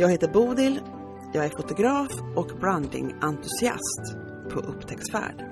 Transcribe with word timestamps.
Jag 0.00 0.10
heter 0.10 0.28
Bodil, 0.28 0.80
jag 1.32 1.44
är 1.44 1.48
fotograf 1.48 2.08
och 2.36 2.46
brandingentusiast 2.60 4.16
på 4.52 4.60
upptäcktsfärd. 4.60 5.44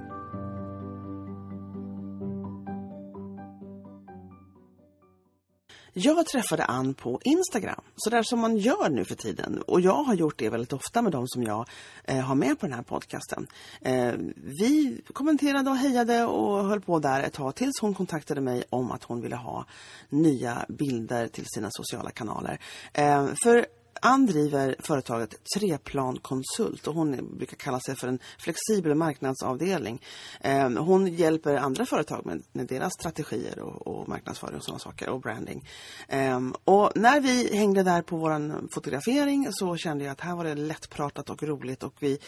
Jag 5.92 6.27
träffade 6.27 6.64
Ann 6.64 6.95
på 6.95 7.20
Instagram, 7.24 7.80
så 7.96 8.10
där 8.10 8.22
som 8.22 8.41
man 8.41 8.56
gör 8.56 8.91
nu 8.91 9.05
för 9.05 9.14
tiden. 9.14 9.62
Och 9.66 9.80
jag 9.80 10.02
har 10.02 10.14
gjort 10.14 10.38
det 10.38 10.50
väldigt 10.50 10.72
ofta 10.72 11.02
med 11.02 11.12
de 11.12 11.28
som 11.28 11.42
jag 11.42 11.69
eh, 12.05 12.20
har 12.20 12.34
med 12.34 12.60
på 12.60 12.66
den 12.66 12.74
här 12.74 12.83
podcasten. 12.83 13.46
Eh, 13.80 14.12
vi 14.36 15.00
kommenterade 15.12 15.70
och 15.70 15.77
hejade 15.77 16.24
och 16.24 16.64
höll 16.64 16.80
på 16.80 16.98
där 16.98 17.22
ett 17.22 17.33
tag 17.33 17.55
tills 17.55 17.80
hon 17.80 17.94
kontaktade 17.94 18.41
mig 18.41 18.64
om 18.70 18.91
att 18.91 19.05
hon 19.05 19.20
ville 19.20 19.36
ha 19.36 19.66
nya 20.08 20.66
bilder 20.69 21.28
till 21.28 21.46
sina 21.46 21.69
sociala 21.70 22.10
kanaler. 22.10 22.60
Eh, 22.92 23.27
för 23.42 23.66
Ann 24.02 24.26
driver 24.26 24.76
företaget 24.78 25.34
Treplan 25.56 26.18
Konsult 26.18 26.86
och 26.86 26.94
hon 26.94 27.36
brukar 27.36 27.56
kalla 27.56 27.80
sig 27.80 27.96
för 27.96 28.08
en 28.08 28.18
flexibel 28.38 28.94
marknadsavdelning. 28.94 30.02
Ehm, 30.40 30.77
hon 30.77 31.06
hjälper 31.06 31.56
andra 31.56 31.86
företag 31.86 32.27
med, 32.27 32.42
med 32.52 32.66
deras 32.66 32.92
strategier 32.92 33.58
och, 33.58 33.86
och, 33.86 34.08
marknadsföring 34.08 34.56
och 34.56 34.64
sådana 34.64 34.78
saker 34.78 35.08
och 35.08 35.20
branding. 35.20 35.68
Ehm, 36.08 36.55
och 36.64 36.92
när 36.94 37.20
vi 37.20 37.56
hängde 37.56 37.82
där 37.82 38.02
på 38.02 38.16
vår 38.16 38.72
fotografering 38.74 39.48
så 39.50 39.77
kände 39.77 40.05
jag 40.05 40.12
att 40.12 40.20
här 40.20 40.36
var 40.36 40.44
det 40.44 40.55
lättpratat 40.55 41.30
och 41.30 41.42
roligt 41.42 41.83
och 41.83 41.94
vi, 42.00 42.18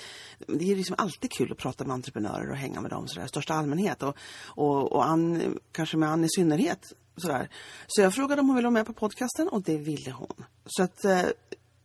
det 0.46 0.72
är 0.72 0.76
liksom 0.76 0.96
alltid 0.98 1.30
kul 1.30 1.52
att 1.52 1.58
prata 1.58 1.84
med 1.84 1.94
entreprenörer 1.94 2.50
och 2.50 2.56
hänga 2.56 2.80
med 2.80 2.90
dem 2.90 3.06
i 3.24 3.28
största 3.28 3.54
allmänhet 3.54 4.02
och, 4.02 4.16
och, 4.44 4.92
och 4.92 5.06
Ann, 5.06 5.58
kanske 5.72 5.96
med 5.96 6.08
Ann 6.08 6.24
i 6.24 6.28
synnerhet 6.30 6.92
Sådär. 7.16 7.48
Så 7.86 8.00
jag 8.00 8.14
frågade 8.14 8.40
om 8.40 8.48
hon 8.48 8.56
ville 8.56 8.66
vara 8.66 8.70
med 8.70 8.86
på 8.86 8.92
podcasten 8.92 9.48
och 9.48 9.62
det 9.62 9.76
ville 9.76 10.10
hon. 10.10 10.44
Så 10.66 10.82
att 10.82 11.04
eh, 11.04 11.22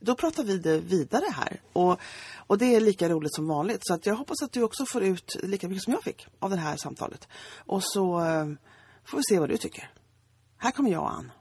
då 0.06 0.16
pratar 0.16 0.44
vi 0.44 0.58
det 0.58 0.78
vidare 0.78 1.26
här. 1.34 1.62
Och, 1.74 2.00
och 2.48 2.58
det 2.58 2.76
är 2.76 2.82
lika 2.82 3.10
roligt 3.10 3.36
som 3.36 3.48
vanligt. 3.48 3.82
Så 3.82 3.94
att 3.94 4.06
jag 4.06 4.16
hoppas 4.16 4.42
att 4.44 4.52
du 4.52 4.64
också 4.64 4.86
får 4.86 5.04
ut 5.04 5.38
lika 5.44 5.68
mycket 5.68 5.84
som 5.84 5.94
jag 5.94 6.04
fick 6.04 6.28
av 6.40 6.50
det 6.50 6.56
här 6.58 6.78
samtalet. 6.78 7.28
Och 7.58 7.84
så 7.84 8.20
eh, 8.20 8.46
får 9.06 9.18
vi 9.18 9.24
se 9.24 9.40
vad 9.40 9.50
du 9.50 9.58
tycker. 9.58 9.92
Här 10.58 10.72
kommer 10.72 10.92
jag 10.92 11.02
och 11.02 11.14
Ann. 11.14 11.32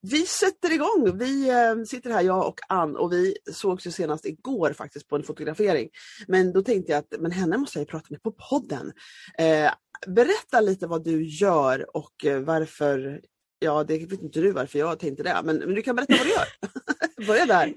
Vi 0.00 0.26
sätter 0.26 0.72
igång. 0.72 1.18
Vi 1.18 1.48
eh, 1.50 1.84
sitter 1.86 2.10
här, 2.10 2.22
jag 2.22 2.46
och 2.48 2.60
Ann, 2.68 2.96
och 2.96 3.12
vi 3.12 3.36
sågs 3.52 3.86
ju 3.86 3.90
senast 3.90 4.26
igår 4.26 4.72
faktiskt 4.72 5.08
på 5.08 5.16
en 5.16 5.22
fotografering. 5.22 5.88
Men 6.26 6.52
då 6.52 6.62
tänkte 6.62 6.92
jag 6.92 6.98
att 6.98 7.20
men 7.20 7.32
henne 7.32 7.56
måste 7.56 7.78
jag 7.78 7.88
prata 7.88 8.06
med 8.10 8.22
på 8.22 8.32
podden. 8.32 8.92
Eh, 9.38 9.70
berätta 10.06 10.60
lite 10.60 10.86
vad 10.86 11.04
du 11.04 11.24
gör 11.24 11.96
och 11.96 12.24
eh, 12.24 12.40
varför 12.40 13.20
Ja, 13.64 13.84
det 13.84 13.98
vet 13.98 14.22
inte 14.22 14.40
du 14.40 14.52
varför 14.52 14.78
jag 14.78 14.98
tänkte 14.98 15.22
det, 15.22 15.40
men, 15.44 15.56
men 15.56 15.74
du 15.74 15.82
kan 15.82 15.96
berätta 15.96 16.14
vad 16.18 16.26
du 16.26 16.30
gör. 16.30 16.46
Börja 17.26 17.46
där. 17.46 17.72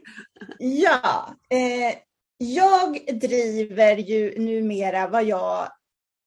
Ja, 0.59 1.35
eh, 1.49 1.97
jag 2.37 3.19
driver 3.21 3.97
ju 3.97 4.39
numera 4.39 5.07
vad 5.07 5.23
jag 5.23 5.67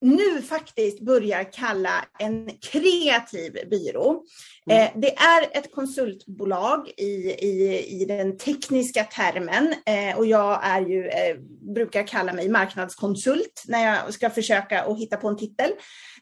nu 0.00 0.42
faktiskt 0.42 1.00
börjar 1.00 1.52
kalla 1.52 2.04
en 2.18 2.50
kreativ 2.60 3.52
byrå. 3.70 4.22
Mm. 4.70 4.82
Eh, 4.82 4.90
det 4.94 5.16
är 5.16 5.58
ett 5.58 5.74
konsultbolag 5.74 6.88
i, 6.96 7.04
i, 7.30 7.84
i 8.00 8.04
den 8.04 8.38
tekniska 8.38 9.04
termen 9.04 9.74
eh, 9.86 10.18
och 10.18 10.26
jag 10.26 10.60
är 10.62 10.80
ju, 10.80 11.08
eh, 11.08 11.36
brukar 11.74 12.06
kalla 12.06 12.32
mig 12.32 12.48
marknadskonsult 12.48 13.64
när 13.68 13.86
jag 13.86 14.14
ska 14.14 14.30
försöka 14.30 14.82
att 14.82 14.98
hitta 14.98 15.16
på 15.16 15.28
en 15.28 15.36
titel. 15.36 15.70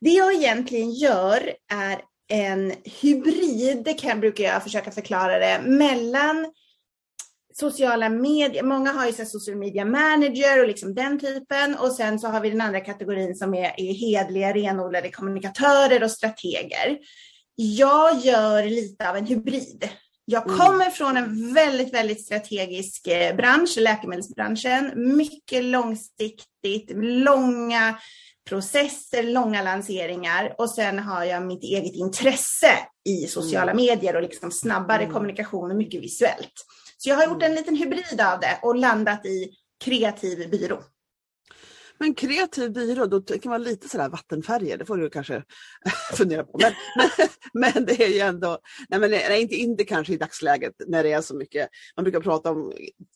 Det 0.01 0.11
jag 0.11 0.35
egentligen 0.35 0.93
gör 0.93 1.53
är 1.73 2.01
en 2.29 2.73
hybrid, 2.85 4.01
kan, 4.01 4.21
brukar 4.21 4.45
jag 4.45 4.63
försöka 4.63 4.91
förklara 4.91 5.39
det, 5.39 5.61
mellan 5.65 6.47
sociala 7.59 8.09
medier, 8.09 8.63
många 8.63 8.93
har 8.93 9.07
ju 9.07 9.13
så 9.13 9.25
social 9.25 9.57
media 9.57 9.85
manager 9.85 10.61
och 10.61 10.69
liksom 10.69 10.95
den 10.95 11.21
typen 11.21 11.75
och 11.75 11.93
sen 11.93 12.19
så 12.19 12.29
har 12.29 12.41
vi 12.41 12.51
den 12.51 12.61
andra 12.61 12.81
kategorin 12.81 13.35
som 13.35 13.55
är, 13.55 13.81
är 13.81 13.93
hedliga, 13.93 14.55
renodlade 14.55 15.11
kommunikatörer 15.11 16.03
och 16.03 16.11
strateger. 16.11 16.99
Jag 17.55 18.19
gör 18.19 18.65
lite 18.65 19.11
av 19.11 19.17
en 19.17 19.27
hybrid. 19.27 19.89
Jag 20.25 20.47
mm. 20.47 20.59
kommer 20.59 20.85
mm. 20.85 20.93
från 20.93 21.17
en 21.17 21.55
väldigt, 21.55 21.95
väldigt 21.95 22.25
strategisk 22.25 23.07
eh, 23.07 23.37
bransch, 23.37 23.77
läkemedelsbranschen. 23.77 24.93
Mycket 25.17 25.65
långsiktigt, 25.65 26.91
långa 26.95 27.99
processer, 28.49 29.23
långa 29.23 29.63
lanseringar 29.63 30.55
och 30.59 30.71
sen 30.71 30.99
har 30.99 31.25
jag 31.25 31.47
mitt 31.47 31.65
eget 31.65 31.95
intresse 31.95 32.71
i 33.09 33.27
sociala 33.27 33.73
mm. 33.73 33.87
medier 33.87 34.17
och 34.17 34.23
liksom 34.23 34.51
snabbare 34.51 35.03
mm. 35.03 35.13
kommunikation 35.13 35.71
och 35.71 35.77
mycket 35.77 36.03
visuellt. 36.03 36.53
Så 37.07 37.11
jag 37.11 37.17
har 37.17 37.27
gjort 37.27 37.43
en 37.43 37.55
liten 37.55 37.77
hybrid 37.77 38.21
av 38.21 38.41
det 38.41 38.59
och 38.63 38.77
landat 38.77 39.27
i 39.27 39.51
kreativ 39.85 40.51
byrå. 40.51 40.83
Men 41.99 42.15
kreativ 42.15 42.73
byrå, 42.73 43.07
då 43.07 43.21
kan 43.21 43.51
man 43.51 43.63
lite 43.63 43.89
sådär 43.89 44.09
vattenfärger, 44.09 44.79
det 44.79 44.85
får 44.85 44.97
du 44.97 45.11
kanske 45.11 45.43
fundera 46.13 46.45
på. 46.45 46.59
Men, 46.63 46.73
men, 46.97 47.29
men, 47.75 47.87
det 47.87 48.05
är 48.05 48.09
ju 48.09 48.19
ändå, 48.19 48.59
nej 48.89 49.01
men 49.01 49.11
nej, 49.11 49.43
inte, 49.43 49.55
inte 49.55 49.85
kanske 49.85 50.13
i 50.13 50.17
dagsläget 50.17 50.73
när 50.87 51.03
det 51.03 51.13
är 51.13 51.21
så 51.21 51.37
mycket, 51.37 51.69
man 51.97 52.05
brukar 52.05 52.21
prata 52.21 52.51
om 52.51 52.73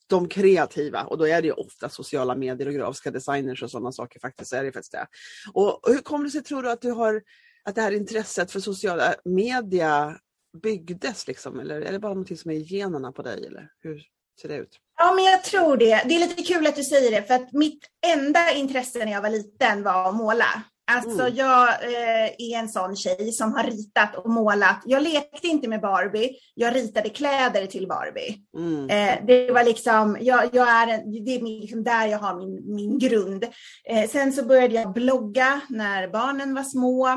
de 0.07 0.29
kreativa 0.29 1.03
och 1.03 1.19
då 1.19 1.27
är 1.27 1.43
det 1.43 1.49
ju 1.49 1.55
ofta 1.55 1.89
sociala 1.89 2.37
medier 2.37 2.69
och 2.69 2.75
grafiska 2.75 3.11
designers 3.11 3.63
och 3.63 3.71
sådana 3.71 3.93
saker 3.93 4.21
faktiskt. 4.21 4.53
Är 4.53 4.65
det 4.65 4.73
faktiskt 4.73 4.93
det. 4.93 5.07
Och 5.53 5.81
hur 5.87 5.99
kommer 5.99 6.25
det 6.25 6.31
sig 6.31 6.43
tror 6.43 6.63
du 6.63 6.71
att 6.71 6.83
du 6.83 6.91
har 6.91 7.23
att 7.65 7.75
det 7.75 7.83
här 7.83 7.93
intresset 7.93 8.53
för 8.53 8.61
sociala 8.61 9.15
media 9.25 10.17
byggdes 10.63 11.27
liksom? 11.27 11.61
Eller 11.61 11.81
är 11.81 11.93
det 11.93 11.99
bara 11.99 12.15
någonting 12.15 12.37
som 12.37 12.51
är 12.51 12.55
i 12.55 12.63
generna 12.63 13.13
på 13.13 13.23
dig? 13.23 13.47
Eller 13.47 13.69
hur 13.83 14.03
ser 14.41 14.49
det 14.49 14.57
ut? 14.57 14.79
Ja, 14.99 15.13
men 15.15 15.25
jag 15.25 15.45
tror 15.45 15.77
det. 15.77 16.03
Det 16.07 16.15
är 16.15 16.29
lite 16.29 16.43
kul 16.43 16.67
att 16.67 16.77
du 16.77 16.85
säger 16.85 17.11
det, 17.11 17.23
för 17.23 17.35
att 17.35 17.53
mitt 17.53 17.81
enda 18.07 18.53
intresse 18.53 19.05
när 19.05 19.13
jag 19.13 19.23
var 19.23 19.31
liten 19.31 19.83
var 19.83 20.09
att 20.09 20.17
måla. 20.17 20.65
Alltså 20.93 21.21
mm. 21.21 21.35
jag 21.35 21.69
eh, 21.69 22.31
är 22.39 22.59
en 22.59 22.69
sån 22.69 22.97
tjej 22.97 23.33
som 23.33 23.53
har 23.53 23.65
ritat 23.65 24.17
och 24.17 24.31
målat. 24.31 24.83
Jag 24.85 25.03
lekte 25.03 25.47
inte 25.47 25.69
med 25.69 25.81
Barbie, 25.81 26.37
jag 26.55 26.77
ritade 26.77 27.09
kläder 27.09 27.67
till 27.67 27.89
Barbie. 27.89 28.37
Mm. 28.57 28.91
Eh, 28.91 29.27
det 29.27 29.51
var 29.53 29.65
liksom, 29.65 30.19
jag, 30.21 30.55
jag 30.55 30.69
är 30.69 30.89
en, 30.89 31.25
det 31.25 31.35
är 31.35 31.61
liksom 31.61 31.85
där 31.85 32.07
jag 32.07 32.19
har 32.19 32.37
min, 32.37 32.75
min 32.75 32.99
grund. 32.99 33.45
Eh, 33.85 34.11
sen 34.11 34.33
så 34.33 34.45
började 34.45 34.75
jag 34.75 34.93
blogga 34.93 35.61
när 35.69 36.09
barnen 36.09 36.55
var 36.55 36.63
små. 36.63 37.09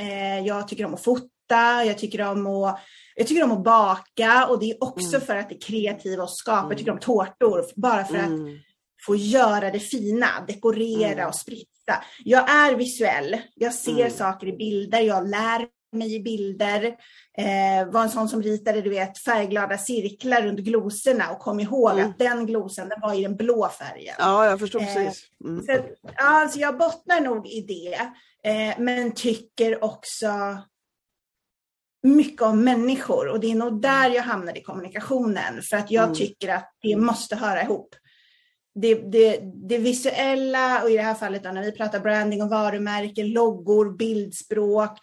Eh, 0.00 0.46
jag 0.46 0.68
tycker 0.68 0.84
om 0.84 0.94
att 0.94 1.04
fota, 1.04 1.26
jag 1.56 1.98
tycker 1.98 2.30
om 2.30 2.46
att 2.46 2.80
jag 3.14 3.26
tycker 3.26 3.44
om 3.44 3.52
att 3.52 3.64
baka 3.64 4.46
och 4.46 4.58
det 4.60 4.70
är 4.70 4.84
också 4.84 5.16
mm. 5.16 5.20
för 5.20 5.36
att 5.36 5.48
det 5.48 5.54
är 5.54 5.60
kreativa 5.60 6.22
och 6.22 6.30
skapa. 6.30 6.66
Jag 6.70 6.78
tycker 6.78 6.92
om 6.92 6.98
tårtor 6.98 7.64
bara 7.76 8.04
för 8.04 8.14
mm. 8.14 8.44
att 8.44 8.50
få 9.06 9.16
göra 9.16 9.70
det 9.70 9.80
fina, 9.80 10.26
dekorera 10.48 11.12
mm. 11.12 11.28
och 11.28 11.34
spritsa. 11.34 12.04
Jag 12.24 12.50
är 12.50 12.74
visuell. 12.74 13.36
Jag 13.54 13.74
ser 13.74 14.00
mm. 14.00 14.10
saker 14.10 14.46
i 14.46 14.52
bilder, 14.52 15.00
jag 15.00 15.28
lär 15.28 15.66
mig 15.92 16.14
i 16.14 16.20
bilder. 16.20 16.84
Eh, 17.38 17.90
var 17.90 18.02
en 18.02 18.10
sån 18.10 18.28
som 18.28 18.42
ritade 18.42 18.82
du 18.82 18.90
vet, 18.90 19.18
färgglada 19.18 19.78
cirklar 19.78 20.42
runt 20.42 20.60
glosorna 20.60 21.30
och 21.30 21.38
kom 21.38 21.60
ihåg 21.60 21.92
mm. 21.92 22.10
att 22.10 22.18
den 22.18 22.46
glosen 22.46 22.88
den 22.88 23.00
var 23.00 23.14
i 23.14 23.22
den 23.22 23.36
blå 23.36 23.68
färgen. 23.68 24.14
Ja, 24.18 24.46
jag 24.46 24.60
förstår 24.60 24.80
eh, 24.80 24.86
precis. 24.86 25.24
Mm. 25.44 25.64
Så, 25.64 25.72
alltså 26.16 26.58
jag 26.58 26.78
bottnar 26.78 27.20
nog 27.20 27.46
i 27.46 27.60
det, 27.60 27.98
eh, 28.50 28.74
men 28.78 29.12
tycker 29.12 29.84
också 29.84 30.28
mycket 32.02 32.42
om 32.42 32.64
människor 32.64 33.28
och 33.28 33.40
det 33.40 33.50
är 33.50 33.54
nog 33.54 33.82
där 33.82 34.10
jag 34.10 34.22
hamnar 34.22 34.58
i 34.58 34.62
kommunikationen 34.62 35.62
för 35.62 35.76
att 35.76 35.90
jag 35.90 36.04
mm. 36.04 36.14
tycker 36.14 36.48
att 36.48 36.72
det 36.82 36.96
måste 36.96 37.36
höra 37.36 37.62
ihop. 37.62 37.94
Det, 38.74 38.94
det, 38.94 39.40
det, 39.68 39.78
visuella 39.78 40.82
och 40.82 40.90
i 40.90 40.96
det 40.96 41.02
här 41.02 41.14
fallet 41.14 41.44
då, 41.44 41.50
när 41.50 41.62
vi 41.62 41.72
pratar 41.72 42.00
branding 42.00 42.42
och 42.42 42.50
varumärken, 42.50 43.32
loggor, 43.32 43.96
bildspråk. 43.96 44.98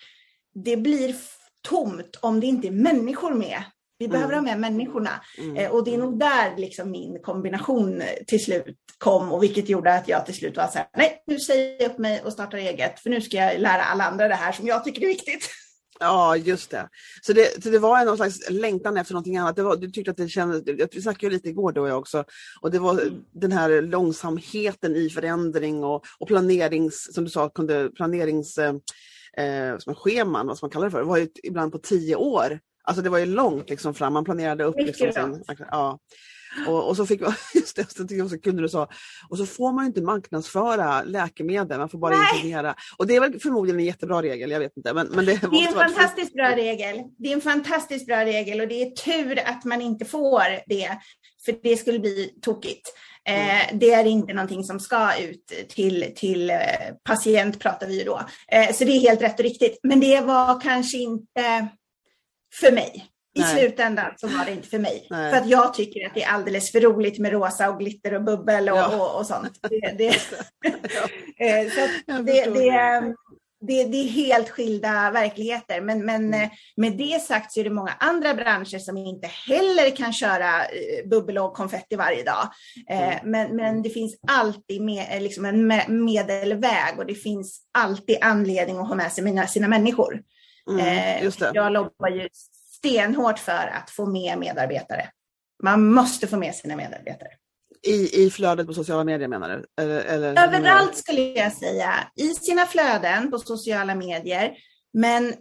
Det 0.53 0.77
blir 0.77 1.15
tomt 1.61 2.19
om 2.21 2.39
det 2.39 2.47
inte 2.47 2.67
är 2.67 2.71
människor 2.71 3.33
med. 3.33 3.63
Vi 3.97 4.05
mm. 4.05 4.13
behöver 4.13 4.33
ha 4.33 4.41
med 4.41 4.59
människorna. 4.59 5.21
Mm. 5.37 5.55
Eh, 5.55 5.71
och 5.71 5.83
det 5.83 5.93
är 5.93 5.97
nog 5.97 6.19
där 6.19 6.57
liksom 6.57 6.91
min 6.91 7.19
kombination 7.21 8.03
till 8.27 8.43
slut 8.43 8.75
kom 8.97 9.31
och 9.31 9.43
vilket 9.43 9.69
gjorde 9.69 9.93
att 9.93 10.07
jag 10.07 10.25
till 10.25 10.35
slut 10.35 10.57
var 10.57 10.67
så 10.67 10.77
här, 10.77 10.87
nej 10.97 11.23
nu 11.27 11.39
säger 11.39 11.81
jag 11.81 11.91
upp 11.91 11.97
mig 11.97 12.21
och 12.21 12.33
startar 12.33 12.57
eget 12.57 12.99
för 12.99 13.09
nu 13.09 13.21
ska 13.21 13.37
jag 13.37 13.59
lära 13.59 13.83
alla 13.83 14.03
andra 14.03 14.27
det 14.27 14.35
här 14.35 14.51
som 14.51 14.67
jag 14.67 14.83
tycker 14.83 15.01
är 15.01 15.07
viktigt. 15.07 15.49
Ja, 15.99 16.37
just 16.37 16.71
det. 16.71 16.89
Så 17.21 17.33
det, 17.33 17.63
så 17.63 17.69
det 17.69 17.79
var 17.79 18.05
någon 18.05 18.17
slags 18.17 18.49
längtan 18.49 18.97
efter 18.97 19.13
någonting 19.13 19.37
annat. 19.37 19.59
Var, 19.59 19.75
du 19.75 19.91
tyckte 19.91 20.11
att 20.11 20.17
det 20.17 20.29
kändes, 20.29 20.63
vi 20.91 21.01
snackade 21.01 21.25
ju 21.25 21.31
lite 21.31 21.49
igår 21.49 21.71
då 21.71 21.87
jag 21.87 21.99
också, 21.99 22.23
och 22.61 22.71
det 22.71 22.79
var 22.79 22.91
mm. 22.91 23.23
den 23.31 23.51
här 23.51 23.81
långsamheten 23.81 24.95
i 24.95 25.09
förändring 25.09 25.83
och, 25.83 26.05
och 26.19 26.27
planerings, 26.27 27.13
som 27.13 27.23
du 27.23 27.29
sa, 27.29 27.49
kunde 27.49 27.89
planerings 27.89 28.57
eh, 28.57 28.73
eh 29.37 29.77
som 29.77 29.95
scheman, 29.95 30.47
vad 30.47 30.57
man 30.61 30.69
kalla 30.69 30.85
det 30.85 30.91
för, 30.91 30.99
det 30.99 31.05
var 31.05 31.17
ju 31.17 31.27
ibland 31.43 31.71
på 31.71 31.77
tio 31.77 32.15
år. 32.15 32.59
Alltså 32.83 33.01
det 33.01 33.09
var 33.09 33.17
ju 33.17 33.25
långt 33.25 33.69
liksom 33.69 33.93
fram, 33.93 34.13
man 34.13 34.25
planerade 34.25 34.63
upp. 34.63 34.75
Liksom 34.77 35.11
sin, 35.11 35.43
ja. 35.71 35.99
Och, 36.67 36.89
och, 36.89 36.97
så 36.97 37.05
fick 37.05 37.21
man, 37.21 37.33
just 37.53 37.75
det, 37.75 37.91
så 37.91 38.05
jag 38.09 38.29
så 38.29 38.39
kul 38.39 38.55
du 38.55 38.69
sa, 38.69 38.89
och 39.29 39.37
så 39.37 39.45
får 39.45 39.71
man 39.71 39.85
inte 39.85 40.01
marknadsföra 40.01 41.03
läkemedel, 41.03 41.77
man 41.77 41.89
får 41.89 41.97
bara 41.97 42.15
Nej. 42.15 42.27
informera. 42.35 42.75
Och 42.97 43.07
det 43.07 43.15
är 43.15 43.19
väl 43.19 43.39
förmodligen 43.39 43.79
en 43.79 43.85
jättebra 43.85 44.21
regel, 44.21 44.51
jag 44.51 44.59
vet 44.59 44.77
inte. 44.77 44.93
Men, 44.93 45.07
men 45.07 45.25
det, 45.25 45.41
det 45.51 45.57
är 45.57 45.67
en 45.67 45.73
fantastiskt 45.73 46.33
bra 46.33 46.55
regel. 46.55 47.03
Det 47.17 47.29
är 47.29 47.33
en 47.33 47.41
fantastiskt 47.41 48.07
bra 48.07 48.25
regel 48.25 48.61
och 48.61 48.67
det 48.67 48.81
är 48.81 48.91
tur 48.91 49.39
att 49.45 49.65
man 49.65 49.81
inte 49.81 50.05
får 50.05 50.43
det, 50.67 50.97
för 51.45 51.55
det 51.63 51.77
skulle 51.77 51.99
bli 51.99 52.33
tokigt. 52.41 52.93
Eh, 53.27 53.77
det 53.77 53.93
är 53.93 54.05
inte 54.05 54.33
någonting 54.33 54.63
som 54.63 54.79
ska 54.79 55.17
ut 55.17 55.69
till, 55.69 56.13
till 56.15 56.49
eh, 56.49 56.57
patient, 57.03 57.59
pratar 57.59 57.87
vi 57.87 57.99
ju 57.99 58.03
då. 58.03 58.21
Eh, 58.51 58.73
så 58.73 58.85
det 58.85 58.91
är 58.91 58.99
helt 58.99 59.21
rätt 59.21 59.39
och 59.39 59.45
riktigt. 59.45 59.79
Men 59.83 59.99
det 59.99 60.21
var 60.21 60.61
kanske 60.61 60.97
inte 60.97 61.67
för 62.59 62.71
mig. 62.71 63.05
I 63.33 63.39
Nej. 63.39 63.57
slutändan 63.57 64.11
så 64.17 64.27
var 64.27 64.45
det 64.45 64.51
inte 64.51 64.67
för 64.67 64.79
mig. 64.79 65.07
Nej. 65.09 65.31
För 65.31 65.37
att 65.37 65.49
jag 65.49 65.73
tycker 65.73 66.07
att 66.07 66.13
det 66.13 66.23
är 66.23 66.29
alldeles 66.29 66.71
för 66.71 66.81
roligt 66.81 67.19
med 67.19 67.31
rosa 67.31 67.69
och 67.69 67.79
glitter 67.79 68.13
och 68.13 68.23
bubbel 68.23 68.69
och, 68.69 68.77
ja. 68.77 68.95
och, 68.95 69.19
och, 69.19 69.25
sånt. 69.25 69.59
Det, 69.61 69.95
det, 69.97 70.07
eh, 71.45 71.71
så 71.71 71.87
det, 72.05 72.45
det, 72.45 73.13
det, 73.61 73.83
det, 73.83 73.97
är 73.97 74.07
helt 74.07 74.49
skilda 74.49 75.11
verkligheter. 75.11 75.81
Men, 75.81 76.05
men 76.05 76.25
mm. 76.25 76.43
Eh, 76.43 76.49
med 76.77 76.97
det 76.97 77.21
sagt 77.21 77.51
så 77.51 77.59
är 77.59 77.63
det 77.63 77.69
många 77.69 77.91
andra 77.99 78.33
branscher 78.33 78.79
som 78.79 78.97
inte 78.97 79.27
heller 79.27 79.95
kan 79.95 80.13
köra 80.13 80.65
eh, 80.65 81.07
bubbel 81.09 81.37
och 81.37 81.53
konfetti 81.53 81.95
varje 81.95 82.23
dag. 82.23 82.49
Mm. 82.89 83.31
Men, 83.31 83.55
men 83.55 83.81
det 83.81 83.89
finns 83.89 84.19
alltid 84.27 84.81
med, 84.81 85.21
liksom 85.21 85.45
en 85.45 85.67
medelväg 86.05 86.97
och 86.97 87.05
det 87.05 87.15
finns 87.15 87.61
alltid 87.73 88.17
anledning 88.21 88.77
att 88.77 88.87
ha 88.87 88.95
med 88.95 89.11
sig 89.11 89.23
mina, 89.23 89.47
sina 89.47 89.67
människor. 89.67 90.21
Mm, 90.69 91.31
jag 91.53 91.71
lobbar 91.71 92.09
ju 92.09 92.29
stenhårt 92.79 93.39
för 93.39 93.67
att 93.67 93.89
få 93.89 94.05
med 94.05 94.37
medarbetare. 94.37 95.09
Man 95.63 95.93
måste 95.93 96.27
få 96.27 96.37
med 96.37 96.55
sina 96.55 96.75
medarbetare. 96.75 97.29
I, 97.81 98.25
i 98.25 98.29
flödet 98.29 98.67
på 98.67 98.73
sociala 98.73 99.03
medier 99.03 99.27
menar 99.27 99.49
du? 99.49 99.83
Eller, 99.83 100.01
eller 100.01 100.43
Överallt 100.43 100.97
skulle 100.97 101.21
jag 101.21 101.53
säga. 101.53 101.93
I 102.15 102.27
sina 102.29 102.65
flöden 102.65 103.31
på 103.31 103.39
sociala 103.39 103.95
medier. 103.95 104.57
Men 104.93 105.33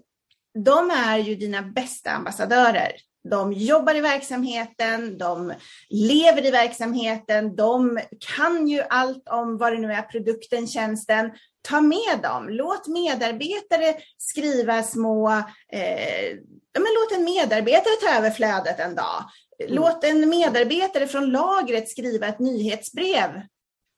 de 0.65 0.91
är 0.91 1.19
ju 1.19 1.35
dina 1.35 1.63
bästa 1.63 2.11
ambassadörer. 2.11 2.93
De 3.31 3.53
jobbar 3.53 3.95
i 3.95 4.01
verksamheten, 4.01 5.19
de 5.19 5.55
lever 5.91 6.47
i 6.47 6.51
verksamheten, 6.51 7.57
de 7.57 8.01
kan 8.37 8.69
ju 8.69 8.83
allt 8.91 9.29
om 9.29 9.59
vad 9.59 9.73
det 9.73 9.79
nu 9.79 9.93
är, 9.93 10.03
produkten, 10.03 10.67
tjänsten. 10.67 11.31
Ta 11.69 11.81
med 11.81 12.19
dem, 12.23 12.49
låt 12.49 12.89
medarbetare 12.89 13.95
skriva 14.19 14.83
små 14.83 15.29
eh, 15.73 16.37
men 16.79 16.95
låt 16.95 17.19
en 17.19 17.25
medarbetare 17.25 17.95
ta 18.03 18.19
över 18.19 18.31
flödet 18.31 18.81
en 18.81 18.95
dag. 18.95 19.25
Mm. 19.63 19.75
Låt 19.75 20.05
en 20.05 20.29
medarbetare 20.29 21.07
från 21.07 21.31
lagret 21.31 21.89
skriva 21.89 22.27
ett 22.27 22.39
nyhetsbrev. 22.39 23.43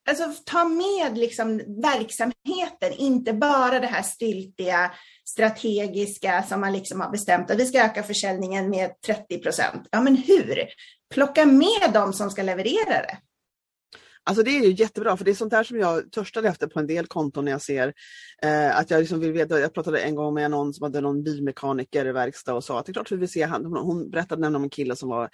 Alltså 0.09 0.33
ta 0.45 0.65
med 0.65 1.17
liksom 1.17 1.57
verksamheten, 1.83 2.93
inte 2.97 3.33
bara 3.33 3.79
det 3.79 3.87
här 3.87 4.01
styltiga, 4.01 4.91
strategiska 5.31 6.43
som 6.43 6.61
man 6.61 6.73
liksom 6.73 7.01
har 7.01 7.09
bestämt 7.09 7.51
att 7.51 7.59
vi 7.59 7.65
ska 7.65 7.83
öka 7.83 8.03
försäljningen 8.03 8.69
med 8.69 9.01
30 9.05 9.37
procent. 9.37 9.87
Ja, 9.91 10.01
men 10.01 10.15
hur? 10.15 10.67
Plocka 11.13 11.45
med 11.45 11.93
dem 11.93 12.13
som 12.13 12.31
ska 12.31 12.43
leverera 12.43 13.01
det. 13.01 13.17
Alltså 14.23 14.43
det 14.43 14.57
är 14.57 14.63
ju 14.63 14.71
jättebra 14.71 15.17
för 15.17 15.25
det 15.25 15.31
är 15.31 15.35
sånt 15.35 15.51
där 15.51 15.63
som 15.63 15.79
jag 15.79 16.11
törstade 16.11 16.47
efter 16.47 16.67
på 16.67 16.79
en 16.79 16.87
del 16.87 17.07
konton 17.07 17.45
när 17.45 17.51
jag 17.51 17.61
ser 17.61 17.93
eh, 18.43 18.77
att 18.77 18.91
jag 18.91 18.99
liksom 18.99 19.19
vill 19.19 19.31
veta. 19.31 19.59
Jag 19.59 19.73
pratade 19.73 19.99
en 19.99 20.15
gång 20.15 20.33
med 20.33 20.51
någon 20.51 20.73
som 20.73 20.83
hade 20.83 21.01
någon 21.01 21.23
bilmekaniker 21.23 22.05
i 22.05 22.11
verkstad 22.11 22.53
och 22.53 22.63
sa 22.63 22.79
att 22.79 22.85
det 22.85 22.91
är 22.91 22.93
klart 22.93 23.11
vi 23.11 23.15
vill 23.15 23.29
se 23.29 23.43
han. 23.43 23.65
Hon 23.65 24.09
berättade 24.09 24.41
nämligen 24.41 24.55
om 24.55 24.63
en 24.63 24.69
kille 24.69 24.95
som 24.95 25.09
var 25.09 25.29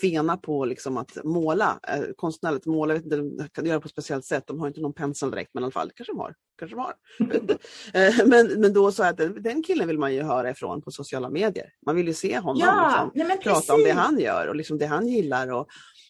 fena 0.00 0.36
på 0.36 0.64
liksom 0.64 0.96
att 0.96 1.24
måla, 1.24 1.80
eh, 1.88 2.02
konstnärligt 2.16 2.66
måla, 2.66 2.94
jag 2.94 3.02
vet 3.02 3.12
inte, 3.12 3.48
kan 3.52 3.66
göra 3.66 3.80
på 3.80 3.86
ett 3.86 3.92
speciellt 3.92 4.24
sätt. 4.24 4.44
De 4.46 4.60
har 4.60 4.68
inte 4.68 4.80
någon 4.80 4.94
pensel 4.94 5.30
direkt 5.30 5.50
men 5.54 5.62
i 5.62 5.64
alla 5.64 5.72
fall, 5.72 5.90
kanske 5.94 6.12
de 6.12 6.18
har. 6.18 6.34
Kanske 6.58 6.76
de 6.76 6.80
har. 6.80 6.94
eh, 8.08 8.26
men, 8.26 8.60
men 8.60 8.72
då 8.72 8.92
sa 8.92 9.04
jag 9.04 9.20
att 9.22 9.44
den 9.44 9.62
killen 9.62 9.88
vill 9.88 9.98
man 9.98 10.14
ju 10.14 10.22
höra 10.22 10.50
ifrån 10.50 10.82
på 10.82 10.90
sociala 10.90 11.30
medier. 11.30 11.66
Man 11.86 11.96
vill 11.96 12.06
ju 12.06 12.14
se 12.14 12.38
honom 12.38 12.60
ja, 12.60 13.10
liksom, 13.12 13.28
nej, 13.28 13.38
prata 13.38 13.74
om 13.74 13.80
det 13.84 13.92
han 13.92 14.18
gör 14.18 14.46
och 14.46 14.56
liksom 14.56 14.78
det 14.78 14.86
han 14.86 15.08
gillar. 15.08 15.52
Och, 15.52 15.66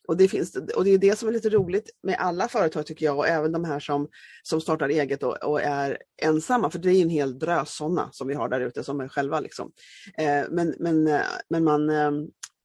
och 0.08 0.16
det, 0.16 0.28
finns, 0.28 0.56
och 0.76 0.84
det 0.84 0.90
är 0.90 0.98
det 0.98 1.18
som 1.18 1.28
är 1.28 1.32
lite 1.32 1.50
roligt 1.50 1.90
med 2.02 2.16
alla 2.18 2.48
företag 2.48 2.86
tycker 2.86 3.06
jag 3.06 3.18
och 3.18 3.28
även 3.28 3.52
de 3.52 3.64
här 3.64 3.80
som, 3.80 4.08
som 4.42 4.60
startar 4.60 4.88
eget 4.88 5.22
och, 5.22 5.44
och 5.44 5.62
är 5.62 5.98
ensamma, 6.22 6.70
för 6.70 6.78
det 6.78 6.90
är 6.90 7.02
en 7.02 7.10
hel 7.10 7.38
drös 7.38 7.76
sådana 7.76 8.08
som 8.12 8.28
vi 8.28 8.34
har 8.34 8.48
där 8.48 8.60
ute 8.60 8.84
som 8.84 9.00
är 9.00 9.08
själva. 9.08 9.40
Liksom. 9.40 9.72
Eh, 10.18 10.44
men, 10.50 10.74
men, 10.78 11.06
eh, 11.06 11.20
men 11.50 11.64
man, 11.64 11.90
eh, 11.90 12.10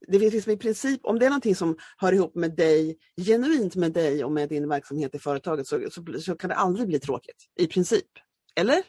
det 0.08 0.20
finns 0.20 0.34
liksom 0.34 0.54
i 0.54 0.58
princip, 0.58 1.00
om 1.04 1.20
det 1.20 1.26
är 1.26 1.30
någonting 1.30 1.56
som 1.56 1.78
hör 1.98 2.14
ihop 2.14 2.36
med 2.36 2.56
dig, 2.56 2.98
genuint 3.26 3.76
med 3.76 3.94
dig 3.94 4.24
och 4.24 4.32
med 4.32 4.50
din 4.50 4.70
verksamhet 4.70 5.16
i 5.16 5.20
företaget 5.20 5.68
så, 5.68 5.88
så, 5.92 6.20
så 6.20 6.36
kan 6.36 6.50
det 6.50 6.56
aldrig 6.56 6.88
bli 6.88 7.00
tråkigt, 7.00 7.44
i 7.60 7.68
princip. 7.68 8.06
Eller? 8.56 8.84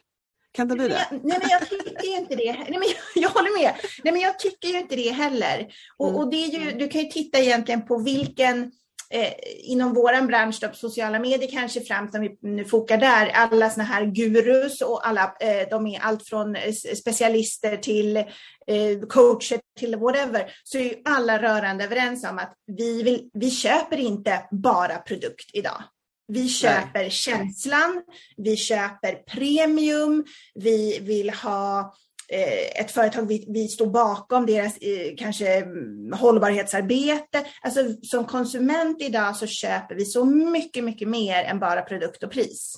Kan 0.59 0.67
det 0.67 0.75
bli 0.75 0.87
det? 0.87 1.07
Nej, 1.11 1.37
men 1.41 1.49
jag 1.49 1.69
tycker 1.69 2.17
inte 2.17 2.35
det. 2.35 2.53
Nej, 2.53 2.67
men 2.69 2.81
jag, 2.81 3.23
jag 3.23 3.29
håller 3.29 3.61
med. 3.61 3.73
Nej, 4.03 4.13
men 4.13 4.21
jag 4.21 4.39
tycker 4.39 4.67
ju 4.67 4.79
inte 4.79 4.95
det 4.95 5.09
heller. 5.09 5.67
Och, 5.97 6.09
mm. 6.09 6.21
och 6.21 6.31
det 6.31 6.37
är 6.37 6.47
ju, 6.47 6.71
du 6.71 6.87
kan 6.87 7.01
ju 7.01 7.07
titta 7.07 7.39
egentligen 7.39 7.85
på 7.85 7.97
vilken 7.97 8.71
Eh, 9.11 9.33
inom 9.57 9.93
vår 9.93 10.27
bransch, 10.27 10.57
då, 10.61 10.69
sociala 10.73 11.19
medier 11.19 11.51
kanske 11.51 11.81
främst, 11.81 12.15
om 12.15 12.21
vi 12.21 12.37
nu 12.41 12.65
fokar 12.65 12.97
där, 12.97 13.31
alla 13.33 13.69
såna 13.69 13.83
här 13.83 14.05
gurus 14.05 14.81
och 14.81 15.07
alla, 15.07 15.35
eh, 15.39 15.69
de 15.69 15.87
är 15.87 15.99
allt 15.99 16.27
från 16.27 16.55
eh, 16.55 16.73
specialister 16.73 17.77
till 17.77 18.17
eh, 18.17 18.99
coacher 19.09 19.59
till 19.79 19.95
whatever, 19.95 20.51
så 20.63 20.77
är 20.77 20.83
ju 20.83 20.95
alla 21.05 21.41
rörande 21.41 21.83
överens 21.83 22.23
om 22.23 22.37
att 22.39 22.53
vi, 22.77 23.03
vill, 23.03 23.29
vi 23.33 23.51
köper 23.51 23.97
inte 23.97 24.47
bara 24.51 24.97
produkt 24.97 25.49
idag. 25.53 25.83
Vi 26.29 26.49
köper 26.49 26.99
Nej. 26.99 27.09
känslan, 27.09 28.01
vi 28.37 28.57
köper 28.57 29.15
premium, 29.15 30.25
vi 30.55 30.99
vill 30.99 31.29
ha 31.29 31.93
eh, 32.29 32.81
ett 32.81 32.91
företag 32.91 33.27
vi, 33.27 33.45
vi 33.47 33.67
står 33.67 33.87
bakom, 33.87 34.45
deras 34.45 34.77
eh, 34.77 35.15
kanske 35.17 35.55
mm, 35.55 36.13
hållbarhetsarbete. 36.13 37.45
Alltså 37.61 37.81
som 38.01 38.25
konsument 38.25 39.01
idag 39.01 39.35
så 39.35 39.47
köper 39.47 39.95
vi 39.95 40.05
så 40.05 40.25
mycket, 40.25 40.83
mycket 40.83 41.07
mer 41.07 41.43
än 41.43 41.59
bara 41.59 41.81
produkt 41.81 42.23
och 42.23 42.31
pris. 42.31 42.75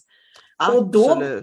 Absolut. 0.57 0.83
Och 0.83 0.91
då, 0.91 1.41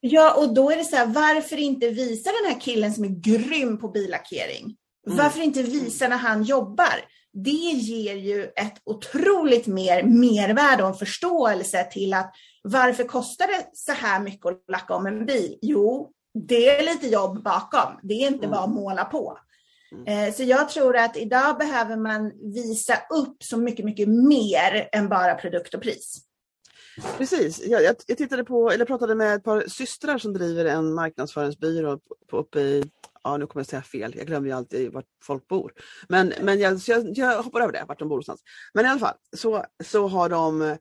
ja, 0.00 0.34
och 0.34 0.54
då 0.54 0.70
är 0.70 0.76
det 0.76 0.84
så 0.84 0.96
här, 0.96 1.06
varför 1.06 1.56
inte 1.56 1.88
visa 1.88 2.30
den 2.42 2.52
här 2.52 2.60
killen 2.60 2.92
som 2.94 3.04
är 3.04 3.20
grym 3.20 3.78
på 3.78 3.88
billackering? 3.88 4.76
Mm. 5.06 5.18
Varför 5.18 5.40
inte 5.40 5.62
visa 5.62 6.08
när 6.08 6.16
han 6.16 6.42
jobbar? 6.42 7.04
Det 7.44 7.50
ger 7.50 8.14
ju 8.14 8.44
ett 8.44 8.74
otroligt 8.84 9.66
mer 9.66 10.02
mervärde 10.02 10.82
och 10.82 10.88
en 10.88 10.94
förståelse 10.94 11.88
till 11.92 12.14
att 12.14 12.34
varför 12.62 13.04
kostar 13.04 13.46
det 13.46 13.70
så 13.72 13.92
här 13.92 14.20
mycket 14.20 14.46
att 14.46 14.64
lacka 14.68 14.94
om 14.94 15.06
en 15.06 15.26
bil? 15.26 15.58
Jo, 15.62 16.10
det 16.48 16.68
är 16.68 16.82
lite 16.82 17.06
jobb 17.06 17.42
bakom. 17.42 17.98
Det 18.02 18.14
är 18.14 18.26
inte 18.26 18.46
mm. 18.46 18.50
bara 18.50 18.64
att 18.64 18.70
måla 18.70 19.04
på. 19.04 19.38
Mm. 19.92 20.28
Eh, 20.28 20.34
så 20.34 20.42
jag 20.42 20.68
tror 20.68 20.96
att 20.96 21.16
idag 21.16 21.58
behöver 21.58 21.96
man 21.96 22.32
visa 22.54 22.94
upp 23.10 23.42
så 23.42 23.56
mycket, 23.56 23.84
mycket 23.84 24.08
mer 24.08 24.88
än 24.92 25.08
bara 25.08 25.34
produkt 25.34 25.74
och 25.74 25.82
pris. 25.82 26.24
Precis. 27.18 27.66
Jag, 27.66 27.82
jag, 27.82 27.96
jag 28.06 28.18
tittade 28.18 28.44
på, 28.44 28.70
eller 28.70 28.84
pratade 28.84 29.14
med 29.14 29.34
ett 29.34 29.44
par 29.44 29.64
systrar 29.68 30.18
som 30.18 30.32
driver 30.32 30.64
en 30.64 30.94
marknadsföringsbyrå 30.94 31.98
uppe 32.32 32.60
i 32.60 32.90
ja 33.28 33.36
nu 33.36 33.46
kommer 33.46 33.60
jag 33.60 33.66
säga 33.66 33.82
fel, 33.82 34.14
jag 34.16 34.26
glömmer 34.26 34.48
ju 34.48 34.54
alltid 34.54 34.92
vart 34.92 35.06
folk 35.24 35.48
bor. 35.48 35.72
Men, 36.08 36.32
men 36.42 36.60
jag, 36.60 36.80
jag, 36.86 37.18
jag 37.18 37.42
hoppar 37.42 37.60
över 37.60 37.72
det, 37.72 37.84
vart 37.88 37.98
de 37.98 38.08
bor 38.08 38.16
någonstans. 38.16 38.42
Men 38.74 38.84
i 38.84 38.88
alla 38.88 39.00
fall, 39.00 39.16
så, 39.36 39.64
så 39.84 40.08
har 40.08 40.28
de 40.28 40.76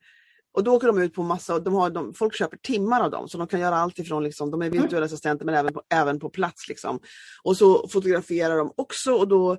och 0.58 0.64
då 0.64 0.76
åker 0.76 0.88
de 0.88 1.02
ut 1.02 1.14
på 1.14 1.24
massa, 1.24 1.60
de 1.60 1.74
har, 1.74 1.90
de, 1.90 2.14
folk 2.14 2.36
köper 2.36 2.58
timmar 2.58 3.02
av 3.02 3.12
dem 3.12 3.28
så 3.30 3.38
de 3.38 3.48
kan 3.48 3.60
göra 3.60 3.76
allt 3.76 4.00
ifrån, 4.00 4.24
liksom, 4.24 4.52
de 4.52 4.62
är 4.62 4.66
mm. 4.66 4.82
virtuella 4.82 5.06
assistenter 5.06 5.46
men 5.46 5.56
även 5.56 5.74
på, 5.74 5.82
även 5.90 6.20
på 6.20 6.30
plats. 6.30 6.68
Liksom. 6.68 7.00
Och 7.44 7.58
så 7.58 7.88
fotograferar 7.88 8.58
de 8.58 8.74
också 8.78 9.12
och 9.14 9.28
då 9.28 9.58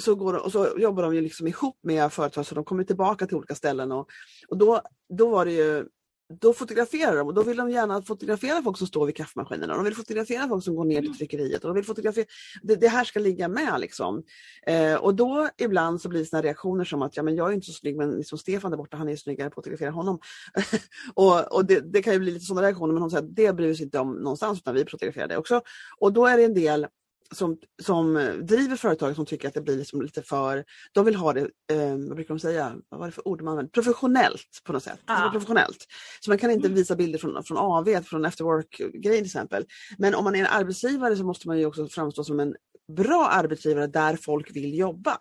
så, 0.00 0.14
går 0.14 0.32
de, 0.32 0.38
och 0.38 0.52
så 0.52 0.68
jobbar 0.78 1.02
de 1.02 1.14
ju 1.14 1.20
liksom 1.20 1.46
ihop 1.46 1.78
med 1.82 2.12
företag 2.12 2.46
så 2.46 2.54
de 2.54 2.64
kommer 2.64 2.84
tillbaka 2.84 3.26
till 3.26 3.36
olika 3.36 3.54
ställen. 3.54 3.92
Och, 3.92 4.08
och 4.48 4.58
då, 4.58 4.80
då 5.18 5.30
var 5.30 5.44
det 5.44 5.52
ju 5.52 5.84
då 6.28 6.52
fotograferar 6.52 7.16
de 7.16 7.26
och 7.26 7.34
då 7.34 7.42
vill 7.42 7.56
de 7.56 7.70
gärna 7.70 8.02
fotografera 8.02 8.62
folk 8.62 8.78
som 8.78 8.86
står 8.86 9.06
vid 9.06 9.16
kaffemaskinerna. 9.16 9.74
De 9.74 9.84
vill 9.84 9.94
fotografera 9.94 10.48
folk 10.48 10.64
som 10.64 10.74
går 10.74 10.84
ner 10.84 10.96
till 10.96 11.06
mm. 11.06 11.18
tryckeriet. 11.18 11.64
Och 11.64 11.68
de 11.68 11.74
vill 11.74 11.84
fotografera, 11.84 12.24
det, 12.62 12.74
det 12.74 12.88
här 12.88 13.04
ska 13.04 13.20
ligga 13.20 13.48
med. 13.48 13.80
Liksom. 13.80 14.22
Eh, 14.66 14.94
och 14.94 15.14
då 15.14 15.48
ibland 15.58 16.00
så 16.00 16.08
blir 16.08 16.20
det 16.20 16.26
såna 16.26 16.42
reaktioner 16.42 16.84
som 16.84 17.02
att 17.02 17.16
ja, 17.16 17.22
men 17.22 17.36
jag 17.36 17.50
är 17.50 17.54
inte 17.54 17.66
så 17.66 17.72
snygg 17.72 17.96
men 17.96 18.10
liksom 18.10 18.38
Stefan 18.38 18.70
där 18.70 18.78
borta 18.78 18.96
han 18.96 19.08
är 19.08 19.16
snyggare, 19.16 19.50
fotografera 19.50 19.90
honom. 19.90 20.18
och 21.14 21.54
och 21.54 21.66
det, 21.66 21.80
det, 21.92 22.02
kan 22.02 22.12
ju 22.12 22.18
bli 22.18 22.30
lite 22.30 22.44
sådana 22.44 22.66
reaktioner 22.66 22.92
men 22.92 23.02
hon 23.02 23.10
säger 23.10 23.24
att 23.24 23.36
det 23.36 23.52
bryr 23.52 23.74
sig 23.74 23.84
inte 23.84 23.98
om 23.98 24.12
någonstans 24.12 24.58
utan 24.58 24.74
vi 24.74 24.84
fotograferar 24.84 25.28
det 25.28 25.36
också. 25.36 25.60
Och 25.98 26.12
då 26.12 26.26
är 26.26 26.36
det 26.36 26.44
en 26.44 26.54
del 26.54 26.86
som, 27.34 27.58
som 27.82 28.14
driver 28.42 28.76
företag 28.76 29.16
som 29.16 29.26
tycker 29.26 29.48
att 29.48 29.54
det 29.54 29.60
blir 29.60 29.76
liksom 29.76 30.02
lite 30.02 30.22
för, 30.22 30.64
de 30.92 31.04
vill 31.04 31.14
ha 31.14 31.32
det, 31.32 31.40
eh, 31.72 31.88
vad 31.88 32.14
brukar 32.14 32.34
de 32.34 32.40
säga, 32.40 32.76
vad 32.88 33.00
var 33.00 33.06
det 33.06 33.12
för 33.12 33.28
ord 33.28 33.42
man 33.42 33.50
använder, 33.52 33.70
professionellt 33.70 34.60
på 34.64 34.72
något 34.72 34.82
sätt. 34.82 35.00
Ja. 35.06 35.28
professionellt. 35.32 35.86
Så 36.20 36.30
man 36.30 36.38
kan 36.38 36.50
inte 36.50 36.66
Mm. 36.66 36.76
visa 36.76 36.96
bilder 36.96 37.18
från, 37.18 37.44
från 37.44 37.58
AV, 37.58 38.02
från 38.02 38.24
after 38.24 38.44
work-grejer 38.44 39.16
till 39.16 39.26
exempel. 39.26 39.64
Men 39.98 40.14
om 40.14 40.24
man 40.24 40.34
är 40.34 40.40
en 40.40 40.46
arbetsgivare 40.46 41.16
så 41.16 41.24
måste 41.24 41.48
man 41.48 41.58
ju 41.58 41.66
också 41.66 41.88
framstå 41.88 42.24
som 42.24 42.40
en 42.40 42.54
bra 42.96 43.26
arbetsgivare 43.26 43.86
där 43.86 44.16
folk 44.16 44.56
vill 44.56 44.78
jobba. 44.78 45.16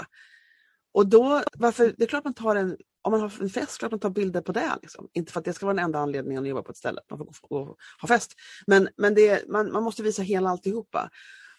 Och 0.94 1.08
då, 1.08 1.44
varför, 1.58 1.94
det 1.98 2.04
är 2.04 2.08
klart 2.08 2.24
man 2.24 2.34
tar 2.34 2.56
en, 2.56 2.78
om 3.02 3.12
man 3.12 3.22
har 3.22 3.34
en 3.42 3.50
fest, 3.50 3.80
klart 3.80 3.92
man 3.92 4.00
tar 4.00 4.10
bilder 4.10 4.42
på 4.42 4.52
det. 4.52 4.72
Liksom. 4.82 5.08
Inte 5.14 5.32
för 5.32 5.40
att 5.40 5.46
det 5.46 5.54
ska 5.54 5.66
vara 5.66 5.76
den 5.76 5.86
enda 5.86 6.00
anledningen 6.00 6.44
att 6.44 6.50
jobba 6.50 6.62
på 6.62 6.72
ett 6.72 6.78
ställe, 6.78 7.02
man 7.10 7.20
får 7.20 7.48
gå 7.48 7.58
och 7.58 7.78
ha 8.02 8.08
fest. 8.08 8.34
Men, 8.68 8.90
men 8.98 9.16
det, 9.16 9.50
man, 9.50 9.72
man 9.72 9.84
måste 9.84 10.04
visa 10.04 10.22
hela 10.22 10.50
alltihopa. 10.50 11.10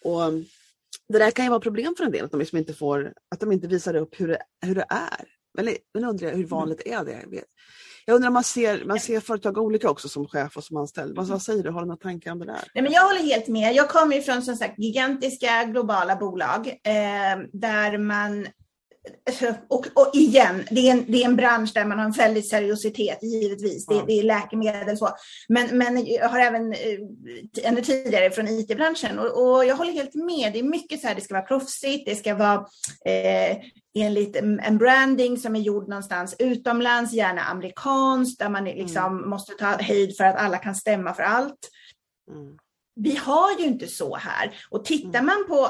Och 0.03 0.21
um, 0.21 0.45
det 1.09 1.19
där 1.19 1.31
kan 1.31 1.45
ju 1.45 1.49
vara 1.49 1.59
problem 1.59 1.95
för 1.97 2.03
en 2.03 2.11
del, 2.11 2.25
att 2.25 2.31
de, 2.31 2.39
liksom 2.39 2.57
inte, 2.57 2.73
får, 2.73 3.13
att 3.31 3.39
de 3.39 3.51
inte 3.51 3.67
visar 3.67 3.95
upp 3.95 4.19
hur 4.19 4.27
det, 4.27 4.39
hur 4.65 4.75
det 4.75 4.85
är. 4.89 5.25
Men, 5.53 5.75
men 5.93 6.03
undrar 6.03 6.35
hur 6.35 6.45
vanligt 6.45 6.81
är 6.85 7.05
det? 7.05 7.25
Jag, 7.31 7.43
jag 8.05 8.15
undrar 8.15 8.27
om 8.27 8.33
man 8.33 8.43
ser, 8.43 8.85
man 8.85 8.99
ser 8.99 9.19
företag 9.19 9.57
olika 9.57 9.89
också 9.89 10.09
som 10.09 10.27
chef 10.27 10.57
och 10.57 10.63
som 10.63 10.77
anställd. 10.77 11.15
Vad, 11.15 11.27
vad 11.27 11.41
säger 11.41 11.63
du, 11.63 11.69
har 11.69 11.81
du 11.81 11.87
några 11.87 11.97
tankar 11.97 12.31
om 12.31 12.39
det 12.39 12.45
där? 12.45 12.63
Nej, 12.73 12.83
men 12.83 12.91
jag 12.91 13.01
håller 13.01 13.23
helt 13.23 13.47
med. 13.47 13.75
Jag 13.75 13.89
kommer 13.89 14.15
ju 14.15 14.21
från 14.21 14.41
som 14.41 14.55
sagt 14.55 14.79
gigantiska 14.79 15.63
globala 15.63 16.15
bolag 16.15 16.67
eh, 16.67 17.39
där 17.53 17.97
man 17.97 18.47
och, 19.67 19.87
och 19.95 20.11
igen, 20.13 20.63
det 20.71 20.87
är, 20.87 20.91
en, 20.91 21.05
det 21.07 21.23
är 21.23 21.25
en 21.25 21.35
bransch 21.35 21.71
där 21.73 21.85
man 21.85 21.97
har 21.97 22.05
en 22.05 22.11
väldigt 22.11 22.49
seriositet, 22.49 23.23
givetvis. 23.23 23.85
Det, 23.85 24.03
det 24.07 24.19
är 24.19 24.23
läkemedel 24.23 24.97
så. 24.97 25.09
Men, 25.47 25.77
men 25.77 26.05
jag 26.05 26.29
har 26.29 26.39
även 26.39 26.73
eh, 26.73 26.99
ännu 27.63 27.81
tidigare 27.81 28.31
från 28.31 28.47
IT-branschen 28.47 29.19
och, 29.19 29.55
och 29.55 29.65
jag 29.65 29.75
håller 29.75 29.91
helt 29.91 30.15
med. 30.15 30.53
Det 30.53 30.59
är 30.59 30.63
mycket 30.63 31.01
så 31.01 31.07
här, 31.07 31.15
det 31.15 31.21
ska 31.21 31.33
vara 31.33 31.45
proffsigt, 31.45 32.05
det 32.05 32.15
ska 32.15 32.35
vara 32.35 32.65
eh, 33.05 33.57
enligt 33.99 34.35
en 34.35 34.77
branding 34.77 35.37
som 35.37 35.55
är 35.55 35.59
gjord 35.59 35.89
någonstans 35.89 36.35
utomlands, 36.39 37.13
gärna 37.13 37.41
amerikanskt, 37.41 38.39
där 38.39 38.49
man 38.49 38.63
liksom 38.63 39.29
måste 39.29 39.53
ta 39.53 39.65
höjd 39.65 40.17
för 40.17 40.23
att 40.23 40.35
alla 40.35 40.57
kan 40.57 40.75
stämma 40.75 41.13
för 41.13 41.23
allt 41.23 41.69
Mm. 42.31 42.57
vi 42.95 43.15
har 43.15 43.59
ju 43.59 43.65
inte 43.65 43.87
så 43.87 44.15
här. 44.15 44.59
Och 44.69 44.85
tittar 44.85 45.21
man 45.21 45.47
på, 45.47 45.69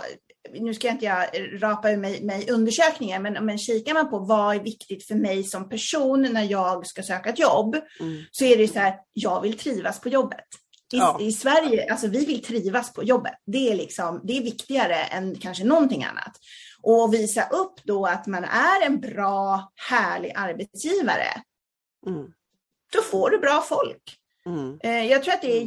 nu 0.54 0.74
ska 0.74 0.88
jag 0.88 0.94
inte 0.96 1.06
jag 1.06 1.28
rapa 1.64 1.92
ur 1.92 1.98
mig, 1.98 2.24
mig 2.24 2.50
undersökningar, 2.52 3.20
men, 3.20 3.46
men 3.46 3.58
kikar 3.58 3.94
man 3.94 4.10
på 4.10 4.20
vad 4.20 4.56
är 4.56 4.60
viktigt 4.60 5.08
för 5.08 5.16
mig 5.16 5.44
som 5.44 5.70
person 5.70 6.22
när 6.22 6.44
jag 6.44 6.88
ska 6.88 7.04
söka 7.04 7.30
ett 7.30 7.40
jobb, 7.40 7.76
Mm. 8.00 8.24
så 8.32 8.46
är 8.46 8.58
det 8.58 8.68
så 8.68 8.80
här, 8.80 8.96
jag 9.14 9.42
vill 9.42 9.58
trivas 9.58 10.02
på 10.02 10.10
jobbet. 10.10 10.46
I, 10.94 10.98
Ja. 10.98 11.18
I 11.22 11.32
Sverige, 11.32 11.92
alltså 11.92 12.08
vi 12.08 12.26
vill 12.26 12.44
trivas 12.44 12.94
på 12.94 13.04
jobbet. 13.04 13.34
Det 13.46 13.72
är, 13.72 13.76
liksom, 13.76 14.22
det 14.24 14.38
är 14.38 14.42
viktigare 14.42 14.96
än 14.96 15.36
kanske 15.36 15.64
någonting 15.64 16.04
annat. 16.04 16.38
Och 16.82 17.14
visa 17.14 17.48
upp 17.50 17.80
då 17.84 18.06
att 18.06 18.28
man 18.28 18.44
är 18.44 18.86
en 18.86 19.00
bra, 19.00 19.72
härlig 19.90 20.34
arbetsgivare. 20.36 21.42
Mm. 22.08 22.26
Då 22.94 23.02
får 23.02 23.30
du 23.30 23.38
bra 23.38 23.62
folk. 23.62 24.04
Mm. 24.46 24.80
Eh, 24.84 25.12
Jag 25.12 25.24
tror 25.24 25.34
att 25.34 25.42
det 25.42 25.58
är 25.58 25.64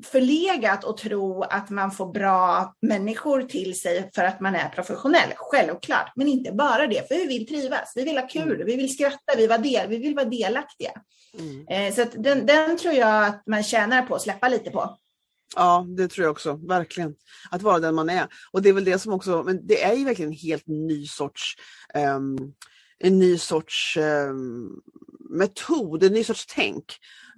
jätteförlegat 0.00 0.84
att 0.84 0.96
tro 0.96 1.42
att 1.42 1.70
man 1.70 1.90
får 1.90 2.12
bra 2.12 2.74
människor 2.82 3.42
till 3.42 3.80
sig 3.80 4.10
för 4.14 4.24
att 4.24 4.40
man 4.40 4.54
är 4.54 4.68
professionell. 4.68 5.32
Självklart, 5.36 6.12
men 6.16 6.28
inte 6.28 6.52
bara 6.52 6.86
det. 6.86 7.08
För 7.08 7.14
vi 7.14 7.26
vill 7.26 7.46
trivas, 7.46 7.92
vi 7.96 8.04
vill 8.04 8.18
ha 8.18 8.28
kul, 8.28 8.54
Mm. 8.54 8.66
vi 8.66 8.76
vill 8.76 8.94
skratta, 8.94 9.36
vi, 9.36 9.46
var 9.46 9.58
del, 9.58 9.88
vi 9.88 9.96
vill 9.96 10.14
vara 10.14 10.24
delaktiga. 10.24 10.90
Mm. 11.38 11.66
Eh, 11.68 11.94
Så 11.94 12.20
den, 12.20 12.46
den 12.46 12.78
tror 12.78 12.94
jag 12.94 13.26
att 13.26 13.42
man 13.46 13.62
tjänar 13.62 14.02
på 14.02 14.14
att 14.14 14.22
släppa 14.22 14.48
lite 14.48 14.70
på. 14.70 14.96
Ja, 15.56 15.86
det 15.96 16.08
tror 16.08 16.24
jag 16.24 16.32
också. 16.32 16.60
Verkligen. 16.68 17.14
Att 17.50 17.62
vara 17.62 17.78
den 17.78 17.94
man 17.94 18.10
är. 18.10 18.28
Och 18.52 18.62
det 18.62 18.68
är 18.68 18.72
väl 18.72 18.84
det 18.84 18.98
som 18.98 19.12
också, 19.12 19.42
men 19.42 19.66
det 19.66 19.82
är 19.82 19.94
ju 19.94 20.04
verkligen 20.04 20.30
en 20.30 20.38
helt 20.38 20.66
ny 20.66 21.06
sorts 21.06 21.54
ehm, 21.94 22.36
en 23.02 23.18
ny 23.18 23.38
sorts 23.38 23.96
ehm, 23.96 24.68
metod, 25.30 26.02
en 26.02 26.12
ny 26.12 26.24
sorts 26.24 26.46
tänk 26.46 26.84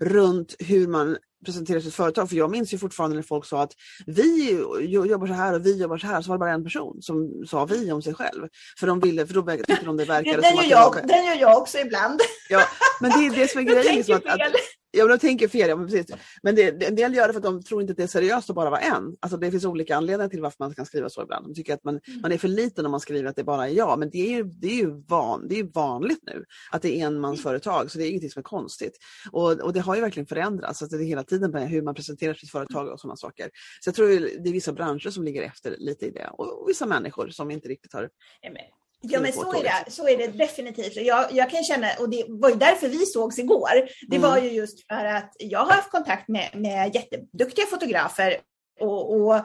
runt 0.01 0.55
hur 0.59 0.87
man 0.89 1.17
presenterar 1.45 1.81
sitt 1.81 1.95
företag. 1.95 2.29
För 2.29 2.37
jag 2.37 2.51
minns 2.51 2.75
ju 2.75 2.79
fortfarande 2.79 3.17
när 3.17 3.23
folk 3.23 3.47
sa 3.47 3.63
att 3.63 3.73
vi 4.07 4.51
jo- 4.81 5.05
jobbar 5.07 5.27
så 5.27 5.33
här 5.33 5.55
och 5.55 5.67
vi 5.67 5.77
jobbar 5.81 5.99
så 5.99 6.07
här, 6.07 6.23
så 6.23 6.29
var 6.29 6.35
det 6.37 6.39
bara 6.39 6.51
en 6.53 6.65
person 6.65 7.03
som 7.03 7.45
sa 7.47 7.65
vi 7.65 7.93
om 7.93 8.03
sig 8.03 8.15
själv. 8.15 8.49
För 8.79 8.87
de 8.87 9.01
ville, 9.01 9.27
för 9.27 9.35
då 9.35 9.43
tyckte 9.57 9.85
de 9.85 9.97
det 9.97 10.05
verkade 10.05 10.41
Den 10.41 10.57
som 10.57 10.57
gör, 10.57 10.63
att 10.63 10.69
det 10.69 10.69
jag, 10.71 10.91
var- 11.03 11.09
den 11.09 11.25
gör 11.27 11.35
jag 11.41 11.59
också 11.59 11.79
ibland. 11.79 12.21
Ja, 12.49 12.63
men 13.01 13.11
det 13.11 13.27
är 13.27 13.31
det 13.41 13.51
som 13.51 13.61
är 13.61 13.65
grejen. 13.73 13.97
Liksom, 13.97 14.15
att, 14.15 14.27
att. 14.27 14.41
Ja, 14.95 15.05
men 15.05 15.09
de 15.09 15.19
tänker 15.19 15.49
fel. 15.49 15.69
Ja, 15.69 15.77
men 15.77 15.87
precis. 15.87 16.17
Men 16.43 16.55
det, 16.55 16.71
det, 16.71 16.87
en 16.87 16.97
del 16.97 17.15
gör 17.15 17.27
det 17.27 17.33
för 17.33 17.41
att 17.41 17.45
de 17.45 17.63
tror 17.63 17.81
inte 17.81 17.91
att 17.91 17.97
det 17.97 18.03
är 18.03 18.07
seriöst 18.07 18.51
att 18.51 18.57
bara 18.57 18.71
vara 18.71 18.81
en. 18.81 19.17
Alltså 19.21 19.37
det 19.37 19.51
finns 19.51 19.65
olika 19.65 19.97
anledningar 19.97 20.29
till 20.29 20.41
varför 20.41 20.57
man 20.59 20.75
kan 20.75 20.87
skriva 20.87 21.09
så 21.09 21.23
ibland. 21.23 21.47
De 21.47 21.55
tycker 21.55 21.75
att 21.75 21.85
man, 21.85 22.01
Mm. 22.09 22.21
man 22.21 22.33
är 22.33 22.39
för 22.39 22.49
liten 22.49 22.85
om 22.85 22.91
man 22.91 23.01
skriver 23.01 23.29
att 23.29 23.37
det 23.37 23.45
bara 23.45 23.69
är 23.69 23.73
jag. 23.73 23.99
Men 23.99 24.11
det 24.11 24.19
är 24.19 24.31
ju, 24.31 24.43
det 24.45 24.67
är 24.67 24.77
ju, 24.77 25.03
van, 25.09 25.49
det 25.49 25.59
är 25.59 25.65
vanligt 25.65 26.23
nu 26.23 26.45
att 26.71 26.83
det 26.83 27.01
är 27.01 27.07
enmansföretag. 27.07 27.91
Så 27.91 27.99
det 27.99 28.05
är 28.07 28.09
ingenting 28.09 28.31
som 28.31 28.41
är 28.41 28.45
konstigt. 28.45 28.99
Och, 29.33 29.61
och 29.61 29.73
det 29.73 29.81
har 29.81 29.95
ju 29.95 30.01
verkligen 30.01 30.27
förändrats. 30.27 30.83
Alltså 30.83 30.97
det 30.97 31.05
är 31.05 31.07
hela 31.07 31.25
tiden 31.25 31.51
med 31.51 31.69
hur 31.69 31.83
man 31.83 31.95
presenterar 31.95 32.35
sitt 32.35 32.51
företag 32.51 32.89
och 32.89 33.01
sådana 33.01 33.17
saker. 33.17 33.51
Så 33.81 33.89
jag 33.89 33.95
tror 33.95 34.09
det 34.43 34.49
är 34.49 34.53
vissa 34.53 34.73
branscher 34.73 35.11
som 35.11 35.25
ligger 35.25 35.43
efter 35.43 35.77
lite 35.79 36.07
i 36.07 36.11
det. 36.11 36.31
Och, 36.33 36.63
och 36.63 36.69
vissa 36.69 36.87
människor 36.87 37.29
som 37.29 37.51
inte 37.51 37.69
riktigt 37.69 37.93
har... 37.93 38.11
Ja, 38.41 38.51
Ja 39.03 39.21
men 39.21 39.33
så 39.33 39.53
är, 39.55 39.63
det, 39.63 39.91
så 39.91 40.09
är 40.09 40.17
det 40.17 40.27
definitivt. 40.27 40.97
Jag, 40.97 41.27
jag 41.33 41.51
kan 41.51 41.65
känna, 41.65 41.87
och 41.99 42.09
det 42.11 42.25
var 42.29 42.49
ju 42.49 42.55
därför 42.57 42.89
vi 42.89 43.07
sågs 43.07 43.39
igår, 43.39 43.89
det 44.09 44.17
Mm. 44.17 44.31
var 44.31 44.39
ju 44.39 44.51
just 44.51 44.87
för 44.87 45.05
att 45.05 45.33
jag 45.39 45.59
har 45.59 45.73
haft 45.73 45.91
kontakt 45.91 46.29
med, 46.29 46.49
med 46.55 46.95
jätteduktiga 46.95 47.67
fotografer 47.67 48.37
och, 48.81 49.21
och, 49.21 49.35
eh, 49.37 49.43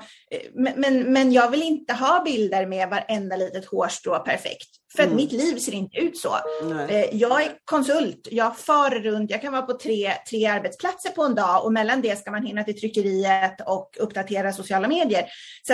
men- 0.76 1.14
men, 1.14 1.32
jag 1.32 1.52
vill 1.52 1.62
inte 1.64 1.94
ha 1.94 2.24
bilder 2.24 2.66
med 2.66 2.90
varenda 2.90 3.36
litet 3.36 3.66
hårstrå 3.66 4.20
perfekt. 4.20 4.68
För 4.96 5.04
att 5.04 5.08
Mm. 5.08 5.16
mitt 5.18 5.32
liv 5.32 5.58
ser 5.58 5.72
inte 5.74 5.98
ut 5.98 6.18
så. 6.18 6.36
Nej. 6.64 6.96
Eh, 6.96 7.16
Jag 7.18 7.44
är 7.44 7.52
konsult, 7.66 8.28
jag 8.32 8.58
far 8.58 8.90
runt, 8.90 9.32
jag 9.32 9.42
kan 9.42 9.52
vara 9.54 9.62
på 9.62 9.74
tre, 9.74 10.14
tre 10.30 10.46
arbetsplatser 10.46 11.10
på 11.10 11.24
en 11.24 11.36
dag 11.36 11.66
och 11.66 11.74
mellan 11.74 12.02
det 12.02 12.20
ska 12.20 12.32
man 12.32 12.46
hinna 12.46 12.64
till 12.64 12.80
tryckeriet 12.80 13.62
och 13.66 13.98
uppdatera 14.00 14.54
sociala 14.54 14.88
medier. 14.88 15.26
Så 15.68 15.74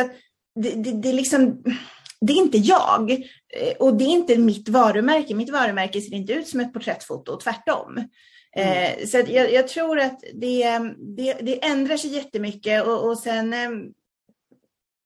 det, 0.55 0.69
det, 0.69 0.91
det, 0.91 1.09
är 1.09 1.13
liksom, 1.13 1.63
det 2.27 2.33
är 2.33 2.37
inte 2.37 2.57
jag 2.57 3.11
eh, 3.57 3.75
och 3.79 3.97
det 3.97 4.03
är 4.03 4.09
inte 4.09 4.37
mitt 4.37 4.69
varumärke. 4.69 5.35
Mitt 5.35 5.51
varumärke 5.51 6.01
ser 6.01 6.13
inte 6.13 6.33
ut 6.33 6.47
som 6.47 6.59
ett 6.59 6.73
porträttfoto, 6.73 7.37
tvärtom. 7.39 7.97
Eh, 8.55 9.05
Så 9.07 9.19
att 9.19 9.29
jag, 9.29 9.53
jag 9.53 9.67
tror 9.67 9.99
att 9.99 10.23
det, 10.33 10.79
det, 11.17 11.33
det 11.33 11.65
ändrar 11.65 11.97
sig 11.97 12.13
jättemycket 12.15 12.87
och, 12.87 13.09
och 13.09 13.17
sen 13.17 13.53
eh, 13.53 13.69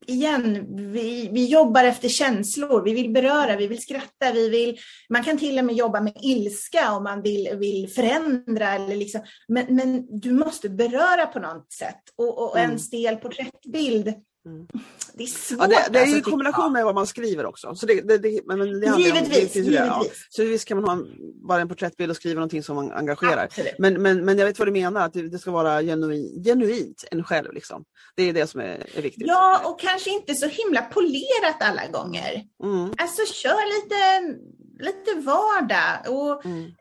igen, 0.08 0.66
vi, 0.92 1.30
vi 1.32 1.46
jobbar 1.46 1.84
efter 1.84 2.10
känslor. 2.10 2.84
Vi 2.84 2.94
vill 2.94 3.10
beröra, 3.14 3.56
vi 3.56 3.68
vill 3.68 3.82
skratta, 3.82 4.32
vi 4.34 4.50
vill, 4.50 4.78
man 5.10 5.24
kan 5.24 5.38
till 5.38 5.60
och 5.60 5.66
med 5.66 5.76
jobba 5.76 6.02
med 6.02 6.14
ilska 6.22 6.92
om 6.92 7.04
man 7.04 7.22
vill, 7.22 7.50
vill 7.60 7.90
förändra. 7.90 8.74
Eller 8.74 8.96
liksom, 8.96 9.22
men, 9.48 9.76
men 9.76 10.20
du 10.20 10.32
måste 10.32 10.70
beröra 10.70 11.26
på 11.26 11.40
något 11.40 11.72
sätt. 11.72 12.02
Och, 12.18 12.44
och 12.44 12.58
Mm. 12.58 12.72
en 12.72 12.80
stel 12.80 13.16
porträttbild, 13.16 14.14
Mm. 14.48 14.68
det 15.14 15.24
är 15.24 15.28
svårt. 15.28 15.60
Ja, 15.60 15.68
det, 15.68 15.88
det 15.92 16.00
är 16.00 16.06
ju 16.06 16.12
alltså, 16.12 16.16
i 16.16 16.20
tycker 16.20 16.32
kombination 16.32 16.74
med 16.74 16.86
vad 16.86 16.96
man 16.96 17.08
skriver 17.08 17.46
också. 17.46 17.76
Så 17.76 17.86
det, 17.86 18.02
det, 18.02 18.18
det, 18.18 18.42
men 18.46 18.60
Givetvis, 19.00 19.54
det, 19.54 19.60
ja. 19.60 20.02
givetvis. 20.02 20.28
Så 20.30 20.44
visst 20.44 20.68
kan 20.68 20.82
man 20.82 20.90
ha 20.90 20.94
en, 20.94 21.08
bara 21.48 21.62
en 21.62 21.68
porträttbild 21.68 22.12
och 22.12 22.16
skriva 22.16 22.36
någonting 22.36 22.64
som 22.64 22.76
man 22.76 22.92
engagerar. 22.92 23.44
Absolut. 23.44 23.80
Men, 23.80 24.02
men, 24.02 24.26
men 24.26 24.38
jag 24.38 24.46
vet 24.46 24.60
vad 24.60 24.68
du 24.68 24.72
menar, 24.72 25.06
att 25.06 25.14
det, 25.14 25.40
ska 25.40 25.52
vara 25.52 25.82
genuin, 25.82 26.44
genuint 26.44 27.04
en 27.12 27.24
själv. 27.24 27.54
Liksom. 27.54 27.84
Det 28.16 28.24
är 28.24 28.34
det 28.34 28.48
som 28.48 28.62
är, 28.62 28.98
är 28.98 29.02
viktigt. 29.02 29.28
Ja, 29.28 29.62
och 29.66 29.80
kanske 29.80 30.10
inte 30.10 30.36
så 30.36 30.48
himla 30.48 30.82
polerat 30.82 31.58
alla 31.60 31.88
gånger. 31.88 32.44
Mm, 32.64 32.94
Alltså 32.98 33.34
kör 33.34 33.84
lite, 33.84 34.38
lite 34.80 35.20
vardag. 35.20 36.18
Och 36.18 36.46
mm, 36.46 36.72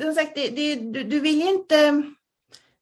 som 0.00 0.14
sagt, 0.14 0.34
det, 0.34 0.48
du, 0.48 1.04
du 1.04 1.20
vill 1.20 1.40
ju 1.40 1.48
inte... 1.48 2.02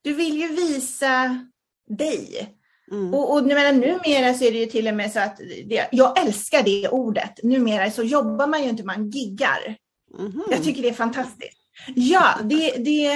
Du 0.02 0.12
vill 0.12 0.40
ju 0.40 0.48
visa 0.48 1.46
dig. 1.88 2.54
Mm, 2.90 3.14
Och, 3.14 3.32
och 3.34 3.44
menar, 3.44 3.72
numera 3.72 4.34
så 4.34 4.44
är 4.44 4.52
det 4.52 4.58
ju 4.58 4.66
till 4.66 4.88
och 4.88 4.94
med 4.94 5.12
så 5.12 5.20
att 5.20 5.36
det, 5.66 5.88
jag 5.92 6.20
älskar 6.20 6.62
det 6.62 6.88
ordet. 6.88 7.42
Numera 7.42 7.90
så 7.90 8.02
jobbar 8.02 8.46
man 8.46 8.62
ju 8.62 8.68
inte, 8.68 8.84
man 8.84 9.10
giggar. 9.10 9.76
mhm. 10.18 10.44
Jag 10.50 10.64
tycker 10.64 10.82
det 10.82 10.88
är 10.88 10.94
fantastiskt. 10.94 11.58
Ja, 11.94 12.38
det, 12.42 12.70
det, 12.70 13.14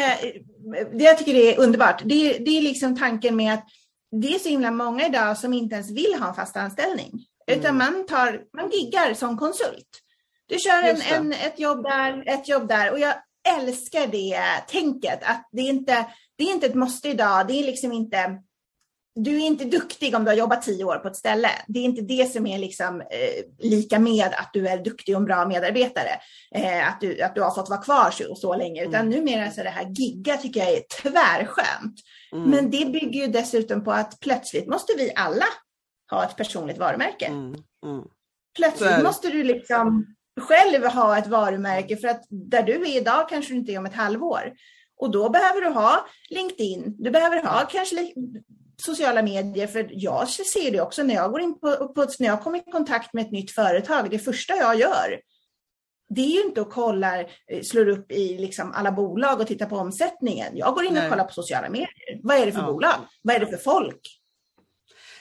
det 0.93 1.05
jag 1.05 1.19
tycker 1.19 1.35
det 1.35 1.55
är 1.55 1.61
underbart. 1.61 2.03
Det, 2.05 2.39
det 2.39 2.59
är 2.59 2.63
liksom 2.63 2.97
tanken 2.97 3.37
med 3.37 3.55
att 3.55 3.65
det 4.11 4.35
är 4.35 4.39
så 4.39 4.49
himla 4.49 4.71
många 4.71 5.07
idag 5.07 5.39
som 5.39 5.53
inte 5.53 5.75
ens 5.75 5.91
vill 5.91 6.15
ha 6.19 6.29
en 6.29 6.35
fast 6.35 6.57
anställning. 6.57 7.13
Utan 7.47 7.77
man, 7.77 8.07
tar, 8.07 8.43
man 8.57 8.71
giggar 8.71 9.15
som 9.15 9.39
konsult. 9.39 9.89
Du 10.47 10.59
kör 10.59 10.83
en, 10.83 11.01
en, 11.01 11.33
ett 11.33 11.59
jobb 11.59 11.83
där, 11.83 12.25
ett 12.27 12.49
jobb 12.49 12.69
där. 12.69 12.93
Och 12.93 12.99
jag 12.99 13.15
älskar 13.59 14.07
det 14.07 14.41
tänket. 14.69 15.19
Att 15.23 15.49
det, 15.53 15.61
är 15.61 15.69
inte, 15.69 16.07
det 16.37 16.45
är 16.45 16.53
inte 16.53 16.67
ett 16.67 16.75
måste 16.75 17.09
idag. 17.09 17.47
Det 17.49 17.53
är 17.53 17.65
liksom 17.65 17.93
inte 17.93 18.43
du 19.25 19.37
är 19.37 19.47
inte 19.47 19.65
duktig 19.65 20.15
om 20.15 20.25
du 20.25 20.31
har 20.31 20.37
jobbat 20.37 20.63
tio 20.63 20.85
år 20.85 20.97
på 20.97 21.09
ett 21.09 21.17
ställe. 21.17 21.51
Det 21.67 21.79
är 21.79 21.85
inte 21.85 22.03
det 22.03 22.33
som 22.33 22.47
är 22.47 22.59
liksom, 22.59 23.01
eh, 23.01 23.45
lika 23.59 23.99
med 23.99 24.27
att 24.27 24.51
du 24.53 24.69
är 24.69 24.79
duktig 24.79 25.15
och 25.15 25.21
en 25.21 25.25
bra 25.27 25.47
medarbetare. 25.47 26.11
Eh, 26.55 26.89
att, 26.89 27.01
du, 27.01 27.23
att 27.23 27.35
du 27.35 27.43
har 27.43 27.51
fått 27.51 27.69
vara 27.69 27.81
kvar 27.81 28.11
så, 28.11 28.35
så 28.35 28.57
länge. 28.57 28.83
Utan 28.83 29.01
Mm. 29.01 29.11
numera 29.11 29.51
så 29.51 29.63
det 29.63 29.71
här 29.71 29.87
gigga 29.91 30.37
tycker 30.37 30.61
jag 30.61 30.73
är 30.73 30.83
tvärskönt. 31.03 32.01
Mm. 32.33 32.51
Men 32.51 32.71
det 32.71 32.87
bygger 32.93 33.21
ju 33.21 33.27
dessutom 33.27 33.85
på 33.85 33.93
att 33.93 34.21
plötsligt 34.21 34.67
måste 34.67 34.93
vi 34.97 35.13
alla 35.17 35.47
ha 36.11 36.25
ett 36.25 36.37
personligt 36.37 36.79
varumärke. 36.79 37.27
Mm, 37.27 37.55
mm. 37.85 38.05
Plötsligt 38.57 39.03
måste 39.03 39.29
du 39.29 39.45
liksom 39.45 40.15
själv 40.41 40.85
ha 40.85 41.19
ett 41.19 41.27
varumärke 41.27 41.97
för 41.97 42.09
att 42.09 42.23
där 42.31 42.63
du 42.63 42.73
är 42.73 42.97
idag 42.97 43.29
kanske 43.29 43.53
du 43.53 43.59
inte 43.59 43.73
är 43.73 43.79
om 43.79 43.87
ett 43.87 43.95
halvår. 43.95 44.53
Och 45.01 45.11
då 45.11 45.29
behöver 45.29 45.61
du 45.61 45.69
ha 45.69 46.07
LinkedIn, 46.31 46.97
du 46.99 47.11
behöver 47.11 47.43
ha 47.43 47.67
kanske 47.71 48.13
sociala 48.83 49.23
medier, 49.23 49.67
för 49.67 49.89
jag 49.91 50.29
ser 50.29 50.71
det 50.71 50.81
också 50.81 51.03
när 51.03 51.15
jag 51.15 51.31
går 51.31 51.41
in 51.41 51.61
på, 51.61 51.89
på 51.89 52.07
när 52.19 52.27
jag 52.27 52.43
kommer 52.43 52.59
i 52.59 52.71
kontakt 52.73 53.13
med 53.13 53.25
ett 53.25 53.33
nytt 53.33 53.51
företag, 53.51 54.11
det 54.11 54.19
första 54.19 54.57
jag 54.57 54.79
gör, 54.79 55.21
det 56.09 56.21
är 56.21 56.35
ju 56.35 56.43
inte 56.43 56.61
att 56.61 56.71
kolla, 56.71 57.21
eh, 57.21 57.63
slår 57.63 57.89
upp 57.89 58.13
i 58.13 58.39
liksom 58.39 58.73
alla 58.73 58.93
bolag 58.93 59.41
och 59.41 59.47
tittar 59.47 59.67
på 59.67 59.77
omsättningen. 59.77 60.57
Jag 60.57 60.75
går 60.75 60.85
in 60.85 60.89
och 60.89 60.95
Nej. 60.95 61.11
kollar 61.11 61.25
på 61.25 61.33
sociala 61.33 61.69
medier. 61.69 62.21
Vad 62.23 62.37
är 62.37 62.47
det 62.47 62.53
för 62.53 62.61
ja. 62.61 62.67
bolag? 62.67 62.95
Vad 63.23 63.37
är 63.37 63.41
det 63.41 63.47
för 63.47 63.57
folk? 63.57 64.01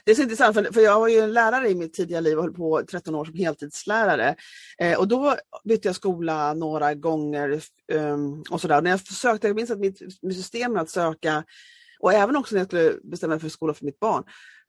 Det 0.03 0.11
är 0.11 0.15
så 0.15 0.21
intressant 0.21 0.55
för, 0.55 0.73
för 0.73 0.81
jag 0.81 0.99
var 0.99 1.07
ju 1.07 1.19
en 1.19 1.33
lärare 1.33 1.69
i 1.69 1.75
mitt 1.75 1.93
tidiga 1.93 2.19
liv 2.19 2.37
och 2.37 2.43
höll 2.43 2.53
på 2.53 2.81
13 2.91 3.15
år 3.15 3.25
som 3.25 3.35
heltidslärare. 3.35 4.35
Eh, 4.79 4.99
och 4.99 5.07
då 5.07 5.35
bytte 5.63 5.87
jag 5.87 5.95
skola 5.95 6.53
några 6.53 6.93
gånger 6.93 7.61
um, 7.93 8.43
och 8.51 8.61
sådär. 8.61 8.81
När 8.81 8.91
jag 8.91 8.99
sökte, 8.99 9.47
jag 9.47 9.55
minns 9.55 9.71
att 9.71 9.79
mitt, 9.79 10.01
mitt 10.21 10.37
system 10.37 10.77
att 10.77 10.89
söka 10.89 11.43
och 11.99 12.13
även 12.13 12.35
också 12.35 12.55
när 12.55 12.59
jag 12.59 12.67
skulle 12.67 12.93
bestämma 13.03 13.33
mig 13.33 13.39
för 13.39 13.49
skola 13.49 13.73
för 13.73 13.85
mitt 13.85 13.99
barn. 13.99 14.23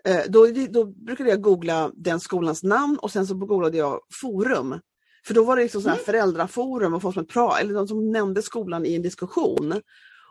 Eh, 0.04 0.20
då, 0.28 0.46
då 0.70 0.84
brukade 0.84 1.30
jag 1.30 1.40
googla 1.40 1.90
den 1.94 2.20
skolans 2.20 2.62
namn 2.62 2.98
och 2.98 3.10
sen 3.10 3.26
så 3.26 3.34
googlade 3.34 3.78
jag 3.78 4.00
forum. 4.20 4.80
För 5.26 5.34
då 5.34 5.44
var 5.44 5.56
det 5.56 5.62
liksom 5.62 5.82
så 5.82 5.88
här 5.88 5.96
mm. 5.96 6.04
föräldraforum 6.04 6.94
och 6.94 7.02
folk 7.02 7.14
som, 7.14 7.26
pra, 7.26 7.58
eller 7.60 7.74
de 7.74 7.88
som 7.88 8.12
nämnde 8.12 8.42
skolan 8.42 8.86
i 8.86 8.94
en 8.94 9.02
diskussion. 9.02 9.80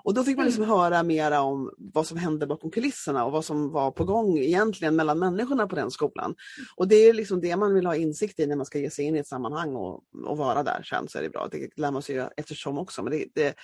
Och 0.03 0.13
då 0.13 0.23
fick 0.23 0.37
man 0.37 0.45
liksom 0.45 0.63
mm. 0.63 0.75
höra 0.75 1.03
mera 1.03 1.41
om 1.41 1.71
vad 1.77 2.07
som 2.07 2.17
hände 2.17 2.47
bakom 2.47 2.71
kulisserna 2.71 3.25
och 3.25 3.31
vad 3.31 3.45
som 3.45 3.71
var 3.71 3.91
på 3.91 4.05
gång 4.05 4.37
egentligen 4.37 4.95
mellan 4.95 5.19
människorna 5.19 5.67
på 5.67 5.75
den 5.75 5.91
skolan. 5.91 6.35
Och 6.75 6.87
det 6.87 6.95
är 6.95 7.13
liksom 7.13 7.41
det 7.41 7.55
man 7.55 7.73
vill 7.73 7.85
ha 7.85 7.95
insikt 7.95 8.39
i 8.39 8.47
när 8.47 8.55
man 8.55 8.65
ska 8.65 8.79
ge 8.79 8.89
sig 8.89 9.05
in 9.05 9.15
i 9.15 9.19
ett 9.19 9.27
sammanhang 9.27 9.75
och, 9.75 10.03
och 10.25 10.37
vara 10.37 10.63
där 10.63 10.83
sen 10.83 11.07
så 11.07 11.17
är 11.17 11.21
det 11.21 11.29
bra. 11.29 11.47
Det 11.51 11.69
lär 11.75 11.91
man 11.91 12.01
sig 12.01 12.15
ju 12.15 12.25
eftersom 12.37 12.77
också. 12.77 13.03
Men 13.03 13.11
det, 13.11 13.25
det, 13.35 13.55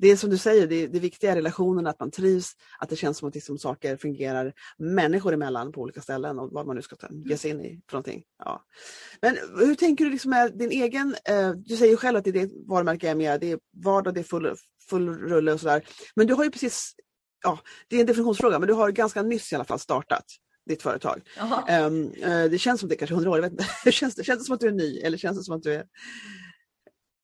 det 0.00 0.10
är 0.10 0.16
som 0.16 0.30
du 0.30 0.38
säger, 0.38 0.66
det, 0.66 0.86
det 0.86 0.98
viktiga 0.98 1.30
är 1.30 1.36
relationen, 1.36 1.86
att 1.86 2.00
man 2.00 2.10
trivs, 2.10 2.52
att 2.78 2.88
det 2.88 2.96
känns 2.96 3.18
som 3.18 3.28
att 3.28 3.34
liksom 3.34 3.58
saker 3.58 3.96
fungerar 3.96 4.52
människor 4.78 5.34
emellan 5.34 5.72
på 5.72 5.80
olika 5.80 6.00
ställen 6.00 6.38
och 6.38 6.52
vad 6.52 6.66
man 6.66 6.76
nu 6.76 6.82
ska 6.82 6.96
ta, 6.96 7.08
ge 7.10 7.36
sig 7.36 7.50
in 7.50 7.60
i 7.60 7.80
för 7.88 7.96
någonting. 7.96 8.22
Ja. 8.38 8.64
Men 9.22 9.36
hur 9.58 9.74
tänker 9.74 10.04
du 10.04 10.10
liksom 10.10 10.30
med 10.30 10.58
din 10.58 10.70
egen, 10.70 11.16
eh, 11.24 11.50
du 11.50 11.76
säger 11.76 11.96
själv 11.96 12.16
att 12.18 12.24
det 12.24 12.30
är 12.30 12.32
ditt 12.32 12.68
varumärke 12.68 13.10
är 13.10 13.14
mer, 13.14 13.38
det 13.38 13.52
är 13.52 13.58
vardag, 13.84 14.14
det 14.14 14.20
är 14.20 14.24
full, 14.24 14.54
full 14.90 15.08
rulle 15.08 15.52
och 15.52 15.60
sådär. 15.60 15.84
Men 16.14 16.26
du 16.26 16.34
har 16.34 16.44
ju 16.44 16.50
precis, 16.50 16.94
ja 17.42 17.58
det 17.88 17.96
är 17.96 18.00
en 18.00 18.06
definitionsfråga, 18.06 18.58
men 18.58 18.68
du 18.68 18.74
har 18.74 18.90
ganska 18.90 19.22
nyss 19.22 19.52
i 19.52 19.54
alla 19.54 19.64
fall 19.64 19.80
startat 19.80 20.24
ditt 20.68 20.82
företag. 20.82 21.20
Um, 21.86 22.12
det 22.50 22.58
känns 22.58 22.80
som 22.80 22.88
det 22.88 22.94
är 22.94 22.96
kanske 22.96 23.14
hundra 23.14 23.30
år, 23.30 23.36
jag 23.36 23.42
vet 23.42 23.52
inte. 23.52 23.64
känns, 23.92 24.14
det, 24.14 24.24
känns 24.24 24.38
det 24.38 24.44
som 24.44 24.54
att 24.54 24.60
du 24.60 24.68
är 24.68 24.72
ny 24.72 24.98
eller 24.98 25.18
känns 25.18 25.38
det 25.38 25.44
som 25.44 25.56
att 25.56 25.62
du 25.62 25.74
är 25.74 25.84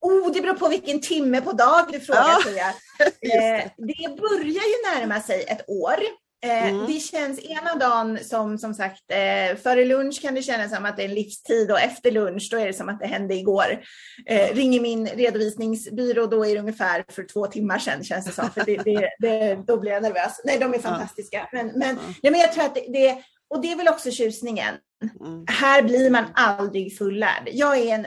Oh, 0.06 0.32
det 0.32 0.40
beror 0.40 0.54
på 0.54 0.68
vilken 0.68 1.00
timme 1.00 1.40
på 1.40 1.52
dag 1.52 1.86
du 1.92 2.00
frågar 2.00 2.42
tror 2.42 2.56
jag. 2.56 2.72
Eh, 3.20 3.64
det 3.76 4.20
börjar 4.20 4.64
ju 4.64 4.94
närma 4.94 5.20
sig 5.20 5.44
ett 5.48 5.68
år. 5.68 5.96
Eh, 6.44 6.68
mm. 6.68 6.86
Det 6.86 7.00
känns 7.00 7.40
ena 7.40 7.74
dagen 7.74 8.18
som 8.22 8.58
som 8.58 8.74
sagt, 8.74 9.02
eh, 9.08 9.56
före 9.56 9.84
lunch 9.84 10.22
kan 10.22 10.34
det 10.34 10.42
kännas 10.42 10.74
som 10.74 10.84
att 10.84 10.96
det 10.96 11.02
är 11.02 11.08
en 11.08 11.14
livstid 11.14 11.70
och 11.70 11.80
efter 11.80 12.10
lunch 12.10 12.48
då 12.50 12.58
är 12.58 12.66
det 12.66 12.72
som 12.72 12.88
att 12.88 13.00
det 13.00 13.06
hände 13.06 13.34
igår. 13.34 13.82
Eh, 14.26 14.54
ringer 14.54 14.80
min 14.80 15.06
redovisningsbyrå 15.06 16.26
då 16.26 16.46
är 16.46 16.54
det 16.54 16.60
ungefär 16.60 17.04
för 17.08 17.22
två 17.22 17.46
timmar 17.46 17.78
sedan 17.78 18.04
känns 18.04 18.26
det 18.26 18.32
som. 18.32 18.50
För 18.50 18.64
det, 18.64 18.76
det, 18.76 19.08
det, 19.18 19.54
då 19.66 19.80
blir 19.80 19.92
jag 19.92 20.02
nervös. 20.02 20.40
Nej, 20.44 20.58
de 20.58 20.74
är 20.74 20.78
fantastiska. 20.78 21.48
Men, 21.52 21.66
men, 21.66 21.98
ja, 22.22 22.30
men 22.30 22.40
jag 22.40 22.52
tror 22.52 22.64
att 22.64 22.74
det, 22.74 22.86
det, 22.88 23.22
och 23.50 23.62
det 23.62 23.72
är 23.72 23.76
väl 23.76 23.88
också 23.88 24.10
tjusningen. 24.10 24.74
Mm. 25.20 25.44
Här 25.48 25.82
blir 25.82 26.10
man 26.10 26.24
aldrig 26.34 26.98
fullärd. 26.98 27.48
Jag 27.52 27.78
är 27.78 27.94
en 27.94 28.06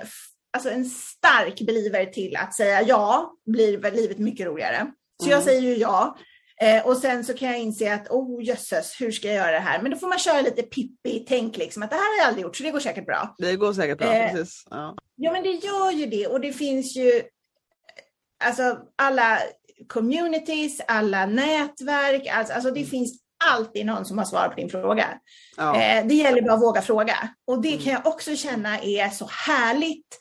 alltså 0.54 0.70
en 0.70 0.86
stark 0.86 1.62
believer 1.62 2.06
till 2.06 2.36
att 2.36 2.56
säga 2.56 2.82
ja, 2.82 3.34
blir 3.46 3.92
livet 3.92 4.18
mycket 4.18 4.46
roligare. 4.46 4.92
Så 5.20 5.26
mm. 5.26 5.38
jag 5.38 5.44
säger 5.44 5.62
ju 5.62 5.76
ja. 5.76 6.18
Eh, 6.62 6.88
och 6.88 6.98
sen 6.98 7.26
så 7.26 7.34
kan 7.34 7.48
jag 7.48 7.60
inse 7.60 7.94
att, 7.94 8.08
oh 8.10 8.44
jösses, 8.44 9.02
hur 9.02 9.12
ska 9.12 9.28
jag 9.28 9.36
göra 9.36 9.52
det 9.52 9.60
här? 9.60 9.82
Men 9.82 9.92
då 9.92 9.98
får 9.98 10.08
man 10.08 10.20
köra 10.20 10.42
lite 10.42 10.62
pippi-tänk, 10.62 11.58
liksom, 11.58 11.84
att 11.84 11.90
det 11.90 11.96
här 11.96 12.12
har 12.12 12.18
jag 12.18 12.28
aldrig 12.28 12.44
gjort, 12.44 12.56
så 12.56 12.64
det 12.64 12.72
går 12.72 12.80
säkert 12.80 13.06
bra. 13.06 13.36
Det 13.38 13.56
går 13.56 13.74
säkert 13.74 13.98
bra, 13.98 14.14
eh, 14.14 14.32
precis. 14.32 14.64
Ja. 14.70 14.96
ja, 15.16 15.32
men 15.32 15.44
det 15.44 15.50
gör 15.50 15.92
ju 15.92 16.06
det. 16.06 16.28
Och 16.28 16.42
det 16.42 16.54
finns 16.54 16.96
ju, 16.96 17.22
alltså 18.44 18.78
alla 18.96 19.40
communities, 19.88 20.82
alla 20.88 21.26
nätverk, 21.26 22.28
alltså, 22.28 22.54
alltså 22.54 22.72
det 22.72 22.80
mm. 22.80 22.90
finns 22.90 23.20
alltid 23.46 23.86
någon 23.86 24.06
som 24.06 24.18
har 24.18 24.26
svar 24.26 24.48
på 24.48 24.56
din 24.56 24.70
fråga. 24.70 25.08
Ja. 25.58 25.82
Eh, 25.82 26.06
det 26.08 26.16
gäller 26.16 26.42
bara 26.42 26.54
att 26.54 26.62
våga 26.62 26.82
fråga. 26.82 27.30
Och 27.48 27.62
det 27.62 27.72
mm. 27.74 27.82
kan 27.84 27.94
jag 27.94 28.08
också 28.08 28.36
känna 28.36 28.80
är 28.80 29.10
så 29.10 29.30
härligt 29.48 30.20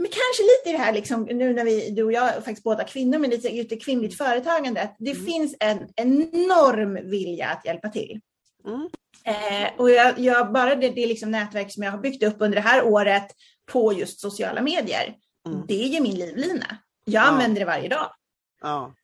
men 0.00 0.10
kanske 0.10 0.42
lite 0.42 0.68
i 0.68 0.72
det 0.72 0.84
här, 0.84 0.92
liksom, 0.92 1.22
nu 1.22 1.52
när 1.52 1.64
vi, 1.64 1.90
du 1.90 2.02
och 2.02 2.12
jag 2.12 2.34
faktiskt 2.34 2.62
båda 2.62 2.84
kvinnor, 2.84 3.18
men 3.18 3.30
lite 3.30 3.58
ute 3.58 3.76
kvinnligt 3.76 4.18
företagande, 4.18 4.82
att 4.82 4.96
det 4.98 5.10
mm. 5.10 5.26
finns 5.26 5.56
en 5.60 5.88
enorm 5.96 7.10
vilja 7.10 7.48
att 7.48 7.66
hjälpa 7.66 7.88
till. 7.88 8.20
Mm. 8.66 8.88
Eh, 9.24 9.70
och 9.76 9.90
jag, 9.90 10.18
jag, 10.18 10.52
bara 10.52 10.74
det, 10.74 10.88
det 10.88 11.06
liksom 11.06 11.30
nätverk 11.30 11.72
som 11.72 11.82
jag 11.82 11.90
har 11.90 11.98
byggt 11.98 12.22
upp 12.22 12.36
under 12.38 12.56
det 12.56 12.68
här 12.68 12.84
året 12.84 13.26
på 13.72 13.92
just 13.92 14.20
sociala 14.20 14.62
medier, 14.62 15.14
mm. 15.46 15.62
det 15.68 15.84
är 15.84 15.88
ju 15.88 16.00
min 16.00 16.14
livlina. 16.14 16.76
Jag 17.04 17.22
ja. 17.22 17.26
använder 17.26 17.60
det 17.60 17.66
varje 17.66 17.88
dag. 17.88 18.12
Ja. 18.62 18.94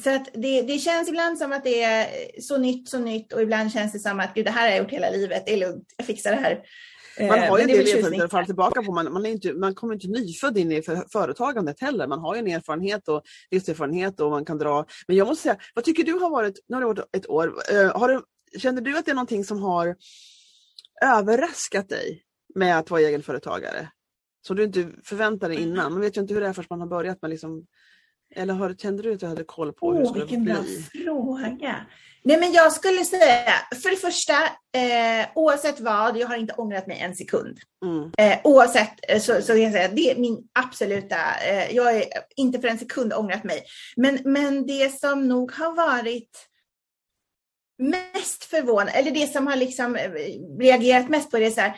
Så 0.00 0.14
att 0.14 0.28
det, 0.34 0.62
det, 0.62 0.78
känns 0.78 1.08
ibland 1.08 1.38
som 1.38 1.52
att 1.52 1.64
det 1.64 1.82
är 1.82 2.08
så 2.40 2.58
nytt, 2.58 2.88
så 2.88 2.98
nytt 2.98 3.32
och 3.32 3.42
ibland 3.42 3.72
känns 3.72 3.92
det 3.92 3.98
som 3.98 4.20
att 4.20 4.34
gud, 4.34 4.44
det 4.44 4.50
här 4.50 4.62
har 4.62 4.68
jag 4.68 4.78
gjort 4.78 4.92
hela 4.92 5.10
livet, 5.10 5.42
det 5.46 5.52
är 5.52 5.56
lugnt, 5.56 5.94
jag 5.96 6.06
fixar 6.06 6.30
det 6.30 6.36
här. 6.36 6.62
Man 7.20 7.38
har 7.38 7.58
ju 7.58 7.62
en 7.62 7.68
del 7.68 7.80
erfarenheter 7.80 8.24
att 8.24 8.30
falla 8.30 8.46
tillbaka 8.46 8.82
på. 8.82 8.92
Man, 8.92 9.12
man, 9.12 9.26
är 9.26 9.30
inte, 9.30 9.52
man 9.52 9.74
kommer 9.74 9.94
inte 9.94 10.08
nyfödd 10.08 10.58
in 10.58 10.72
i 10.72 10.82
för, 10.82 11.04
företagandet 11.12 11.80
heller. 11.80 12.06
Man 12.06 12.18
har 12.18 12.34
ju 12.34 12.38
en 12.38 12.46
erfarenhet 12.46 13.08
och 13.08 13.22
livserfarenhet 13.50 14.20
och 14.20 14.30
man 14.30 14.44
kan 14.44 14.58
dra. 14.58 14.86
Men 15.06 15.16
jag 15.16 15.26
måste 15.26 15.42
säga, 15.42 15.56
vad 15.74 15.84
tycker 15.84 16.04
du 16.04 16.12
har 16.12 16.30
varit, 16.30 16.60
nu 16.68 16.76
har 16.76 16.80
det 16.80 16.86
varit 16.86 17.16
ett 17.16 17.30
år, 17.30 17.54
uh, 17.72 17.98
har 17.98 18.08
du, 18.08 18.22
känner 18.58 18.82
du 18.82 18.98
att 18.98 19.04
det 19.04 19.10
är 19.10 19.14
någonting 19.14 19.44
som 19.44 19.62
har 19.62 19.96
överraskat 21.04 21.88
dig 21.88 22.22
med 22.54 22.78
att 22.78 22.90
vara 22.90 23.00
egenföretagare? 23.00 23.88
Som 24.46 24.56
du 24.56 24.64
inte 24.64 24.88
förväntade 25.04 25.54
dig 25.54 25.62
innan? 25.62 25.92
Man 25.92 26.00
vet 26.00 26.16
ju 26.16 26.20
inte 26.20 26.34
hur 26.34 26.40
det 26.40 26.46
är 26.46 26.52
först 26.52 26.70
man 26.70 26.80
har 26.80 26.88
börjat. 26.88 27.18
Men 27.22 27.30
liksom, 27.30 27.66
eller 28.34 28.54
har, 28.54 28.74
kände 28.74 29.02
du 29.02 29.12
att 29.12 29.20
du 29.20 29.26
hade 29.26 29.44
koll 29.44 29.72
på 29.72 29.88
oh, 29.88 29.94
hur 29.94 30.00
det 30.00 30.06
skulle 30.06 30.24
vilken 30.24 30.44
bli? 30.44 30.52
Vilken 30.52 31.04
bra 31.04 31.38
fråga. 31.38 31.86
Nej, 32.24 32.40
men 32.40 32.52
jag 32.52 32.72
skulle 32.72 33.04
säga, 33.04 33.52
för 33.82 33.90
det 33.90 33.96
första, 33.96 34.32
eh, 34.76 35.28
oavsett 35.34 35.80
vad, 35.80 36.16
jag 36.16 36.28
har 36.28 36.36
inte 36.36 36.54
ångrat 36.54 36.86
mig 36.86 36.98
en 37.00 37.16
sekund. 37.16 37.58
Mm. 37.84 38.10
Eh, 38.18 38.38
oavsett 38.44 38.94
eh, 39.08 39.20
så, 39.20 39.42
så 39.42 39.52
kan 39.52 39.62
jag 39.62 39.72
säga, 39.72 39.88
det 39.88 40.10
är 40.10 40.16
min 40.16 40.48
absoluta, 40.52 41.16
eh, 41.46 41.76
jag 41.76 41.84
har 41.84 42.04
inte 42.36 42.60
för 42.60 42.68
en 42.68 42.78
sekund 42.78 43.12
ångrat 43.12 43.44
mig. 43.44 43.64
Men, 43.96 44.18
men 44.24 44.66
det 44.66 45.00
som 45.00 45.28
nog 45.28 45.52
har 45.52 45.76
varit 45.76 46.48
mest 47.78 48.44
förvånande, 48.44 48.92
eller 48.92 49.10
det 49.10 49.32
som 49.32 49.46
har 49.46 49.56
liksom 49.56 49.96
eh, 49.96 50.10
reagerat 50.60 51.08
mest 51.08 51.30
på 51.30 51.38
det 51.38 51.46
är 51.46 51.50
så 51.50 51.60
här, 51.60 51.76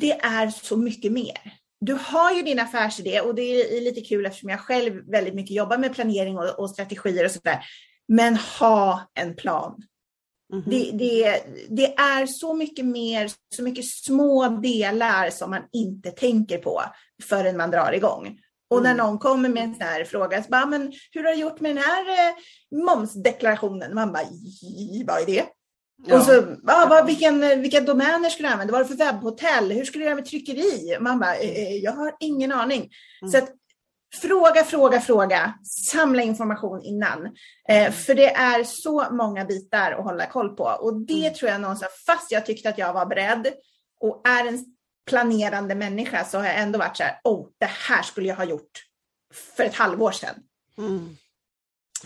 det 0.00 0.12
är 0.12 0.50
så 0.50 0.76
mycket 0.76 1.12
mer. 1.12 1.54
Du 1.80 1.98
har 2.00 2.32
ju 2.32 2.42
din 2.42 2.58
affärsidé 2.58 3.20
och 3.20 3.34
det 3.34 3.42
är 3.42 3.80
lite 3.80 4.00
kul 4.00 4.26
eftersom 4.26 4.48
jag 4.48 4.60
själv 4.60 5.10
väldigt 5.10 5.34
mycket 5.34 5.56
jobbar 5.56 5.78
med 5.78 5.94
planering 5.94 6.38
och, 6.38 6.58
och 6.58 6.70
strategier 6.70 7.24
och 7.24 7.30
sådär. 7.30 7.64
Men 8.10 8.36
ha 8.36 9.10
en 9.14 9.36
plan. 9.36 9.82
Mm 10.52 10.64
-hmm. 10.64 10.70
det, 10.70 10.90
det, 10.98 11.42
det, 11.68 11.94
är 11.94 12.26
så 12.26 12.54
mycket 12.54 12.84
mer, 12.84 13.30
så 13.56 13.62
mycket 13.62 13.84
små 13.88 14.48
delar 14.48 15.30
som 15.30 15.50
man 15.50 15.62
inte 15.72 16.10
tänker 16.10 16.58
på 16.58 16.82
förrän 17.22 17.56
man 17.56 17.70
drar 17.70 17.92
igång. 17.92 18.38
Och 18.70 18.78
mm. 18.78 18.96
när 18.96 19.04
någon 19.04 19.18
kommer 19.18 19.48
med 19.48 19.64
en 19.64 19.74
sån 19.74 19.82
här 19.82 20.04
fråga, 20.04 20.42
så 20.42 20.50
bara, 20.50 20.66
men 20.66 20.92
hur 21.12 21.24
har 21.24 21.32
du 21.32 21.40
gjort 21.40 21.60
med 21.60 21.70
den 21.70 21.84
här 21.84 22.08
eh, 22.08 22.34
momsdeklarationen? 22.84 23.94
Man 23.94 24.12
bara, 24.12 24.24
vad 25.06 25.22
är 25.22 25.26
det? 25.26 25.44
Ja. 26.06 26.16
Och 26.16 26.22
så, 26.22 26.56
ah, 26.66 26.86
vad, 26.88 27.06
vilken, 27.06 27.60
vilka 27.62 27.80
domäner 27.80 28.30
ska 28.30 28.42
du 28.42 28.48
använda? 28.48 28.72
Vad 28.72 28.80
är 28.80 28.84
det 28.84 28.96
för 28.96 29.04
webbhotell? 29.04 29.72
Hur 29.72 29.84
ska 29.84 29.98
du 29.98 30.04
göra 30.04 30.14
med 30.14 30.24
tryckeri? 30.26 30.96
Man 31.00 31.18
bara, 31.18 31.36
eh, 31.36 31.50
eh 31.50 31.76
jag 31.76 31.92
har 31.92 32.16
ingen 32.20 32.52
aning. 32.52 32.90
Mm. 33.22 33.32
Så 33.32 33.38
att 33.38 33.50
Fråga, 34.14 34.64
fråga, 34.64 35.00
fråga. 35.00 35.54
Samla 35.92 36.22
information 36.22 36.82
innan. 36.82 37.26
Eh, 37.68 37.76
mm. 37.76 37.92
för 37.92 38.14
det 38.14 38.34
är 38.34 38.64
så 38.64 39.06
många 39.10 39.44
bitar 39.44 39.92
att 39.92 40.04
hålla 40.04 40.26
koll 40.26 40.56
på. 40.56 40.64
Och 40.64 41.00
det 41.00 41.26
mm. 41.26 41.34
tror 41.34 41.50
jag 41.50 41.60
någonstans, 41.60 41.92
fast 42.06 42.30
jag 42.30 42.46
tyckte 42.46 42.68
att 42.68 42.78
jag 42.78 42.92
var 42.92 43.06
beredd 43.06 43.52
och 44.00 44.28
är 44.28 44.48
en 44.48 44.64
planerande 45.06 45.74
människa 45.74 46.24
så 46.24 46.38
har 46.38 46.44
jag 46.44 46.58
ändå 46.58 46.78
varit 46.78 46.96
så 46.96 47.02
här, 47.02 47.20
oh, 47.24 47.48
det 47.58 47.70
här 47.88 48.02
skulle 48.02 48.28
jag 48.28 48.36
ha 48.36 48.44
gjort 48.44 48.84
för 49.56 49.64
ett 49.64 49.74
halvår 49.74 50.10
sedan. 50.10 50.34
Mm. 50.78 51.16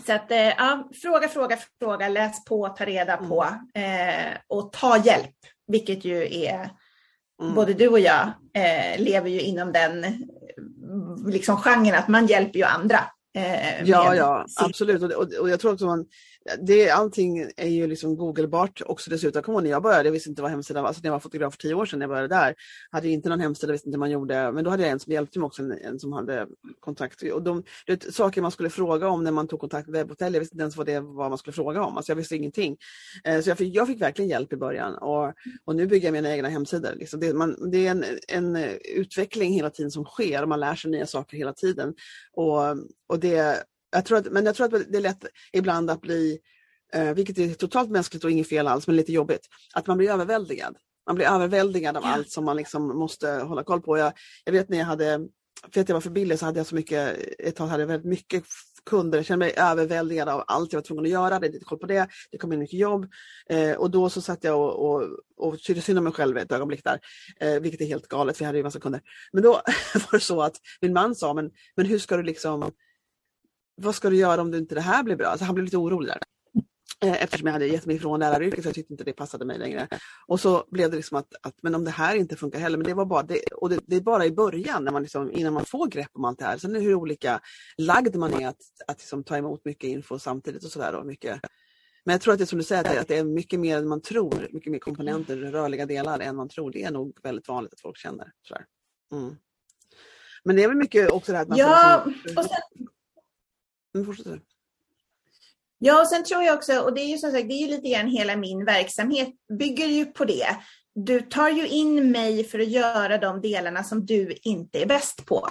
Så 0.06 0.12
att, 0.12 0.30
eh, 0.30 0.38
ja, 0.38 0.88
fråga, 1.02 1.28
fråga, 1.28 1.58
fråga, 1.78 2.08
läs 2.08 2.44
på, 2.44 2.68
ta 2.68 2.84
reda 2.84 3.16
på 3.16 3.46
mm. 3.74 4.32
eh, 4.32 4.38
och 4.48 4.72
ta 4.72 4.96
hjälp, 5.04 5.36
vilket 5.66 6.04
ju 6.04 6.44
är 6.44 6.70
Mm. 7.42 7.54
Både 7.54 7.74
du 7.74 7.88
och 7.88 8.00
jag 8.00 8.32
eh, 8.54 8.98
lever 8.98 9.30
ju 9.30 9.40
inom 9.40 9.72
den 9.72 10.04
liksom 11.26 11.56
genren 11.56 11.94
att 11.94 12.08
man 12.08 12.26
hjälper 12.26 12.58
ju 12.58 12.64
andra. 12.64 12.98
Eh, 13.36 13.82
ja, 13.84 14.14
ja, 14.14 14.46
absolut. 14.56 15.02
Och, 15.02 15.10
och, 15.10 15.32
och, 15.40 15.50
jag 15.50 15.60
tror 15.60 15.72
också 15.72 15.86
man, 15.86 16.06
det, 16.58 16.90
allting 16.90 17.50
är 17.56 17.68
ju 17.68 17.86
liksom 17.86 18.16
googlebart 18.16 18.82
också 18.86 19.10
dessutom. 19.10 19.42
Kommer 19.42 19.60
när 19.60 19.70
jag 19.70 19.82
började, 19.82 20.04
jag 20.04 20.12
visste 20.12 20.30
inte 20.30 20.42
vad 20.42 20.50
hemsidan 20.50 20.82
var. 20.82 20.88
Alltså 20.88 21.00
när 21.02 21.08
jag 21.08 21.12
var 21.12 21.20
fotograf 21.20 21.54
för 21.54 21.58
tio 21.58 21.74
år 21.74 21.86
sedan 21.86 21.98
när 21.98 22.04
jag 22.04 22.10
började 22.10 22.34
där. 22.34 22.54
Hade 22.90 23.08
inte 23.08 23.28
någon 23.28 23.40
hemsida, 23.40 23.72
visste 23.72 23.88
inte 23.88 23.96
hur 23.96 24.00
man 24.00 24.10
gjorde. 24.10 24.52
Men 24.52 24.64
då 24.64 24.70
hade 24.70 24.82
jag 24.82 24.92
en 24.92 25.00
som 25.00 25.12
hjälpte 25.12 25.38
mig 25.38 25.46
också, 25.46 25.62
en, 25.62 25.72
en 25.72 25.98
som 25.98 26.12
hade 26.12 26.46
kontakt. 26.80 27.22
Och 27.22 27.42
de, 27.42 27.62
det, 27.86 28.14
saker 28.14 28.42
man 28.42 28.50
skulle 28.50 28.70
fråga 28.70 29.08
om 29.08 29.24
när 29.24 29.30
man 29.30 29.48
tog 29.48 29.60
kontakt 29.60 29.88
med 29.88 30.00
webbhotell, 30.00 30.32
jag 30.34 30.40
visste 30.40 30.54
inte 30.54 30.62
ens 30.62 30.76
vad 30.76 30.86
det 30.86 31.00
var 31.00 31.28
man 31.28 31.38
skulle 31.38 31.54
fråga 31.54 31.82
om. 31.82 31.96
Alltså 31.96 32.12
jag 32.12 32.16
visste 32.16 32.36
ingenting. 32.36 32.76
Eh, 33.24 33.40
så 33.40 33.50
jag 33.50 33.58
fick, 33.58 33.74
jag 33.74 33.86
fick 33.86 34.02
verkligen 34.02 34.28
hjälp 34.28 34.52
i 34.52 34.56
början. 34.56 34.94
Och, 34.94 35.32
och 35.64 35.76
nu 35.76 35.86
bygger 35.86 36.06
jag 36.06 36.12
mina 36.12 36.34
egna 36.34 36.48
hemsidor. 36.48 36.94
Liksom 36.94 37.20
det, 37.20 37.34
man, 37.34 37.70
det 37.70 37.86
är 37.86 37.90
en, 37.90 38.04
en 38.28 38.56
utveckling 38.96 39.52
hela 39.52 39.70
tiden 39.70 39.90
som 39.90 40.04
sker 40.04 40.42
och 40.42 40.48
man 40.48 40.60
lär 40.60 40.74
sig 40.74 40.90
nya 40.90 41.06
saker 41.06 41.36
hela 41.36 41.52
tiden. 41.52 41.94
Och, 42.32 42.60
och 43.08 43.20
det, 43.20 43.64
jag 43.94 44.04
tror 44.04 44.18
att, 44.18 44.32
men 44.32 44.46
jag 44.46 44.54
tror 44.54 44.66
att 44.74 44.92
det 44.92 44.98
är 44.98 45.02
lätt 45.02 45.24
ibland 45.52 45.90
att 45.90 46.00
bli, 46.00 46.38
eh, 46.92 47.14
vilket 47.14 47.38
är 47.38 47.54
totalt 47.54 47.90
mänskligt 47.90 48.24
och 48.24 48.30
inget 48.30 48.48
fel 48.48 48.68
alls, 48.68 48.86
men 48.86 48.96
lite 48.96 49.12
jobbigt, 49.12 49.48
att 49.74 49.86
man 49.86 49.98
blir 49.98 50.10
överväldigad. 50.10 50.76
Man 51.06 51.16
blir 51.16 51.26
överväldigad 51.26 51.96
av 51.96 52.02
ja. 52.02 52.12
allt 52.12 52.30
som 52.30 52.44
man 52.44 52.56
liksom 52.56 52.98
måste 52.98 53.28
hålla 53.28 53.64
koll 53.64 53.80
på. 53.80 53.98
Jag, 53.98 54.12
jag 54.44 54.52
vet 54.52 54.68
när 54.68 54.78
jag 54.78 54.84
hade, 54.84 55.28
för 55.72 55.80
att 55.80 55.88
jag 55.88 55.96
var 55.96 56.00
för 56.00 56.10
billig 56.10 56.38
så 56.38 56.46
hade 56.46 56.60
jag 56.60 56.66
så 56.66 56.74
mycket, 56.74 57.18
ett 57.38 57.56
tag 57.56 57.66
hade 57.66 57.82
jag 57.82 57.88
väldigt 57.88 58.08
mycket 58.10 58.44
kunder, 58.86 59.18
jag 59.18 59.26
kände 59.26 59.46
mig 59.46 59.54
överväldigad 59.56 60.28
av 60.28 60.44
allt 60.46 60.72
jag 60.72 60.80
var 60.80 60.84
tvungen 60.84 61.04
att 61.04 61.10
göra, 61.10 61.34
hade 61.34 61.46
inte 61.46 61.64
koll 61.64 61.78
på 61.78 61.86
det, 61.86 62.08
det 62.30 62.38
kom 62.38 62.52
in 62.52 62.58
mycket 62.58 62.78
jobb. 62.78 63.06
Eh, 63.48 63.72
och 63.72 63.90
då 63.90 64.10
så 64.10 64.20
satt 64.20 64.44
jag 64.44 64.60
och, 64.60 64.94
och, 64.94 65.08
och 65.36 65.58
tyckte 65.58 65.82
synd 65.82 65.98
om 65.98 66.04
mig 66.04 66.12
själv 66.12 66.36
ett 66.36 66.52
ögonblick 66.52 66.84
där, 66.84 67.00
eh, 67.40 67.60
vilket 67.60 67.80
är 67.80 67.86
helt 67.86 68.08
galet 68.08 68.36
för 68.36 68.44
jag 68.44 68.46
hade 68.46 68.58
ju 68.58 68.64
massa 68.64 68.80
kunder. 68.80 69.00
Men 69.32 69.42
då 69.42 69.52
var 69.94 70.12
det 70.12 70.20
så 70.20 70.42
att 70.42 70.56
min 70.80 70.92
man 70.92 71.14
sa, 71.14 71.34
men, 71.34 71.50
men 71.76 71.86
hur 71.86 71.98
ska 71.98 72.16
du 72.16 72.22
liksom 72.22 72.70
vad 73.76 73.94
ska 73.94 74.10
du 74.10 74.16
göra 74.16 74.40
om 74.40 74.50
det 74.50 74.58
inte 74.58 74.74
det 74.74 74.80
här 74.80 75.02
blir 75.02 75.16
bra? 75.16 75.26
Alltså 75.26 75.44
han 75.44 75.54
blev 75.54 75.64
lite 75.64 75.76
orolig 75.76 76.08
där. 76.08 76.18
Eh, 77.04 77.22
eftersom 77.22 77.46
jag 77.46 77.52
hade 77.52 77.66
gett 77.66 77.86
mig 77.86 77.96
ifrån 77.96 78.20
läraryrket 78.20 78.62
så 78.62 78.68
jag 78.68 78.74
tyckte 78.74 78.92
inte 78.92 79.04
det 79.04 79.12
passade 79.12 79.44
mig 79.44 79.58
längre. 79.58 79.88
Och 80.26 80.40
så 80.40 80.64
blev 80.70 80.90
det 80.90 80.96
liksom 80.96 81.18
att, 81.18 81.34
att 81.42 81.54
men 81.62 81.74
om 81.74 81.84
det 81.84 81.90
här 81.90 82.14
inte 82.14 82.36
funkar 82.36 82.58
heller, 82.58 82.78
men 82.78 82.86
det 82.86 82.94
var 82.94 83.04
bara 83.04 83.22
det, 83.22 83.40
och 83.52 83.68
det, 83.68 83.80
det 83.86 83.96
är 83.96 84.00
bara 84.00 84.26
i 84.26 84.32
början 84.32 84.84
när 84.84 84.92
man 84.92 85.02
liksom, 85.02 85.32
innan 85.32 85.52
man 85.52 85.64
får 85.64 85.86
grepp 85.86 86.10
om 86.12 86.24
allt 86.24 86.38
det 86.38 86.44
här. 86.44 86.58
Sen 86.58 86.74
hur 86.74 86.94
olika 86.94 87.40
lagd 87.78 88.16
man 88.16 88.42
är 88.42 88.48
att, 88.48 88.60
att 88.86 88.98
liksom 88.98 89.24
ta 89.24 89.36
emot 89.36 89.64
mycket 89.64 89.88
info 89.88 90.18
samtidigt 90.18 90.64
och 90.64 90.70
sådär. 90.70 91.02
Mycket. 91.04 91.40
Men 92.04 92.12
jag 92.12 92.20
tror 92.20 92.32
att 92.32 92.38
det 92.38 92.44
är 92.44 92.46
som 92.46 92.58
du 92.58 92.64
säger, 92.64 93.00
att 93.00 93.08
det 93.08 93.18
är 93.18 93.24
mycket 93.24 93.60
mer 93.60 93.78
än 93.78 93.88
man 93.88 94.00
tror, 94.00 94.48
mycket 94.52 94.72
mer 94.72 94.78
komponenter, 94.78 95.36
rörliga 95.36 95.86
delar 95.86 96.20
än 96.20 96.36
man 96.36 96.48
tror. 96.48 96.70
Det 96.70 96.82
är 96.82 96.90
nog 96.90 97.18
väldigt 97.22 97.48
vanligt 97.48 97.72
att 97.72 97.80
folk 97.80 97.98
känner. 97.98 98.32
Mm. 99.12 99.36
Men 100.44 100.56
det 100.56 100.64
är 100.64 100.68
väl 100.68 100.76
mycket 100.76 101.10
också 101.10 101.32
det 101.32 101.38
här 101.38 101.42
att 101.42 101.48
man 101.48 101.58
Ja, 101.58 102.04
liksom, 102.06 102.36
och 102.36 102.44
sen, 102.44 102.88
men 103.94 104.06
fortsätt 104.06 104.42
Ja, 105.78 106.00
och 106.00 106.08
sen 106.08 106.24
tror 106.24 106.42
jag 106.42 106.54
också, 106.54 106.80
och 106.80 106.94
det 106.94 107.00
är 107.00 107.06
ju 107.06 107.18
som 107.18 107.30
sagt, 107.32 107.48
det 107.48 107.54
är 107.54 107.66
ju 107.66 107.66
lite 107.66 107.88
grann 107.88 108.08
hela 108.08 108.36
min 108.36 108.64
verksamhet 108.64 109.28
bygger 109.58 109.86
ju 109.86 110.04
på 110.04 110.24
det. 110.24 110.56
Du 110.94 111.20
tar 111.20 111.48
ju 111.48 111.68
in 111.68 112.10
mig 112.10 112.44
för 112.44 112.58
att 112.58 112.68
göra 112.68 113.18
de 113.18 113.40
delarna 113.40 113.84
som 113.84 114.06
du 114.06 114.36
inte 114.42 114.82
är 114.82 114.86
bäst 114.86 115.26
på. 115.26 115.48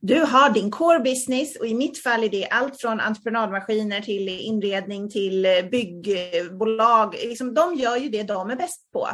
Du 0.00 0.20
har 0.20 0.50
din 0.50 0.70
core 0.70 0.98
business 0.98 1.56
och 1.56 1.66
i 1.66 1.74
mitt 1.74 2.02
fall 2.02 2.24
är 2.24 2.28
det 2.28 2.48
allt 2.48 2.80
från 2.80 3.00
entreprenadmaskiner 3.00 4.00
till 4.00 4.28
inredning 4.28 5.10
till 5.10 5.46
byggbolag. 5.70 7.14
Liksom, 7.14 7.54
de 7.54 7.74
gör 7.74 7.96
ju 7.96 8.08
det 8.08 8.22
de 8.22 8.50
är 8.50 8.56
bäst 8.56 8.90
på. 8.92 9.08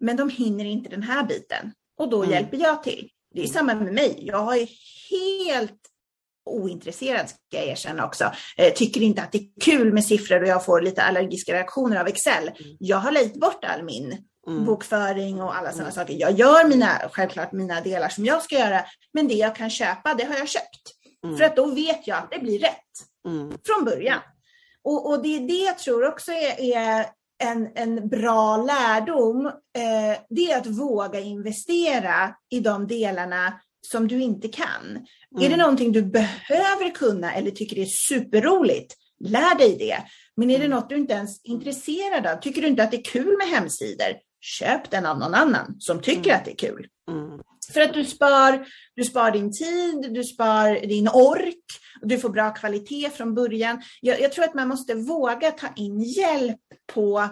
Men 0.00 0.16
de 0.16 0.28
hinner 0.28 0.64
inte 0.64 0.90
den 0.90 1.02
här 1.02 1.24
biten 1.24 1.72
och 1.96 2.10
då 2.10 2.22
mm. 2.22 2.30
hjälper 2.30 2.56
jag 2.56 2.82
till. 2.82 3.08
Det 3.34 3.42
är 3.42 3.46
samma 3.46 3.74
med 3.74 3.94
mig. 3.94 4.18
Jag 4.22 4.56
är 4.56 4.68
helt 5.10 5.89
ointresserad 6.50 7.28
ska 7.28 7.56
jag 7.56 7.66
erkänna 7.66 8.06
också. 8.06 8.32
Eh, 8.56 8.72
tycker 8.72 9.00
inte 9.00 9.22
att 9.22 9.32
det 9.32 9.38
är 9.38 9.60
kul 9.60 9.92
med 9.92 10.04
siffror 10.04 10.42
och 10.42 10.48
jag 10.48 10.64
får 10.64 10.80
lite 10.80 11.02
allergiska 11.02 11.52
reaktioner 11.52 12.00
av 12.00 12.08
Excel. 12.08 12.42
Mm. 12.42 12.76
Jag 12.78 12.96
har 12.96 13.12
lejt 13.12 13.40
bort 13.40 13.64
all 13.64 13.82
min 13.82 14.16
mm. 14.46 14.64
bokföring 14.64 15.42
och 15.42 15.56
alla 15.56 15.70
sådana 15.70 15.90
mm. 15.90 15.94
saker. 15.94 16.14
Jag 16.14 16.32
gör 16.32 16.68
mina, 16.68 17.00
självklart 17.12 17.52
mina 17.52 17.80
delar 17.80 18.08
som 18.08 18.24
jag 18.24 18.42
ska 18.42 18.58
göra, 18.58 18.84
men 19.12 19.28
det 19.28 19.34
jag 19.34 19.56
kan 19.56 19.70
köpa, 19.70 20.14
det 20.14 20.24
har 20.24 20.36
jag 20.36 20.48
köpt. 20.48 20.82
Mm. 21.24 21.38
För 21.38 21.44
att 21.44 21.56
då 21.56 21.66
vet 21.66 22.06
jag 22.06 22.18
att 22.18 22.30
det 22.30 22.38
blir 22.38 22.58
rätt 22.58 22.74
mm. 23.28 23.58
från 23.66 23.84
början. 23.84 24.20
Och, 24.84 25.10
och, 25.10 25.22
det 25.22 25.36
är 25.36 25.40
det 25.40 25.64
jag 25.64 25.78
tror 25.78 26.06
också 26.06 26.32
är, 26.32 26.76
är 26.76 27.06
en, 27.42 27.68
en 27.74 28.08
bra 28.08 28.56
lärdom. 28.56 29.46
Eh, 29.46 30.20
det 30.28 30.52
är 30.52 30.58
att 30.58 30.66
våga 30.66 31.20
investera 31.20 32.34
i 32.50 32.60
de 32.60 32.86
delarna 32.86 33.60
som 33.80 34.08
du 34.08 34.22
inte 34.22 34.48
kan. 34.48 34.86
Mm. 34.86 35.04
Är 35.36 35.40
det 35.40 35.46
mm. 35.46 35.58
någonting 35.58 35.92
du 35.92 36.02
behöver 36.02 36.94
kunna 36.94 37.34
eller 37.34 37.50
tycker 37.50 37.76
det 37.76 37.82
är 37.82 37.86
superroligt, 37.86 38.94
lär 39.24 39.58
dig 39.58 39.76
det. 39.78 39.96
Men 40.36 40.50
är 40.50 40.58
det 40.58 40.64
mm. 40.64 40.76
något 40.76 40.88
du 40.88 40.96
inte 40.96 41.14
ens 41.14 41.44
är 41.44 41.50
intresserad 41.50 42.26
av, 42.26 42.36
tycker 42.36 42.62
du 42.62 42.68
inte 42.68 42.82
att 42.82 42.90
det 42.90 42.96
är 42.96 43.04
kul 43.04 43.36
med 43.38 43.48
hemsidor, 43.48 44.16
köp 44.40 44.90
den 44.90 45.06
av 45.06 45.18
någon 45.18 45.34
annan 45.34 45.76
som 45.78 46.02
tycker 46.02 46.30
mm. 46.30 46.36
att 46.36 46.44
det 46.44 46.50
är 46.50 46.68
kul. 46.68 46.86
Mm. 47.10 47.40
För 47.72 47.80
att 47.80 47.94
du 47.94 48.04
spar, 48.04 48.66
du 48.94 49.04
spar 49.04 49.30
din 49.30 49.52
tid, 49.52 50.14
du 50.14 50.24
spar 50.24 50.86
din 50.86 51.08
ork, 51.08 51.64
och 52.02 52.08
du 52.08 52.18
får 52.18 52.28
bra 52.28 52.50
kvalitet 52.50 53.10
från 53.10 53.34
början. 53.34 53.82
Jag, 54.00 54.20
jag 54.20 54.32
tror 54.32 54.44
att 54.44 54.54
man 54.54 54.68
måste 54.68 54.94
våga 54.94 55.50
ta 55.50 55.68
in 55.76 56.00
hjälp 56.00 56.60
på 56.92 57.28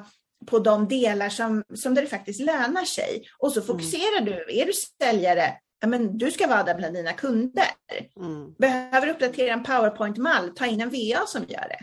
på 0.46 0.58
de 0.58 0.88
delar 0.88 1.28
som, 1.28 1.64
som 1.74 1.94
det 1.94 2.06
faktiskt 2.06 2.40
lönar 2.40 2.84
sig. 2.84 3.24
Och 3.38 3.52
så 3.52 3.62
fokuserar 3.62 4.20
mm. 4.20 4.24
du. 4.24 4.60
Är 4.60 4.66
du 4.66 4.72
säljare, 4.72 5.52
men 5.86 6.18
du 6.18 6.30
ska 6.30 6.46
vara 6.46 6.62
där 6.62 6.74
bland 6.74 6.94
dina 6.94 7.12
kunder. 7.12 7.64
Mm. 8.16 8.54
Behöver 8.58 9.08
uppdatera 9.08 9.52
en 9.52 9.62
powerpoint-mall, 9.62 10.50
ta 10.56 10.66
in 10.66 10.80
en 10.80 10.90
VA 10.90 11.26
som 11.26 11.44
gör 11.48 11.68
det. 11.68 11.80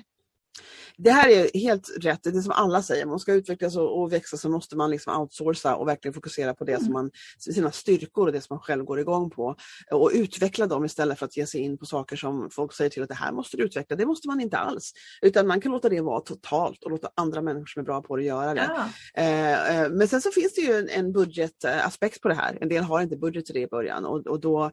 Det 0.98 1.12
här 1.12 1.30
är 1.30 1.60
helt 1.60 1.90
rätt, 2.00 2.24
det 2.24 2.30
är 2.30 2.42
som 2.42 2.52
alla 2.52 2.82
säger, 2.82 3.06
man 3.06 3.20
ska 3.20 3.34
utvecklas 3.34 3.76
och, 3.76 4.02
och 4.02 4.14
växa 4.14 4.38
så 4.38 4.50
måste 4.50 4.76
man 4.76 4.90
liksom 4.90 5.22
outsourca 5.22 5.76
och 5.76 5.88
verkligen 5.88 6.14
fokusera 6.14 6.54
på 6.54 6.64
det 6.64 6.72
mm. 6.72 6.84
som 6.84 6.94
man, 6.94 7.12
sina 7.40 7.72
styrkor 7.72 8.26
och 8.28 8.34
det 8.34 8.42
som 8.42 8.54
man 8.54 8.60
själv 8.60 8.84
går 8.84 9.00
igång 9.00 9.30
på. 9.30 9.56
Och 9.92 10.12
utveckla 10.14 10.68
dem 10.68 10.86
istället 10.86 11.20
för 11.20 11.26
att 11.26 11.38
ge 11.38 11.48
sig 11.48 11.62
in 11.62 11.78
på 11.78 11.86
saker 11.86 12.16
som 12.16 12.50
folk 12.50 12.74
säger 12.74 12.90
till 12.90 13.04
att 13.04 13.10
det 13.10 13.16
här 13.16 13.32
måste 13.32 13.58
du 13.58 13.64
utveckla. 13.64 13.96
Det 13.96 14.06
måste 14.06 14.28
man 14.28 14.42
inte 14.42 14.58
alls. 14.58 14.94
Utan 15.22 15.48
man 15.48 15.62
kan 15.62 15.72
låta 15.72 15.90
det 15.90 16.02
vara 16.02 16.22
totalt 16.22 16.84
och 16.84 16.92
låta 16.92 17.10
andra 17.16 17.42
människor 17.42 17.66
som 17.66 17.80
är 17.80 17.86
bra 17.86 18.02
på 18.02 18.16
det 18.16 18.24
göra 18.24 18.54
det. 18.54 18.70
Ja. 18.76 19.22
Eh, 19.22 19.82
eh 19.82 19.90
men 19.90 20.08
sen 20.08 20.22
så 20.22 20.32
finns 20.32 20.54
det 20.54 20.62
ju 20.62 20.74
en, 20.74 20.90
en 20.90 21.12
budgetaspekt 21.12 22.22
på 22.22 22.28
det 22.28 22.36
här. 22.36 22.58
En 22.62 22.70
del 22.70 22.84
har 22.84 23.02
inte 23.02 23.18
budget 23.18 23.46
till 23.46 23.56
det 23.56 23.62
i 23.62 23.68
början 23.68 24.06
och, 24.06 24.28
och 24.28 24.40
då 24.40 24.72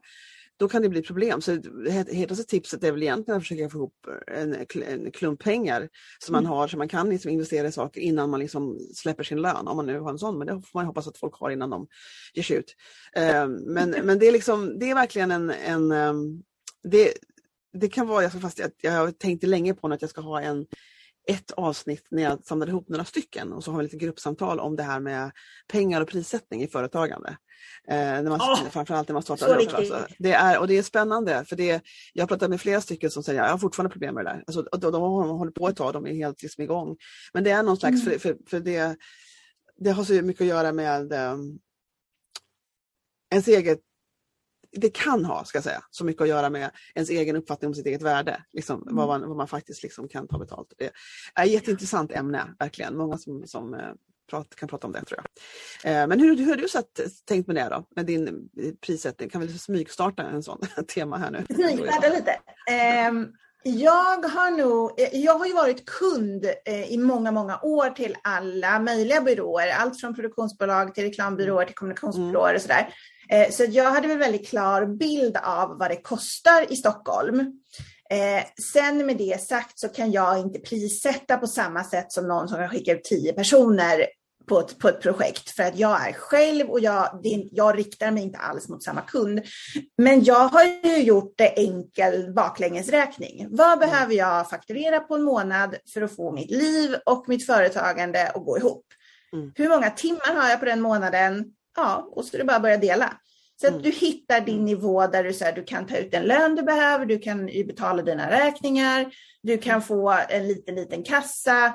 då 0.63 0.69
kan 0.69 0.81
det 0.81 0.89
bli 0.89 1.01
problem. 1.01 1.41
Så 1.41 1.61
hetaste 2.11 2.43
tipset 2.43 2.83
är 2.83 2.91
väl 2.91 3.03
egentligen 3.03 3.37
att 3.37 3.43
försöka 3.43 3.69
få 3.69 3.77
ihop 3.77 4.07
en, 4.27 4.55
en 4.87 5.11
klump 5.11 5.43
pengar 5.43 5.89
som 6.19 6.33
man 6.33 6.43
mm. 6.43 6.51
har 6.51 6.67
så 6.67 6.77
man 6.77 6.87
kan 6.87 7.09
liksom 7.09 7.31
investera 7.31 7.67
i 7.67 7.71
saker 7.71 8.01
innan 8.01 8.29
man 8.29 8.39
liksom 8.39 8.79
släpper 8.95 9.23
sin 9.23 9.41
lön, 9.41 9.67
om 9.67 9.77
man 9.77 9.85
nu 9.85 9.99
har 9.99 10.09
en 10.09 10.19
sån, 10.19 10.37
men 10.37 10.47
det 10.47 10.53
får 10.53 10.79
man 10.79 10.85
hoppas 10.85 11.07
att 11.07 11.17
folk 11.17 11.35
har 11.35 11.49
innan 11.49 11.69
de 11.69 11.87
ger 12.33 12.43
sig 12.43 12.57
ut. 12.57 12.75
Uh, 13.17 13.47
men, 13.47 13.89
men 14.03 14.19
det 14.19 14.27
är 14.27 14.31
liksom, 14.31 14.79
det 14.79 14.89
är 14.89 14.95
verkligen 14.95 15.31
en, 15.31 15.49
en 15.49 15.91
um, 15.91 16.43
det, 16.83 17.13
det 17.73 17.89
kan 17.89 18.07
vara, 18.07 18.23
jag, 18.23 18.31
fast 18.31 18.59
jag, 18.59 18.71
jag 18.81 19.19
tänkte 19.19 19.47
länge 19.47 19.73
på 19.73 19.87
att 19.87 20.01
jag 20.01 20.09
ska 20.09 20.21
ha 20.21 20.41
en 20.41 20.65
ett 21.27 21.51
avsnitt 21.51 22.07
när 22.11 22.23
jag 22.23 22.45
samlade 22.45 22.71
ihop 22.71 22.89
några 22.89 23.05
stycken 23.05 23.53
och 23.53 23.63
så 23.63 23.71
har 23.71 23.77
vi 23.77 23.83
lite 23.83 23.97
gruppsamtal 23.97 24.59
om 24.59 24.75
det 24.75 24.83
här 24.83 24.99
med 24.99 25.31
pengar 25.67 26.01
och 26.01 26.07
prissättning 26.07 26.63
i 26.63 26.67
företagande. 26.67 27.37
Eh, 27.87 27.95
när 27.95 28.29
man, 28.29 28.39
oh, 28.39 28.69
framförallt 28.69 29.07
när 29.07 29.13
man 29.13 29.23
startar 29.23 29.61
upp. 29.61 29.73
Alltså. 29.73 30.07
Det 30.19 30.33
är, 30.33 30.59
och 30.59 30.67
det 30.67 30.77
är 30.77 30.83
spännande 30.83 31.45
för 31.45 31.55
det, 31.55 31.81
jag 32.13 32.23
har 32.23 32.27
pratat 32.27 32.49
med 32.49 32.61
flera 32.61 32.81
stycken 32.81 33.11
som 33.11 33.23
säger 33.23 33.41
att 33.41 33.47
jag 33.47 33.53
har 33.53 33.57
fortfarande 33.57 33.91
problem 33.91 34.15
med 34.15 34.25
det 34.25 34.31
där. 34.31 34.43
Alltså, 34.47 34.61
de, 34.61 34.91
de 34.91 35.01
har 35.01 35.37
hållit 35.37 35.55
på 35.55 35.67
ett 35.67 35.75
tag, 35.75 35.93
de 35.93 36.07
är 36.07 36.13
helt 36.13 36.41
liksom 36.41 36.63
igång. 36.63 36.97
Men 37.33 37.43
det 37.43 37.51
är 37.51 37.63
någon 37.63 37.77
slags, 37.77 38.01
mm. 38.01 38.19
för, 38.19 38.19
för, 38.19 38.37
för, 38.49 38.59
det, 38.59 38.97
det 39.77 39.91
har 39.91 40.03
så 40.03 40.13
mycket 40.13 40.41
att 40.41 40.47
göra 40.47 40.73
med 40.73 41.13
um, 41.13 41.59
ens 43.31 43.47
eget 43.47 43.79
det 44.73 44.89
kan 44.89 45.25
ha, 45.25 45.45
ska 45.45 45.57
jag 45.57 45.63
säga, 45.63 45.83
så 45.89 46.05
mycket 46.05 46.21
att 46.21 46.27
göra 46.27 46.49
med 46.49 46.71
ens 46.95 47.09
egen 47.09 47.35
uppfattning 47.35 47.67
om 47.67 47.73
sitt 47.73 47.85
eget 47.85 48.01
värde. 48.01 48.43
Liksom, 48.51 48.81
mm. 48.81 48.95
vad, 48.95 49.07
man, 49.07 49.27
vad 49.27 49.37
man 49.37 49.47
faktiskt 49.47 49.83
liksom 49.83 50.07
kan 50.07 50.27
ta 50.27 50.37
betalt. 50.37 50.73
Det 50.77 50.91
är 51.35 51.45
ett 51.45 51.51
jätteintressant 51.51 52.11
ämne, 52.11 52.55
verkligen. 52.59 52.97
Många 52.97 53.17
som, 53.17 53.47
som 53.47 53.73
eh, 53.73 53.79
prat, 54.29 54.55
kan 54.55 54.69
prata 54.69 54.87
om 54.87 54.93
det 54.93 55.05
tror 55.05 55.19
jag. 55.19 55.91
Eh, 55.91 56.07
men 56.07 56.19
hur, 56.19 56.37
hur 56.37 56.49
har 56.49 56.55
du 56.55 56.67
satt, 56.67 56.99
tänkt 57.25 57.47
med 57.47 57.55
det 57.55 57.69
då? 57.69 57.87
Med 57.95 58.05
din 58.05 58.27
eh, 58.27 58.73
prissättning? 58.81 59.29
Kan 59.29 59.41
vi 59.41 59.57
smygstarta 59.57 60.23
en 60.23 60.43
sån 60.43 60.59
tema 60.95 61.17
här 61.17 61.31
nu? 61.31 61.45
Smygstarta 61.55 62.09
lite. 62.09 62.39
Um, 63.09 63.33
jag 63.63 64.25
har 64.25 64.57
nog, 64.57 64.91
jag 65.11 65.37
har 65.37 65.45
ju 65.45 65.53
varit 65.53 65.85
kund 65.85 66.45
eh, 66.65 66.91
i 66.91 66.97
många, 66.97 67.31
många 67.31 67.59
år 67.61 67.89
till 67.89 68.15
alla 68.23 68.79
möjliga 68.79 69.21
byråer. 69.21 69.67
Allt 69.69 69.99
från 69.99 70.15
produktionsbolag 70.15 70.95
till 70.95 71.03
reklambyråer 71.03 71.65
till 71.65 71.75
kommunikationsbyråer 71.75 72.55
och 72.55 72.61
sådär. 72.61 72.93
Eh, 73.29 73.49
så 73.51 73.65
jag 73.69 73.91
hade 73.91 74.07
väl 74.07 74.17
väldigt 74.17 74.47
klar 74.47 74.85
bild 74.85 75.37
av 75.37 75.77
vad 75.77 75.89
det 75.91 76.01
kostar 76.01 76.71
i 76.71 76.75
Stockholm. 76.75 77.39
Eh, 78.09 78.43
sen 78.73 79.05
med 79.05 79.17
det 79.17 79.41
sagt 79.41 79.79
så 79.79 79.89
kan 79.89 80.11
jag 80.11 80.39
inte 80.39 80.59
prissätta 80.59 81.37
på 81.37 81.47
samma 81.47 81.83
sätt 81.83 82.11
som 82.11 82.27
någon 82.27 82.47
som 82.47 82.57
kan 82.57 82.69
skicka 82.69 82.93
ut 82.93 83.03
tio 83.03 83.33
personer 83.33 84.05
på 84.45 84.59
ett, 84.59 84.79
på 84.79 84.89
ett 84.89 85.01
projekt 85.01 85.49
för 85.49 85.63
att 85.63 85.77
jag 85.77 86.07
är 86.09 86.13
själv 86.13 86.69
och 86.69 86.79
jag, 86.79 87.19
det, 87.23 87.47
jag 87.51 87.77
riktar 87.77 88.11
mig 88.11 88.23
inte 88.23 88.37
alls 88.37 88.69
mot 88.69 88.83
samma 88.83 89.01
kund. 89.01 89.41
Men 89.97 90.23
jag 90.23 90.47
har 90.47 90.63
ju 90.83 90.97
gjort 91.03 91.33
det 91.37 91.59
enkel 91.59 92.33
baklängesräkning. 92.33 93.47
Vad 93.49 93.79
behöver 93.79 94.13
jag 94.13 94.49
fakturera 94.49 94.99
på 94.99 95.15
en 95.15 95.23
månad 95.23 95.75
för 95.93 96.01
att 96.01 96.15
få 96.15 96.31
mitt 96.31 96.51
liv 96.51 96.95
och 97.05 97.25
mitt 97.27 97.45
företagande 97.45 98.29
att 98.29 98.45
gå 98.45 98.57
ihop? 98.57 98.85
Mm. 99.33 99.51
Hur 99.55 99.69
många 99.69 99.89
timmar 99.89 100.35
har 100.35 100.49
jag 100.49 100.59
på 100.59 100.65
den 100.65 100.81
månaden? 100.81 101.45
Ja, 101.75 102.09
och 102.11 102.25
så 102.25 102.35
är 102.35 102.37
det 102.37 102.45
bara 102.45 102.55
att 102.55 102.61
börja 102.61 102.77
dela. 102.77 103.13
Så 103.61 103.67
att 103.67 103.73
mm. 103.73 103.83
du 103.83 103.89
hittar 103.89 104.41
din 104.41 104.65
nivå 104.65 105.07
där 105.07 105.23
du, 105.23 105.33
så 105.33 105.45
här, 105.45 105.53
du 105.53 105.63
kan 105.63 105.87
ta 105.87 105.97
ut 105.97 106.11
den 106.11 106.23
lön 106.23 106.55
du 106.55 106.63
behöver, 106.63 107.05
du 107.05 107.19
kan 107.19 107.45
betala 107.45 108.03
dina 108.03 108.31
räkningar, 108.31 109.05
du 109.43 109.57
kan 109.57 109.81
få 109.81 110.19
en 110.29 110.47
liten, 110.47 110.75
liten 110.75 111.03
kassa. 111.03 111.73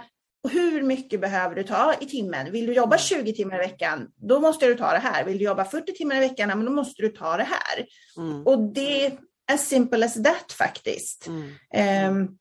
Hur 0.51 0.83
mycket 0.83 1.21
behöver 1.21 1.55
du 1.55 1.63
ta 1.63 1.95
i 2.01 2.07
timmen? 2.07 2.53
Vill 2.53 2.67
du 2.67 2.73
jobba 2.73 2.99
20 2.99 3.21
mm. 3.21 3.35
timmar 3.35 3.55
i 3.55 3.59
veckan, 3.59 4.09
då 4.17 4.41
måste 4.41 4.67
du 4.67 4.75
ta 4.75 4.93
det 4.93 4.99
här. 4.99 5.25
Vill 5.25 5.39
du 5.39 5.45
jobba 5.45 5.65
40 5.65 5.93
timmar 5.95 6.17
i 6.17 6.21
veckan, 6.21 6.49
men 6.49 6.65
då 6.65 6.73
måste 6.73 7.03
du 7.03 7.09
ta 7.09 7.37
det 7.37 7.49
här. 7.51 7.87
Mm. 8.17 8.47
Och 8.47 8.73
det 8.73 9.07
är 9.07 9.13
as 9.53 9.69
simple 9.69 10.07
as 10.07 10.15
that 10.15 10.53
faktiskt. 10.53 11.27
Mm. 11.27 12.15
Um, 12.15 12.39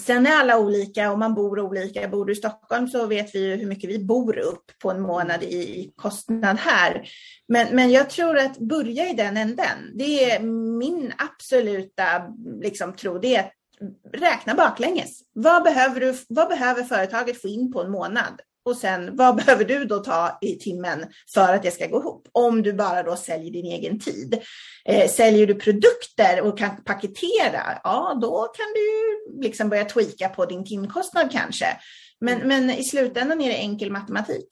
Sen 0.00 0.26
är 0.26 0.36
alla 0.36 0.58
olika 0.58 1.12
och 1.12 1.18
man 1.18 1.34
bor 1.34 1.60
olika. 1.60 2.08
Bor 2.08 2.24
du 2.24 2.32
i 2.32 2.36
Stockholm 2.36 2.88
så 2.88 3.06
vet 3.06 3.34
vi 3.34 3.56
hur 3.56 3.66
mycket 3.66 3.90
vi 3.90 3.98
bor 3.98 4.38
upp 4.38 4.64
på 4.82 4.90
en 4.90 5.00
månad 5.00 5.42
i 5.42 5.92
kostnad 5.96 6.58
här. 6.58 7.08
Men, 7.48 7.76
men 7.76 7.90
jag 7.90 8.10
tror 8.10 8.38
att 8.38 8.58
börja 8.58 9.10
i 9.10 9.14
den 9.14 9.36
änden. 9.36 9.92
Det 9.94 10.30
är 10.30 10.40
min 10.78 11.12
absoluta 11.18 12.04
liksom, 12.60 12.92
tro. 12.92 13.18
Det 13.18 13.36
är 13.36 13.40
att 13.40 13.52
räkna 14.12 14.54
baklänges. 14.54 15.20
Vad 15.32 15.62
behöver, 15.62 16.00
du, 16.00 16.14
vad 16.28 16.48
behöver 16.48 16.82
företaget 16.82 17.42
få 17.42 17.48
in 17.48 17.72
på 17.72 17.82
en 17.82 17.90
månad? 17.90 18.40
Och 18.64 18.76
sen 18.76 19.16
vad 19.16 19.36
behöver 19.44 19.64
du 19.64 19.84
då 19.84 19.98
ta 19.98 20.38
i 20.40 20.58
timmen 20.58 21.06
för 21.34 21.54
att 21.54 21.62
det 21.62 21.70
ska 21.70 21.86
gå 21.86 22.00
ihop? 22.00 22.28
Om 22.32 22.62
du 22.62 22.72
bara 22.72 23.02
då 23.02 23.16
säljer 23.16 23.50
din 23.50 23.66
egen 23.66 24.00
tid. 24.00 24.40
Eh, 24.84 25.10
säljer 25.10 25.46
du 25.46 25.54
produkter 25.54 26.40
och 26.40 26.58
kan 26.58 26.84
paketera, 26.84 27.80
ja 27.84 28.18
då 28.20 28.52
kan 28.56 28.66
du 28.74 29.42
liksom 29.42 29.68
börja 29.68 29.84
tweaka 29.84 30.28
på 30.28 30.46
din 30.46 30.64
timkostnad 30.64 31.32
kanske. 31.32 31.66
Men, 32.20 32.34
mm. 32.34 32.48
men 32.48 32.70
i 32.70 32.84
slutändan 32.84 33.40
är 33.40 33.48
det 33.48 33.56
enkel 33.56 33.90
matematik. 33.90 34.48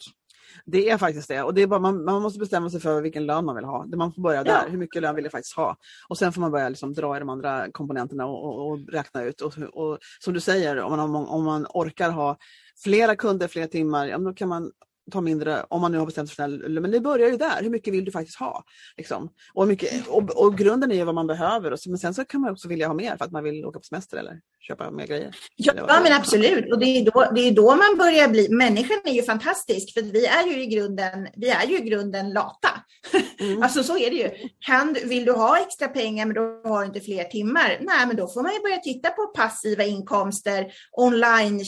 Det 0.66 0.90
är 0.90 0.98
faktiskt 0.98 1.28
det. 1.28 1.42
Och 1.42 1.54
det 1.54 1.62
är 1.62 1.66
bara, 1.66 1.80
man, 1.80 2.04
man 2.04 2.22
måste 2.22 2.38
bestämma 2.38 2.70
sig 2.70 2.80
för 2.80 3.02
vilken 3.02 3.26
lön 3.26 3.44
man 3.44 3.56
vill 3.56 3.64
ha. 3.64 3.86
Man 3.96 4.12
får 4.12 4.22
börja 4.22 4.44
där. 4.44 4.68
Hur 4.68 4.78
mycket 4.78 5.02
lön 5.02 5.14
vill 5.14 5.24
jag 5.24 5.32
faktiskt 5.32 5.56
ha? 5.56 5.76
Och 6.08 6.18
sen 6.18 6.32
får 6.32 6.40
man 6.40 6.50
börja 6.50 6.68
liksom 6.68 6.92
dra 6.92 7.16
i 7.16 7.18
de 7.18 7.28
andra 7.28 7.70
komponenterna 7.72 8.26
och, 8.26 8.44
och, 8.44 8.70
och 8.70 8.88
räkna 8.88 9.22
ut. 9.22 9.40
Och, 9.40 9.58
och, 9.58 9.98
som 10.20 10.34
du 10.34 10.40
säger, 10.40 10.80
om 10.80 11.12
man, 11.12 11.26
om 11.26 11.44
man 11.44 11.66
orkar 11.74 12.10
ha 12.10 12.36
flera 12.84 13.16
kunder, 13.16 13.48
flera 13.48 13.66
timmar, 13.66 14.06
ja, 14.06 14.18
då 14.18 14.34
kan 14.34 14.48
man 14.48 14.70
ta 15.10 15.20
mindre 15.20 15.64
om 15.68 15.80
man 15.80 15.92
nu 15.92 15.98
har 15.98 16.06
bestämt 16.06 16.28
sig 16.28 16.36
för 16.36 16.68
det. 16.68 16.80
Men 16.80 16.90
det 16.90 17.00
börjar 17.00 17.30
ju 17.30 17.36
där. 17.36 17.62
Hur 17.62 17.70
mycket 17.70 17.94
vill 17.94 18.04
du 18.04 18.12
faktiskt 18.12 18.38
ha? 18.38 18.64
Liksom. 18.96 19.28
Och, 19.54 19.68
mycket, 19.68 20.08
och, 20.08 20.30
och, 20.30 20.58
grunden 20.58 20.90
är 20.90 20.96
ju 20.96 21.04
vad 21.04 21.14
man 21.14 21.26
behöver. 21.26 21.70
Och 21.70 21.80
så, 21.80 21.90
men 21.90 21.98
sen 21.98 22.14
så 22.14 22.24
kan 22.24 22.40
man 22.40 22.52
också 22.52 22.68
vilja 22.68 22.86
ha 22.86 22.94
mer 22.94 23.16
för 23.16 23.24
att 23.24 23.32
man 23.32 23.44
vill 23.44 23.64
åka 23.64 23.78
på 23.78 23.84
semester 23.84 24.16
eller 24.16 24.40
köpa 24.60 24.90
mer 24.90 25.06
grejer. 25.06 25.36
Ja, 25.56 25.72
ja 25.76 26.00
men 26.02 26.12
absolut. 26.12 26.72
Och 26.72 26.78
det 26.78 26.86
är, 26.86 27.04
då, 27.04 27.32
det 27.34 27.40
är 27.40 27.52
då 27.52 27.76
man 27.76 27.98
börjar 27.98 28.28
bli... 28.28 28.48
Människan 28.48 28.98
är 29.04 29.12
ju 29.12 29.22
fantastisk 29.22 29.94
för 29.94 30.02
vi 30.02 30.26
är 30.26 30.46
ju 30.46 30.62
i 30.62 30.66
grunden, 30.66 31.28
vi 31.36 31.48
är 31.48 31.66
ju 31.66 31.78
i 31.78 31.82
grunden 31.82 32.32
lata. 32.32 32.68
Mm. 33.38 33.62
alltså 33.62 33.82
så 33.82 33.98
är 33.98 34.10
det 34.10 34.16
ju. 34.16 34.30
Kan, 34.66 34.96
vill 35.04 35.24
du 35.24 35.32
ha 35.32 35.58
extra 35.58 35.88
pengar 35.88 36.26
men 36.26 36.34
då 36.34 36.68
har 36.70 36.80
du 36.80 36.86
inte 36.86 37.00
fler 37.00 37.24
timmar? 37.24 37.78
Nej, 37.80 38.06
men 38.06 38.16
då 38.16 38.28
får 38.28 38.42
man 38.42 38.52
ju 38.52 38.60
börja 38.60 38.78
titta 38.78 39.10
på 39.10 39.26
passiva 39.26 39.84
inkomster, 39.84 40.72
online 40.92 41.64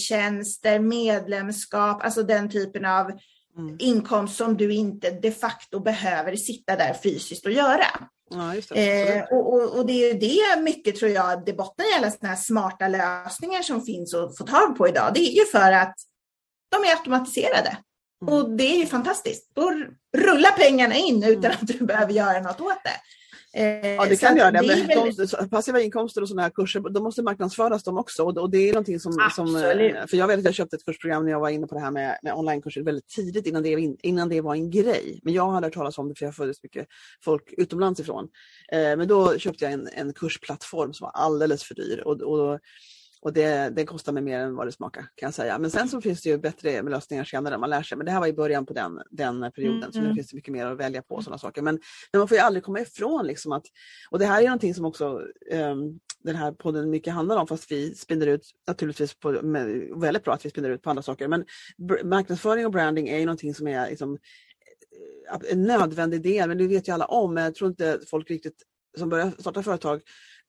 medlemskap, 0.78 2.04
alltså 2.04 2.22
den 2.22 2.50
typen 2.50 2.84
av 2.84 3.10
mm. 3.58 3.76
inkomst 3.78 4.36
som 4.36 4.56
du 4.56 4.74
inte 4.74 5.10
de 5.10 5.30
facto 5.30 5.80
behöver 5.80 6.36
sitta 6.36 6.76
där 6.76 6.94
fysiskt 7.02 7.46
och 7.46 7.52
göra. 7.52 7.86
Ja, 8.30 8.54
det. 8.70 9.16
Eh, 9.16 9.22
och, 9.22 9.54
och, 9.54 9.78
och, 9.78 9.86
det 9.86 9.92
är 9.92 10.12
ju 10.12 10.18
det 10.18 10.62
mycket 10.62 10.96
tror 10.96 11.10
jag, 11.10 11.44
det 11.44 11.52
bottnar 11.52 11.84
i 11.84 11.98
alla 11.98 12.10
sådana 12.10 12.34
här 12.34 12.42
smarta 12.42 12.88
lösningar 12.88 13.62
som 13.62 13.84
finns 13.84 14.14
att 14.14 14.38
få 14.38 14.44
tag 14.44 14.76
på 14.76 14.88
idag. 14.88 15.10
Det 15.14 15.20
är 15.20 15.32
ju 15.32 15.44
för 15.44 15.72
att 15.72 15.94
de 16.70 16.88
är 16.88 16.96
automatiserade. 16.96 17.76
Mm. 18.22 18.34
Och 18.34 18.50
det 18.50 18.64
är 18.64 18.78
ju 18.78 18.86
fantastiskt. 18.86 19.50
Då 19.54 19.70
rullar 20.16 20.56
pengarna 20.56 20.94
in 20.94 21.24
utan 21.24 21.44
mm. 21.44 21.56
att 21.60 21.66
du 21.66 21.84
behöver 21.84 22.12
göra 22.12 22.40
något 22.40 22.60
åt 22.60 22.84
det. 22.84 23.00
Eh, 23.56 23.94
ja, 23.94 24.06
det 24.06 24.16
kan 24.16 24.36
göra 24.36 24.50
det. 24.50 24.58
det 24.58 24.94
väldigt... 24.94 25.30
de, 25.30 25.48
passiva 25.48 25.80
inkomster 25.80 26.22
och 26.22 26.28
sådana 26.28 26.42
här 26.42 26.50
kurser, 26.50 26.80
de 26.80 27.02
måste 27.02 27.22
marknadsföras 27.22 27.82
de 27.82 27.98
också. 27.98 28.22
Och, 28.22 28.38
och 28.38 28.50
det 28.50 28.58
är 28.58 28.72
någonting 28.72 29.00
som, 29.00 29.30
som, 29.34 29.56
eh, 29.56 30.06
För 30.06 30.16
jag 30.16 30.26
vet 30.26 30.38
att 30.38 30.44
jag 30.44 30.54
köpte 30.54 30.76
ett 30.76 30.84
kursprogram 30.84 31.24
när 31.24 31.30
jag 31.30 31.40
var 31.40 31.48
inne 31.48 31.66
på 31.66 31.74
det 31.74 31.80
här 31.80 31.90
med, 31.90 32.18
med 32.22 32.34
onlinekurser 32.34 32.82
väldigt 32.82 33.08
tidigt 33.08 33.46
innan 33.46 33.62
det, 33.62 33.96
innan 34.02 34.28
det 34.28 34.40
var 34.40 34.54
en 34.54 34.70
grej. 34.70 35.20
Men 35.22 35.34
jag 35.34 35.50
hade 35.50 35.66
hört 35.66 35.74
talas 35.74 35.98
om 35.98 36.08
det 36.08 36.14
för 36.14 36.24
jag 36.24 36.34
följde 36.34 36.54
mycket 36.62 36.86
folk 37.24 37.54
utomlands 37.56 38.00
ifrån. 38.00 38.28
Eh, 38.72 38.96
men 38.96 39.08
då 39.08 39.38
köpte 39.38 39.64
jag 39.64 39.72
en, 39.72 39.88
en 39.92 40.12
kursplattform 40.12 40.92
som 40.92 41.04
var 41.04 41.10
alldeles 41.10 41.64
för 41.64 41.74
dyr. 41.74 42.02
Och, 42.04 42.20
och 42.20 42.60
och 43.24 43.32
det, 43.32 43.70
det 43.76 43.84
kostar 43.84 44.12
mig 44.12 44.22
mer 44.22 44.38
än 44.38 44.56
vad 44.56 44.66
det 44.66 44.72
smakar 44.72 45.02
kan 45.14 45.26
jag 45.26 45.34
säga. 45.34 45.58
Men 45.58 45.70
sen 45.70 45.88
så 45.88 46.00
finns 46.00 46.22
det 46.22 46.28
ju 46.28 46.38
bättre 46.38 46.82
lösningar 46.82 47.24
senare 47.24 47.58
man 47.58 47.70
lär 47.70 47.82
sig. 47.82 47.98
Men 47.98 48.06
det 48.06 48.12
här 48.12 48.20
var 48.20 48.26
i 48.26 48.32
början 48.32 48.66
på 48.66 48.72
den, 48.74 49.00
den 49.10 49.52
perioden 49.52 49.82
mm. 49.82 49.92
så 49.92 49.98
nu 49.98 50.04
mm. 50.04 50.16
finns 50.16 50.30
det 50.30 50.36
mycket 50.36 50.52
mer 50.52 50.66
att 50.66 50.78
välja 50.78 51.02
på 51.02 51.22
sådana 51.22 51.38
saker. 51.38 51.62
Men, 51.62 51.80
men 52.12 52.18
man 52.18 52.28
får 52.28 52.36
ju 52.36 52.42
aldrig 52.42 52.64
komma 52.64 52.80
ifrån 52.80 53.26
liksom 53.26 53.52
att, 53.52 53.66
och 54.10 54.18
det 54.18 54.26
här 54.26 54.40
är 54.42 54.44
någonting 54.44 54.74
som 54.74 54.84
också 54.84 55.20
um, 55.52 56.00
den 56.24 56.36
här 56.36 56.52
podden 56.52 56.90
mycket 56.90 57.12
handlar 57.12 57.36
om 57.36 57.46
fast 57.46 57.72
vi 57.72 57.94
spinner 57.94 58.26
ut 58.26 58.50
naturligtvis 58.66 59.14
på, 59.14 59.32
med, 59.32 59.90
väldigt 59.96 60.24
bra 60.24 60.34
att 60.34 60.46
vi 60.46 60.50
spinner 60.50 60.70
ut 60.70 60.82
på 60.82 60.90
andra 60.90 61.02
saker. 61.02 61.28
Men 61.28 61.44
marknadsföring 62.04 62.66
och 62.66 62.72
branding 62.72 63.08
är 63.08 63.18
ju 63.18 63.26
någonting 63.26 63.54
som 63.54 63.68
är 63.68 63.90
liksom, 63.90 64.18
eh, 65.30 65.52
en 65.52 65.62
nödvändig 65.62 66.22
del, 66.22 66.48
men 66.48 66.58
det 66.58 66.66
vet 66.66 66.88
ju 66.88 66.92
alla 66.92 67.06
om. 67.06 67.34
Men 67.34 67.44
jag 67.44 67.54
tror 67.54 67.70
inte 67.70 68.00
folk 68.10 68.30
riktigt 68.30 68.62
som 68.98 69.08
börjar 69.08 69.32
starta 69.38 69.62
företag 69.62 70.00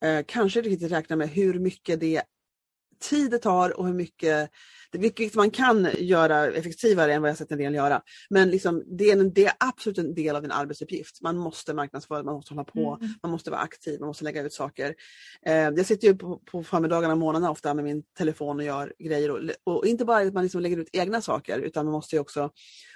eh, 0.04 0.24
kanske 0.26 0.60
riktigt 0.60 0.92
räknar 0.92 1.16
med 1.16 1.28
hur 1.28 1.58
mycket 1.58 2.00
det 2.00 2.22
tid 2.98 3.30
det 3.30 3.38
tar 3.38 3.78
och 3.78 3.86
hur 3.86 3.94
mycket, 3.94 4.50
vilket 4.92 5.34
man 5.34 5.50
kan 5.50 5.88
göra 5.98 6.46
effektivare 6.46 7.12
än 7.14 7.22
vad 7.22 7.30
jag 7.30 7.38
sett 7.38 7.52
en 7.52 7.58
del 7.58 7.74
göra. 7.74 8.02
Men 8.30 8.50
liksom, 8.50 8.84
det, 8.86 9.10
är 9.10 9.16
en, 9.16 9.32
det 9.32 9.46
är 9.46 9.52
absolut 9.60 9.98
en 9.98 10.14
del 10.14 10.36
av 10.36 10.42
din 10.42 10.50
arbetsuppgift. 10.50 11.22
Man 11.22 11.36
måste 11.36 11.74
marknadsföra, 11.74 12.22
man 12.22 12.34
måste 12.34 12.54
hålla 12.54 12.64
på, 12.64 12.98
mm. 13.00 13.14
man 13.22 13.32
måste 13.32 13.50
vara 13.50 13.60
aktiv, 13.60 14.00
man 14.00 14.06
måste 14.06 14.24
lägga 14.24 14.42
ut 14.42 14.52
saker. 14.52 14.94
Eh, 15.46 15.54
jag 15.54 15.86
sitter 15.86 16.08
ju 16.08 16.16
på, 16.16 16.38
på 16.38 16.62
förmiddagarna 16.62 17.12
och 17.12 17.18
morgnarna 17.18 17.50
ofta 17.50 17.74
med 17.74 17.84
min 17.84 18.02
telefon 18.18 18.56
och 18.56 18.64
gör 18.64 18.92
grejer. 18.98 19.30
Och, 19.30 19.40
och 19.64 19.86
inte 19.86 20.04
bara 20.04 20.18
att 20.18 20.34
man 20.34 20.42
liksom 20.42 20.60
lägger 20.60 20.76
ut 20.76 20.90
egna 20.92 21.20
saker 21.20 21.58
utan 21.58 21.84
man 21.84 21.92
måste 21.92 22.18
också 22.18 22.50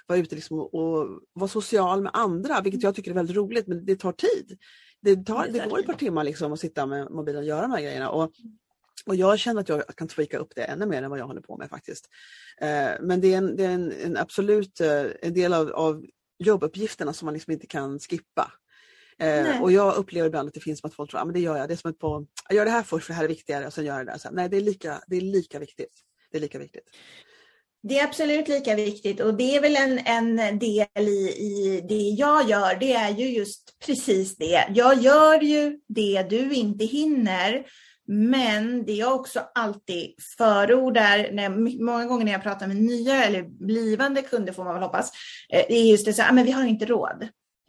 vara 0.07 0.19
ute 0.19 0.35
liksom 0.35 0.59
och, 0.59 0.73
och 0.73 1.07
vara 1.33 1.47
social 1.47 2.01
med 2.01 2.11
andra, 2.13 2.61
vilket 2.61 2.83
jag 2.83 2.95
tycker 2.95 3.11
är 3.11 3.15
väldigt 3.15 3.35
roligt 3.35 3.67
men 3.67 3.85
det 3.85 3.95
tar 3.95 4.11
tid. 4.11 4.57
Det, 5.01 5.15
tar, 5.15 5.47
det 5.47 5.69
går 5.69 5.79
ett 5.79 5.85
par 5.85 5.93
timmar 5.93 6.23
liksom 6.23 6.53
att 6.53 6.59
sitta 6.59 6.85
med 6.85 7.11
mobilen 7.11 7.39
och 7.39 7.47
göra 7.47 7.61
de 7.61 7.71
här 7.71 7.81
grejerna. 7.81 8.09
Och 8.09 8.31
och 9.05 9.15
jag 9.15 9.39
känner 9.39 9.61
att 9.61 9.69
jag 9.69 9.87
kan 9.95 10.07
tweaka 10.07 10.37
upp 10.37 10.55
det 10.55 10.63
ännu 10.63 10.85
mer 10.85 11.03
än 11.03 11.09
vad 11.09 11.19
jag 11.19 11.27
håller 11.27 11.41
på 11.41 11.57
med 11.57 11.69
faktiskt. 11.69 12.09
Eh, 12.61 12.91
men 13.01 13.21
det 13.21 13.33
är 13.33 13.37
en, 13.37 13.55
det 13.55 13.65
är 13.65 13.69
en, 13.69 13.91
en 13.91 14.17
absolut 14.17 14.81
eh, 14.81 15.05
en 15.21 15.33
del 15.33 15.53
av, 15.53 15.69
av 15.69 16.05
jobbuppgifterna 16.39 17.13
som 17.13 17.25
man 17.25 17.33
liksom 17.33 17.53
inte 17.53 17.67
kan 17.67 17.99
skippa. 17.99 18.51
Eh, 19.19 19.61
och 19.61 19.71
jag 19.71 19.95
upplever 19.95 20.27
ibland 20.27 20.47
att 20.47 20.53
det 20.53 20.59
finns 20.59 20.79
som 20.79 20.87
att 20.87 20.93
folk 20.93 21.11
tror 21.11 21.21
att 21.21 21.27
ah, 21.27 21.31
det 21.31 21.39
gör 21.39 21.57
jag. 21.57 21.69
Det 21.69 21.73
är 21.73 21.77
som 21.77 21.91
att 21.91 21.99
på, 21.99 22.25
jag 22.49 22.55
gör 22.55 22.65
det 22.65 22.71
här 22.71 22.83
först 22.83 23.05
för 23.05 23.13
det 23.13 23.17
här 23.17 23.23
är 23.23 23.27
viktigare 23.27 23.67
och 23.67 23.73
sen 23.73 23.85
gör 23.85 23.97
jag 23.97 24.05
det 24.05 24.11
där. 24.11 24.19
Så, 24.19 24.29
nej, 24.31 24.49
det 24.49 24.57
är, 24.57 24.61
lika, 24.61 25.01
det 25.07 25.15
är 25.15 25.21
lika 25.21 25.59
viktigt. 25.59 25.93
Det 26.31 26.37
är 26.37 26.41
lika 26.41 26.59
viktigt. 26.59 26.83
Det 27.83 27.99
är 27.99 28.03
absolut 28.03 28.47
lika 28.47 28.75
viktigt 28.75 29.19
och 29.19 29.33
det 29.33 29.55
är 29.55 29.61
väl 29.61 29.75
en, 29.75 29.99
en 30.39 30.59
del 30.59 31.07
i, 31.07 31.29
i 31.37 31.85
det 31.89 32.09
jag 32.09 32.49
gör. 32.49 32.75
Det 32.79 32.93
är 32.93 33.09
ju 33.09 33.29
just 33.29 33.79
precis 33.85 34.35
det. 34.35 34.67
Jag 34.69 35.01
gör 35.01 35.41
ju 35.41 35.79
det 35.87 36.25
du 36.29 36.53
inte 36.53 36.85
hinner 36.85 37.65
men 38.11 38.85
det 38.85 38.93
jag 38.93 39.15
också 39.15 39.41
alltid 39.55 40.13
förordar, 40.37 41.29
när, 41.31 41.49
många 41.83 42.05
gånger 42.05 42.25
när 42.25 42.31
jag 42.31 42.43
pratar 42.43 42.67
med 42.67 42.75
nya 42.77 43.23
eller 43.23 43.43
blivande 43.43 44.21
kunder 44.21 44.53
får 44.53 44.63
man 44.63 44.73
väl 44.73 44.83
hoppas, 44.83 45.11
eh, 45.49 45.65
det 45.67 45.75
är 45.75 45.91
just 45.91 46.05
det 46.05 46.13
så 46.13 46.21
här, 46.21 46.33
men 46.33 46.45
vi 46.45 46.51
har 46.51 46.63
inte 46.63 46.85
råd. 46.85 47.27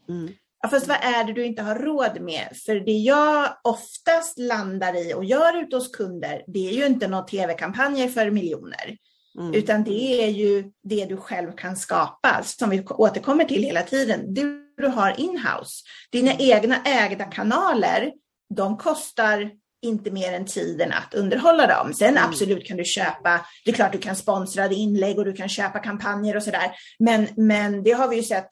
Mm. 0.08 0.32
Ja, 0.62 0.68
fast 0.68 0.88
vad 0.88 0.96
är 0.96 1.24
det 1.24 1.32
du 1.32 1.44
inte 1.44 1.62
har 1.62 1.74
råd 1.74 2.20
med? 2.20 2.48
För 2.66 2.74
det 2.74 2.92
jag 2.92 3.56
oftast 3.64 4.38
landar 4.38 4.96
i 4.96 5.14
och 5.14 5.24
gör 5.24 5.62
ute 5.62 5.76
hos 5.76 5.90
kunder, 5.90 6.44
det 6.46 6.68
är 6.68 6.72
ju 6.72 6.86
inte 6.86 7.08
några 7.08 7.24
tv-kampanjer 7.24 8.08
för 8.08 8.30
miljoner. 8.30 8.96
Mm. 9.38 9.54
Utan 9.54 9.84
det 9.84 10.24
är 10.24 10.28
ju 10.28 10.72
det 10.82 11.04
du 11.04 11.16
själv 11.16 11.52
kan 11.52 11.76
skapa, 11.76 12.42
som 12.42 12.70
vi 12.70 12.84
återkommer 12.88 13.44
till 13.44 13.62
hela 13.62 13.82
tiden. 13.82 14.34
Det 14.34 14.42
du 14.76 14.86
har 14.88 15.20
inhouse. 15.20 15.84
Dina 16.10 16.32
egna 16.38 16.82
ägda 16.84 17.24
kanaler, 17.24 18.12
de 18.54 18.76
kostar 18.76 19.50
inte 19.82 20.10
mer 20.10 20.32
än 20.32 20.46
tiden 20.46 20.92
att 20.92 21.14
underhålla 21.14 21.66
dem. 21.66 21.94
Sen 21.94 22.08
mm. 22.08 22.24
absolut 22.28 22.66
kan 22.66 22.76
du 22.76 22.84
köpa, 22.84 23.46
det 23.64 23.70
är 23.70 23.74
klart 23.74 23.92
du 23.92 23.98
kan 23.98 24.16
sponsra 24.16 24.70
inlägg 24.70 25.18
och 25.18 25.24
du 25.24 25.32
kan 25.32 25.48
köpa 25.48 25.78
kampanjer 25.78 26.36
och 26.36 26.42
sådär. 26.42 26.70
Men, 26.98 27.28
men 27.36 27.82
det 27.82 27.92
har 27.92 28.08
vi 28.08 28.16
ju 28.16 28.22
sett 28.22 28.48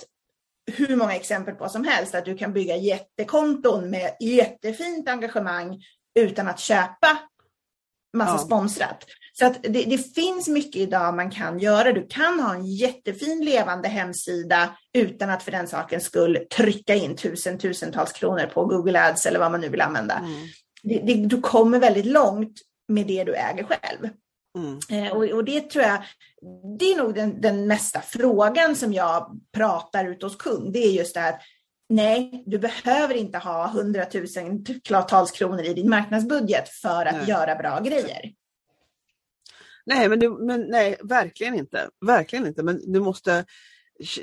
hur 0.77 0.97
många 0.97 1.15
exempel 1.15 1.55
på 1.55 1.69
som 1.69 1.85
helst, 1.85 2.15
att 2.15 2.25
du 2.25 2.37
kan 2.37 2.53
bygga 2.53 2.77
jättekonton 2.77 3.91
med 3.91 4.17
jättefint 4.21 5.09
engagemang 5.09 5.83
utan 6.21 6.49
att 6.49 6.61
köpa 6.61 7.19
massa 8.17 8.33
ja. 8.33 8.39
sponsrat. 8.39 9.05
Så 9.33 9.47
att 9.47 9.63
det, 9.63 9.85
det, 9.85 10.15
finns 10.15 10.49
mycket 10.49 10.77
idag 10.77 11.15
man 11.15 11.31
kan 11.31 11.59
göra. 11.59 11.93
Du 11.93 12.07
kan 12.07 12.41
ha 12.41 12.55
en 12.55 12.67
jättefin 12.67 13.45
levande 13.45 13.89
hemsida 13.89 14.77
utan 14.95 15.31
att 15.31 15.43
för 15.43 15.51
den 15.51 15.69
sakens 15.69 16.05
skull 16.05 16.39
trycka 16.57 16.95
in 16.95 17.17
tusen, 17.17 17.59
tusentals 17.59 18.13
kronor 18.13 18.47
på 18.47 18.65
Google 18.65 19.09
Ads 19.09 19.27
eller 19.27 19.39
vad 19.39 19.51
man 19.51 19.61
nu 19.61 19.69
vill 19.69 19.81
använda. 19.81 20.15
Mm. 20.15 20.49
Det, 20.83 20.99
det, 20.99 21.15
du 21.15 21.41
kommer 21.41 21.79
väldigt 21.79 22.07
långt 22.07 22.61
med 22.89 23.07
det 23.07 23.25
du 23.25 23.35
äger 23.35 23.65
själv. 23.65 24.09
Mm. 24.59 24.79
Eh, 24.91 25.13
och, 25.13 25.25
och, 25.25 25.45
det 25.45 25.71
tror 25.71 25.85
jag, 25.85 26.03
det 26.79 26.93
är 26.93 26.97
nog 26.97 27.15
den, 27.15 27.41
den 27.41 27.67
mesta 27.67 28.01
frågan 28.01 28.77
som 28.77 28.93
jag 28.93 29.41
pratar 29.53 30.05
ut 30.05 30.23
hos 30.23 30.37
kund. 30.37 30.73
Det 30.73 30.79
är 30.79 30.91
just 30.91 31.15
det 31.15 31.21
här, 31.21 31.43
nej, 31.89 32.45
du 32.47 32.59
behöver 32.59 33.15
inte 33.15 33.39
ha 33.39 33.69
hundratusentals 33.69 35.31
kronor 35.31 35.63
i 35.63 35.75
din 35.75 35.91
marknadsbudget 35.91 36.69
för 36.69 37.07
att 37.07 37.17
nej. 37.17 37.29
göra 37.29 37.55
bra 37.55 37.81
grejer. 37.81 38.33
Nej, 39.87 40.09
men, 40.09 40.19
du, 40.19 40.31
men 40.31 40.61
nej, 40.61 40.97
verkligen 41.03 41.55
inte. 41.55 41.91
Verkligen 42.07 42.47
inte. 42.47 42.63
Men 42.63 42.93
du 42.93 43.01
måste, 43.01 43.45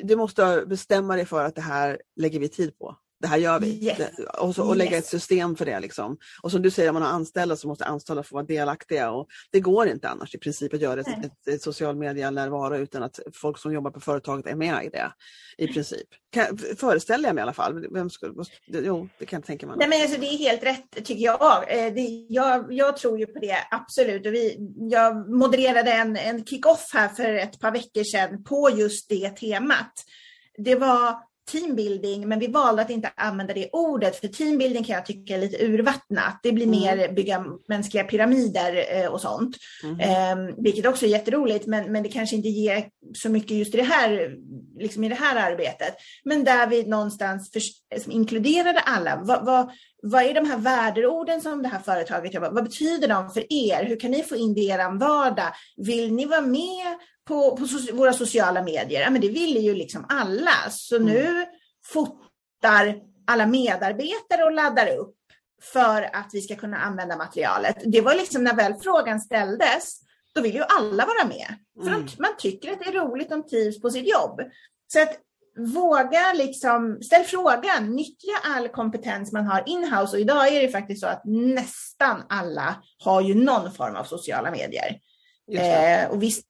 du 0.04 0.16
måste 0.16 0.64
bestämma 0.68 1.16
dig 1.16 1.26
för 1.26 1.44
att 1.44 1.56
det 1.56 1.62
här 1.62 2.02
lägger 2.16 2.40
vi 2.40 2.50
tid 2.50 2.78
på 2.78 2.98
det 3.20 3.28
här 3.28 3.38
gör 3.38 3.60
vi. 3.60 3.86
Yes. 3.86 3.98
Och, 4.40 4.56
så, 4.56 4.64
och 4.64 4.76
lägga 4.76 4.92
yes. 4.92 5.04
ett 5.04 5.10
system 5.10 5.56
för 5.56 5.66
det. 5.66 5.80
Liksom. 5.80 6.18
Och 6.44 6.52
som 6.52 6.62
du 6.62 6.72
säger, 6.72 6.90
om 6.90 6.94
man 6.94 7.04
har 7.04 7.10
anställda 7.10 7.56
så 7.56 7.68
måste 7.68 7.86
anställda 7.86 8.24
få 8.24 8.36
vara 8.36 8.46
delaktiga. 8.46 9.12
Och 9.12 9.28
det 9.52 9.60
går 9.60 9.88
inte 9.88 10.10
annars 10.10 10.36
i 10.36 10.38
princip 10.38 10.74
att 10.74 10.82
göra 10.82 11.02
ett, 11.02 11.08
ett, 11.08 11.48
ett 11.48 11.62
social 11.62 11.96
media-närvaro 11.96 12.78
utan 12.78 13.04
att 13.04 13.20
folk 13.34 13.58
som 13.58 13.74
jobbar 13.74 13.92
på 13.92 14.00
företaget 14.00 14.48
är 14.48 14.56
med 14.56 14.86
i 14.86 14.90
det. 14.90 15.12
I 15.58 15.68
princip. 15.68 16.08
Kan, 16.30 16.58
föreställer 16.58 17.30
jag 17.30 17.36
mig 17.36 17.42
i 17.42 17.44
alla 17.44 17.54
fall. 17.54 17.88
Vem 17.92 18.10
skulle, 18.10 18.34
jo, 18.68 19.10
det 19.20 19.26
kan 19.26 19.38
jag 19.38 19.46
tänka 19.46 19.68
mig. 19.68 19.76
Nej, 19.80 19.88
men 19.88 20.02
alltså, 20.02 20.20
det 20.20 20.28
är 20.28 20.38
helt 20.38 20.64
rätt 20.64 21.06
tycker 21.06 21.24
jag. 21.24 21.78
Eh, 21.78 21.94
det, 21.94 22.26
jag. 22.30 22.74
Jag 22.74 22.98
tror 22.98 23.20
ju 23.20 23.26
på 23.26 23.40
det, 23.40 23.58
absolut. 23.72 24.26
Och 24.26 24.34
vi, 24.34 24.58
jag 24.92 25.30
modererade 25.30 25.92
en, 25.92 26.18
en 26.18 26.46
kick-off 26.46 26.90
här 26.94 27.10
för 27.10 27.34
ett 27.34 27.60
par 27.60 27.72
veckor 27.72 28.04
sedan 28.04 28.44
på 28.44 28.70
just 28.70 29.10
det 29.10 29.30
temat. 29.30 29.94
Det 30.58 30.76
var 30.76 31.28
teambuilding, 31.52 32.28
men 32.28 32.40
vi 32.40 32.48
valde 32.48 32.82
att 32.82 32.90
inte 32.90 33.12
använda 33.16 33.54
det 33.54 33.70
ordet, 33.72 34.16
för 34.16 34.28
teambuilding 34.28 34.84
kan 34.84 34.96
jag 34.96 35.06
tycka 35.06 35.36
är 35.36 35.42
lite 35.42 35.66
urvattnat. 35.66 36.40
Det 36.44 36.52
blir 36.52 36.66
mm. 36.66 36.80
mer 36.80 37.14
bygga 37.14 37.46
mänskliga 37.68 38.04
pyramider 38.04 38.86
eh, 38.92 39.08
och 39.08 39.22
sånt, 39.22 39.58
mm. 39.84 40.00
eh, 40.00 40.56
vilket 40.58 40.86
också 40.86 41.06
är 41.06 41.10
jätteroligt, 41.10 41.68
men, 41.68 41.92
men 41.92 42.04
det 42.04 42.10
kanske 42.10 42.36
inte 42.36 42.50
ger 42.50 42.90
så 43.16 43.30
mycket 43.30 43.52
just 43.52 43.74
i 43.74 43.78
det 43.78 43.84
här, 43.84 44.36
liksom 44.80 45.04
i 45.04 45.10
det 45.10 45.16
här 45.16 45.52
arbetet. 45.52 45.96
Men 46.24 46.44
där 46.44 46.68
vi 46.68 46.84
någonstans 46.84 47.52
för, 47.52 47.62
inkluderade 48.12 48.80
alla. 48.80 49.22
Vad, 49.24 49.46
vad, 49.46 49.72
vad 50.02 50.24
är 50.24 50.34
de 50.34 50.50
här 50.50 50.58
värdeorden 50.58 51.42
som 51.42 51.64
det 51.64 51.70
här 51.70 51.80
företaget 51.80 52.34
jobbar 52.34 52.52
Vad 52.52 52.64
betyder 52.64 53.08
de 53.08 53.30
för 53.30 53.54
er? 53.54 53.84
Hur 53.84 54.00
kan 54.00 54.12
ni 54.12 54.24
få 54.24 54.36
in 54.36 54.54
det 54.54 54.62
i 54.62 54.70
er 54.70 55.00
vardag? 55.00 55.54
Vill 55.78 56.14
ni 56.14 56.26
vara 56.26 56.42
med 56.42 56.98
på, 57.28 57.58
på 57.58 57.68
so 57.68 57.96
våra 57.96 58.14
sociala 58.14 58.64
medier? 58.64 59.02
Ja, 59.02 59.10
men 59.10 59.22
det 59.22 59.30
vill 59.30 59.58
ju 59.64 59.76
liksom 59.76 60.06
alla. 60.10 60.70
Så 60.70 60.96
mm. 60.96 61.08
nu 61.08 61.46
fotar 61.86 62.96
alla 63.28 63.46
medarbetare 63.46 64.44
och 64.44 64.52
laddar 64.52 64.98
upp 64.98 65.16
för 65.62 66.16
att 66.16 66.30
vi 66.34 66.42
ska 66.42 66.56
kunna 66.56 66.78
använda 66.78 67.18
materialet. 67.18 67.78
Det 67.86 68.02
var 68.02 68.16
liksom 68.16 68.44
när 68.44 68.56
väl 68.56 68.74
frågan 68.74 69.20
ställdes, 69.20 70.02
då 70.36 70.42
vill 70.42 70.56
ju 70.56 70.64
alla 70.64 71.06
vara 71.06 71.28
med. 71.28 71.56
För 71.84 71.92
mm. 71.92 72.08
man 72.20 72.32
tycker 72.38 72.72
att 72.72 72.80
det 72.80 72.90
är 72.90 72.94
roligt 72.94 73.32
om 73.32 73.48
trivs 73.48 73.82
på 73.82 73.90
sitt 73.90 74.10
jobb. 74.10 74.42
Så 74.88 75.02
att 75.02 75.20
våga 75.58 76.34
liksom, 76.36 77.00
ställ 77.02 77.24
frågan, 77.24 77.96
nyttja 77.96 78.32
all 78.44 78.68
kompetens 78.68 79.32
man 79.32 79.46
har 79.46 79.64
inhouse 79.66 80.16
och 80.16 80.22
idag 80.22 80.48
är 80.48 80.62
det 80.62 80.70
faktiskt 80.70 81.02
så 81.02 81.08
att 81.08 81.22
nästan 81.26 82.24
alla 82.30 82.76
har 83.04 83.22
ju 83.22 83.36
någon 83.36 83.72
form 83.72 83.96
av 83.96 84.04
sociala 84.04 84.52
medier. 84.52 85.00
Eh, 85.52 86.10
och 86.10 86.24
visst, 86.24 86.46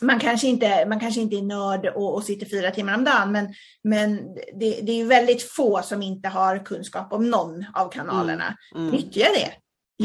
man 0.00 0.20
kanske 0.20 0.46
inte, 0.46 0.86
man 0.86 1.00
kanske 1.00 1.20
inte 1.20 1.36
är 1.36 1.42
nörd 1.42 1.86
och, 1.86 2.14
och 2.14 2.24
sitter 2.24 2.46
fyra 2.46 2.70
timmar 2.70 2.94
om 2.94 3.04
dagen, 3.04 3.32
men, 3.32 3.54
men 3.84 4.34
det, 4.34 4.80
det 4.82 5.00
är 5.00 5.04
väldigt 5.04 5.42
få 5.42 5.82
som 5.82 6.02
inte 6.02 6.28
har 6.28 6.64
kunskap 6.64 7.12
om 7.12 7.30
någon 7.30 7.64
av 7.74 7.88
kanalerna. 7.88 8.56
Mm. 8.74 8.88
Mm. 8.88 8.96
Nyttja 8.96 9.26
det. 9.34 9.52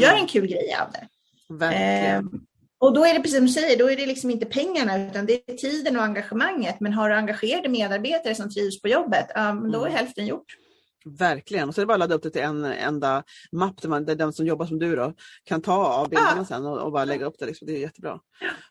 Gör 0.00 0.10
mm. 0.10 0.22
en 0.22 0.28
kul 0.28 0.46
grej 0.46 0.76
av 0.80 0.92
det. 0.92 1.06
Eh, 1.66 2.22
och 2.80 2.94
då 2.94 3.04
är 3.04 3.14
det 3.14 3.20
precis 3.20 3.36
som 3.36 3.46
du 3.46 3.52
säger, 3.52 3.78
då 3.78 3.90
är 3.90 3.96
det 3.96 4.06
liksom 4.06 4.30
inte 4.30 4.46
pengarna 4.46 5.06
utan 5.08 5.26
det 5.26 5.50
är 5.50 5.56
tiden 5.56 5.96
och 5.96 6.02
engagemanget. 6.02 6.80
Men 6.80 6.92
har 6.92 7.08
du 7.08 7.14
engagerade 7.14 7.68
medarbetare 7.68 8.34
som 8.34 8.50
trivs 8.50 8.82
på 8.82 8.88
jobbet, 8.88 9.26
um, 9.36 9.72
då 9.72 9.78
är 9.80 9.86
mm. 9.86 9.96
hälften 9.96 10.26
gjort. 10.26 10.56
Verkligen, 11.04 11.68
och 11.68 11.74
så 11.74 11.80
är 11.80 11.82
det 11.82 11.86
bara 11.86 11.94
att 11.94 12.00
ladda 12.00 12.14
upp 12.14 12.22
det 12.22 12.30
till 12.30 12.42
en 12.42 12.64
enda 12.64 13.22
mapp 13.52 13.82
där, 13.82 13.88
man, 13.88 14.04
där 14.04 14.14
den 14.14 14.32
som 14.32 14.46
jobbar 14.46 14.66
som 14.66 14.78
du 14.78 14.96
då 14.96 15.14
kan 15.44 15.62
ta 15.62 15.86
av 15.86 16.08
bilderna 16.08 16.34
ja. 16.36 16.44
sen 16.44 16.66
och, 16.66 16.78
och, 16.78 16.92
bara 16.92 17.04
lägga 17.04 17.26
upp 17.26 17.34
det. 17.38 17.46
Liksom. 17.46 17.66
Det 17.66 17.72
är 17.72 17.80
jättebra. 17.80 18.20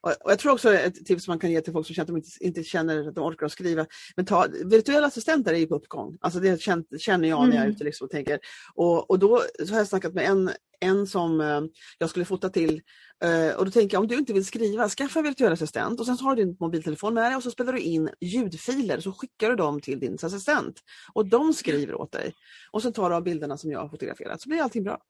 Och, 0.01 0.09
och, 0.09 0.31
jag 0.31 0.39
tror 0.39 0.51
också 0.51 0.73
ett 0.73 1.05
tips 1.05 1.27
man 1.27 1.39
kan 1.39 1.51
ge 1.51 1.61
till 1.61 1.73
folk 1.73 1.87
som 1.87 1.95
känner 1.95 2.03
att 2.03 2.07
de 2.07 2.17
inte, 2.17 2.29
inte 2.39 2.63
känner 2.63 3.07
att 3.07 3.15
de 3.15 3.23
orkar 3.23 3.45
att 3.45 3.51
skriva. 3.51 3.85
Men 4.15 4.25
ta, 4.25 4.47
virtuella 4.65 5.07
assistenter 5.07 5.53
är 5.53 5.57
ju 5.57 5.67
på 5.67 5.75
uppgång. 5.75 6.17
Alltså 6.21 6.39
det 6.39 6.61
känner 6.61 7.29
jag 7.29 7.49
när 7.49 7.55
jag 7.55 7.55
är 7.55 7.61
mm. 7.61 7.71
ute 7.71 7.83
liksom 7.83 8.05
och 8.05 8.11
tänker. 8.11 8.39
Och, 8.75 9.09
och 9.09 9.19
då 9.19 9.43
så 9.65 9.73
har 9.73 9.77
jag 9.77 9.87
snackat 9.87 10.13
med 10.13 10.25
en, 10.25 10.51
en 10.79 11.07
som 11.07 11.41
eh, 11.41 11.61
jag 11.97 12.09
skulle 12.09 12.25
fota 12.25 12.49
till 12.49 12.81
Uh, 13.25 13.55
och 13.55 13.65
då 13.65 13.71
tänker 13.71 13.95
jag 13.95 14.01
om 14.01 14.07
du 14.07 14.15
inte 14.15 14.33
vill 14.33 14.45
skriva, 14.45 14.89
skaffa 14.89 15.19
en 15.19 15.25
virtuell 15.25 15.53
assistent 15.53 15.99
och 15.99 16.05
sen 16.05 16.17
har 16.21 16.35
du 16.35 16.43
din 16.45 16.57
mobiltelefon 16.59 17.13
med 17.13 17.23
dig 17.23 17.35
och 17.35 17.43
så 17.43 17.51
spelar 17.51 17.73
du 17.73 17.79
in 17.79 18.09
ljudfiler 18.21 18.99
så 18.99 19.11
skickar 19.11 19.49
du 19.49 19.55
dem 19.55 19.81
till 19.81 19.99
din 19.99 20.17
assistent. 20.23 20.79
Och 21.13 21.25
de 21.25 21.53
skriver 21.53 21.95
åt 21.95 22.11
dig. 22.11 22.33
Och 22.71 22.81
sen 22.81 22.93
tar 22.93 23.09
du 23.09 23.15
av 23.15 23.23
bilderna 23.23 23.57
som 23.57 23.71
jag 23.71 23.79
har 23.79 23.89
fotograferat 23.89 24.41
så 24.41 24.49
blir 24.49 24.61
allting 24.61 24.83
bra. 24.83 25.01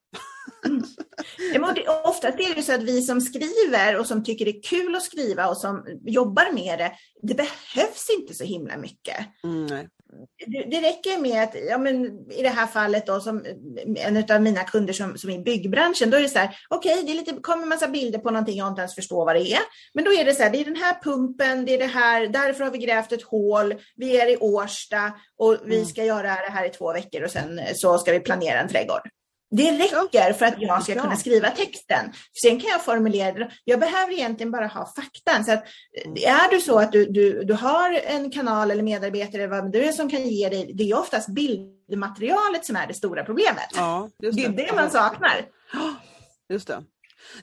Mm. 0.66 0.82
Oftast 2.04 2.40
är 2.40 2.54
det 2.54 2.62
så 2.62 2.74
att 2.74 2.82
vi 2.82 3.02
som 3.02 3.20
skriver 3.20 3.98
och 3.98 4.06
som 4.06 4.24
tycker 4.24 4.44
det 4.44 4.58
är 4.58 4.62
kul 4.62 4.94
att 4.94 5.02
skriva 5.02 5.48
och 5.48 5.56
som 5.56 5.84
jobbar 6.04 6.52
med 6.52 6.78
det, 6.78 6.92
det 7.22 7.34
behövs 7.34 8.06
inte 8.18 8.34
så 8.34 8.44
himla 8.44 8.76
mycket. 8.76 9.16
Mm, 9.44 9.88
det, 10.46 10.80
räcker 10.80 11.20
med 11.20 11.42
att, 11.42 11.54
ja, 11.68 11.78
men 11.78 12.30
i 12.30 12.42
det 12.42 12.48
här 12.48 12.66
fallet 12.66 13.06
då, 13.06 13.20
som 13.20 13.44
en 13.96 14.24
av 14.30 14.42
mina 14.42 14.64
kunder 14.64 14.92
som, 14.92 15.18
som 15.18 15.30
är 15.30 15.34
i 15.34 15.42
byggbranschen, 15.42 16.10
då 16.10 16.16
är 16.16 16.22
det 16.22 16.28
så 16.28 16.38
här, 16.38 16.56
okej, 16.68 16.92
okay, 16.92 17.06
det 17.06 17.12
är 17.12 17.16
lite, 17.16 17.40
kommer 17.40 17.62
en 17.62 17.68
massa 17.68 17.88
bilder 17.88 18.18
på 18.18 18.30
någonting 18.30 18.58
jag 18.58 18.68
inte 18.68 18.80
ens 18.80 18.94
förstår 18.94 19.24
vad 19.24 19.36
det 19.36 19.52
är. 19.52 19.60
Men 19.94 20.04
då 20.04 20.12
är 20.12 20.24
det 20.24 20.34
så 20.34 20.42
här, 20.42 20.50
det 20.50 20.60
är 20.60 20.64
den 20.64 20.76
här 20.76 21.02
pumpen, 21.02 21.64
det 21.64 21.74
är 21.74 21.78
det 21.78 21.86
här, 21.86 22.26
därför 22.26 22.64
har 22.64 22.70
vi 22.70 22.78
grävt 22.78 23.12
ett 23.12 23.22
hål, 23.22 23.74
vi 23.96 24.20
är 24.20 24.26
i 24.26 24.36
Årsta 24.36 25.12
och 25.36 25.56
vi 25.64 25.76
mm. 25.76 25.86
ska 25.86 26.04
göra 26.04 26.22
det 26.22 26.50
här 26.50 26.66
i 26.66 26.70
två 26.70 26.92
veckor 26.92 27.22
och 27.22 27.30
sen 27.30 27.60
så 27.74 27.98
ska 27.98 28.12
vi 28.12 28.20
planera 28.20 28.60
en 28.60 28.68
trädgård. 28.68 29.08
Det 29.50 29.72
räcker 29.72 30.32
för 30.32 30.46
att 30.46 30.54
jag 30.58 30.82
ska 30.82 30.94
kunna 30.94 31.16
skriva 31.16 31.50
texten. 31.50 32.12
Sen 32.42 32.60
kan 32.60 32.70
jag 32.70 32.84
formulera 32.84 33.32
det. 33.32 33.50
Jag 33.64 33.80
behöver 33.80 34.12
egentligen 34.12 34.50
bara 34.50 34.66
ha 34.66 34.92
faktan. 34.96 35.44
Så 35.44 35.52
att, 35.52 35.64
är 36.16 36.50
du 36.50 36.60
så 36.60 36.78
att 36.78 36.92
du, 36.92 37.06
du, 37.06 37.44
du 37.44 37.54
har 37.54 37.92
en 37.92 38.30
kanal 38.30 38.70
eller 38.70 38.82
medarbetare 38.82 39.46
vad 39.46 39.72
du 39.72 39.84
är 39.84 39.92
som 39.92 40.10
kan 40.10 40.28
ge 40.28 40.48
dig, 40.48 40.72
det 40.74 40.90
är 40.90 40.98
oftast 40.98 41.28
bildmaterialet 41.28 42.64
som 42.64 42.76
är 42.76 42.86
det 42.86 42.94
stora 42.94 43.24
problemet. 43.24 43.68
Ja, 43.74 44.10
det. 44.18 44.30
det 44.30 44.44
är 44.44 44.48
det 44.48 44.72
man 44.74 44.90
saknar. 44.90 45.48
Just 46.48 46.66
det. 46.66 46.84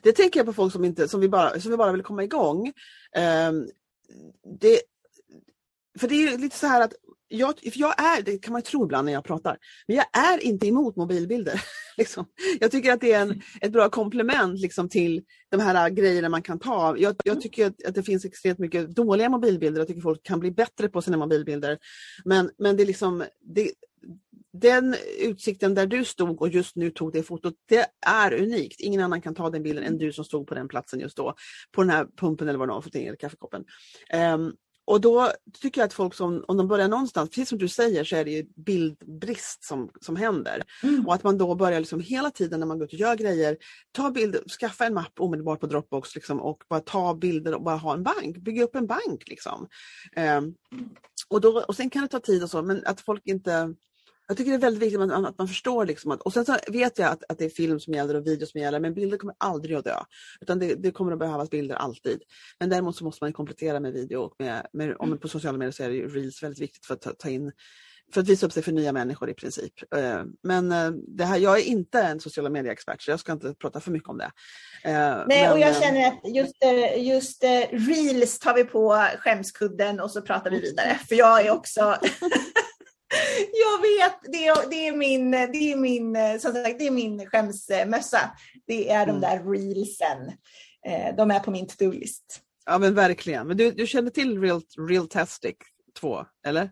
Det 0.02 0.12
tänker 0.12 0.40
jag 0.40 0.46
på 0.46 0.52
folk 0.52 0.72
som, 0.72 0.84
inte, 0.84 1.08
som, 1.08 1.20
vi, 1.20 1.28
bara, 1.28 1.60
som 1.60 1.70
vi 1.70 1.76
bara 1.76 1.92
vill 1.92 2.02
komma 2.02 2.24
igång. 2.24 2.72
Um, 3.48 3.68
det, 4.60 4.80
för 5.98 6.08
det 6.08 6.14
är 6.14 6.38
lite 6.38 6.56
så 6.56 6.66
här 6.66 6.80
att 6.80 6.92
jag, 7.28 7.54
jag 7.62 8.00
är, 8.00 8.22
det 8.22 8.38
kan 8.38 8.52
man 8.52 8.62
tro 8.62 8.84
ibland 8.84 9.06
när 9.06 9.12
jag 9.12 9.24
pratar, 9.24 9.58
men 9.86 9.96
jag 9.96 10.06
är 10.12 10.44
inte 10.44 10.66
emot 10.66 10.96
mobilbilder. 10.96 11.62
liksom. 11.96 12.26
Jag 12.60 12.70
tycker 12.70 12.92
att 12.92 13.00
det 13.00 13.12
är 13.12 13.22
en, 13.22 13.42
ett 13.60 13.72
bra 13.72 13.88
komplement 13.88 14.60
liksom, 14.60 14.88
till 14.88 15.22
de 15.48 15.60
här 15.60 15.90
grejerna 15.90 16.28
man 16.28 16.42
kan 16.42 16.58
ta. 16.58 16.96
Jag, 16.98 17.16
jag 17.24 17.40
tycker 17.40 17.66
att, 17.66 17.84
att, 17.86 17.94
det 17.94 18.02
finns 18.02 18.24
extremt 18.24 18.58
mycket 18.58 18.90
dåliga 18.90 19.28
mobilbilder. 19.28 19.80
Jag 19.80 19.88
tycker 19.88 20.00
folk 20.00 20.22
kan 20.22 20.40
bli 20.40 20.50
bättre 20.50 20.88
på 20.88 21.02
sina 21.02 21.16
mobilbilder. 21.16 21.78
Men, 22.24 22.50
men 22.58 22.76
det 22.76 22.82
är 22.82 22.86
liksom, 22.86 23.24
det, 23.54 23.72
den 24.52 24.94
utsikten 25.18 25.74
där 25.74 25.86
du 25.86 26.04
stod 26.04 26.40
och 26.40 26.48
just 26.48 26.76
nu 26.76 26.90
tog 26.90 27.12
det 27.12 27.22
fotot, 27.22 27.54
det 27.68 27.86
är 28.06 28.42
unikt. 28.42 28.80
Ingen 28.80 29.00
annan 29.00 29.20
kan 29.20 29.34
ta 29.34 29.50
den 29.50 29.62
bilden 29.62 29.84
än 29.84 29.98
du 29.98 30.12
som 30.12 30.24
stod 30.24 30.46
på 30.46 30.54
den 30.54 30.68
platsen 30.68 31.00
just 31.00 31.16
då. 31.16 31.34
På 31.72 31.82
den 31.82 31.90
här 31.90 32.06
pumpen 32.16 32.48
eller 32.48 32.58
vad 32.58 32.68
det 32.68 32.72
var, 32.72 32.96
eller 32.96 33.16
kaffekoppen. 33.16 33.64
Um, 34.34 34.52
och 34.88 35.00
då 35.00 35.32
tycker 35.60 35.80
jag 35.80 35.86
att 35.86 35.92
folk 35.92 36.14
som, 36.14 36.44
om 36.48 36.56
de 36.56 36.68
börjar 36.68 36.88
någonstans, 36.88 37.30
precis 37.30 37.48
som 37.48 37.58
du 37.58 37.68
säger 37.68 38.04
så 38.04 38.16
är 38.16 38.24
det 38.24 38.30
ju 38.30 38.46
bildbrist 38.56 39.64
som, 39.64 39.90
som 40.00 40.16
händer. 40.16 40.62
Mm. 40.82 41.06
Och 41.06 41.14
att 41.14 41.22
man 41.22 41.38
då 41.38 41.54
börjar 41.54 41.80
liksom 41.80 42.00
hela 42.00 42.30
tiden 42.30 42.60
när 42.60 42.66
man 42.66 42.78
går 42.78 42.86
ut 42.86 42.92
och 42.92 42.98
gör 42.98 43.16
grejer, 43.16 43.56
ta 43.92 44.10
bilder, 44.10 44.48
skaffa 44.60 44.86
en 44.86 44.94
mapp 44.94 45.12
omedelbart 45.20 45.60
på 45.60 45.66
Dropbox 45.66 46.14
liksom, 46.14 46.40
och 46.40 46.62
bara 46.68 46.80
ta 46.80 47.14
bilder 47.14 47.54
och 47.54 47.62
bara 47.62 47.76
ha 47.76 47.94
en 47.94 48.02
bank, 48.02 48.36
bygga 48.36 48.64
upp 48.64 48.74
en 48.74 48.86
bank. 48.86 49.22
Liksom. 49.26 49.68
Um, 50.16 50.54
och, 51.28 51.40
då, 51.40 51.64
och 51.68 51.76
sen 51.76 51.90
kan 51.90 52.02
det 52.02 52.08
ta 52.08 52.20
tid 52.20 52.42
och 52.42 52.50
så, 52.50 52.62
men 52.62 52.82
att 52.86 53.00
folk 53.00 53.22
inte 53.24 53.74
jag 54.28 54.36
tycker 54.36 54.50
det 54.50 54.56
är 54.56 54.60
väldigt 54.60 54.82
viktigt 54.82 55.00
att 55.00 55.08
man, 55.08 55.26
att 55.26 55.38
man 55.38 55.48
förstår. 55.48 55.86
Liksom 55.86 56.10
att, 56.10 56.22
och 56.22 56.32
sen 56.32 56.44
så 56.44 56.56
vet 56.68 56.98
jag 56.98 57.08
att, 57.08 57.22
att 57.28 57.38
det 57.38 57.44
är 57.44 57.48
film 57.48 57.80
som 57.80 57.94
gäller 57.94 58.14
och 58.14 58.26
video 58.26 58.46
som 58.46 58.60
gäller, 58.60 58.80
men 58.80 58.94
bilder 58.94 59.16
kommer 59.16 59.34
aldrig 59.38 59.76
att 59.76 59.84
dö. 59.84 59.96
Utan 60.40 60.58
det, 60.58 60.74
det 60.74 60.90
kommer 60.90 61.12
att 61.12 61.18
behövas 61.18 61.50
bilder 61.50 61.74
alltid. 61.74 62.22
Men 62.60 62.68
däremot 62.68 62.96
så 62.96 63.04
måste 63.04 63.24
man 63.24 63.32
komplettera 63.32 63.80
med 63.80 63.92
video 63.92 64.20
och 64.20 64.34
med, 64.38 64.66
med, 64.72 64.96
om 64.98 65.18
på 65.18 65.28
sociala 65.28 65.58
medier 65.58 65.72
så 65.72 65.82
är 65.82 65.90
det 65.90 65.94
reels 65.94 66.42
väldigt 66.42 66.60
viktigt 66.60 66.86
för 66.86 66.94
att 66.94 67.00
ta, 67.00 67.12
ta 67.12 67.28
in 67.28 67.52
för 68.14 68.20
att 68.20 68.28
visa 68.28 68.46
upp 68.46 68.52
sig 68.52 68.62
för 68.62 68.72
nya 68.72 68.92
människor 68.92 69.30
i 69.30 69.34
princip. 69.34 69.94
Eh, 69.96 70.22
men 70.42 70.72
eh, 70.72 70.90
det 70.90 71.24
här, 71.24 71.38
jag 71.38 71.58
är 71.58 71.62
inte 71.62 72.00
en 72.00 72.20
sociala 72.20 72.50
medieexpert 72.50 73.02
så 73.02 73.10
jag 73.10 73.20
ska 73.20 73.32
inte 73.32 73.54
prata 73.54 73.80
för 73.80 73.90
mycket 73.90 74.08
om 74.08 74.18
det. 74.18 74.30
Eh, 74.84 74.92
Nej, 75.26 75.42
men, 75.42 75.52
och 75.52 75.58
jag 75.58 75.82
känner 75.82 76.08
att 76.08 76.20
just, 76.24 76.54
just 76.96 77.44
reels 77.70 78.38
tar 78.38 78.54
vi 78.54 78.64
på 78.64 79.06
skämskudden 79.18 80.00
och 80.00 80.10
så 80.10 80.22
pratar 80.22 80.50
vi 80.50 80.60
vidare. 80.60 80.98
För 81.08 81.14
jag 81.14 81.46
är 81.46 81.50
också 81.50 81.96
jag 83.52 83.80
vet, 83.80 84.32
det 84.32 84.46
är, 84.46 84.70
det 84.70 84.88
är 84.88 84.96
min, 84.96 85.30
det 85.30 85.72
är 85.72 85.76
min, 85.76 86.16
som 86.40 86.52
sagt, 86.52 86.78
det 86.78 86.86
är 86.86 86.90
min 86.90 87.26
skämsmössa. 87.26 88.30
Det 88.66 88.90
är 88.90 89.06
de 89.06 89.10
mm. 89.10 89.20
där 89.20 89.52
reelsen. 89.52 90.32
De 91.16 91.30
är 91.30 91.40
på 91.40 91.50
min 91.50 91.66
to-do-list. 91.66 92.40
Ja 92.66 92.78
men 92.78 92.94
verkligen. 92.94 93.46
Men 93.46 93.56
du, 93.56 93.70
du 93.70 93.86
känner 93.86 94.10
till 94.10 94.40
Real, 94.40 94.62
Realtastic 94.88 95.56
2, 96.00 96.26
eller? 96.46 96.70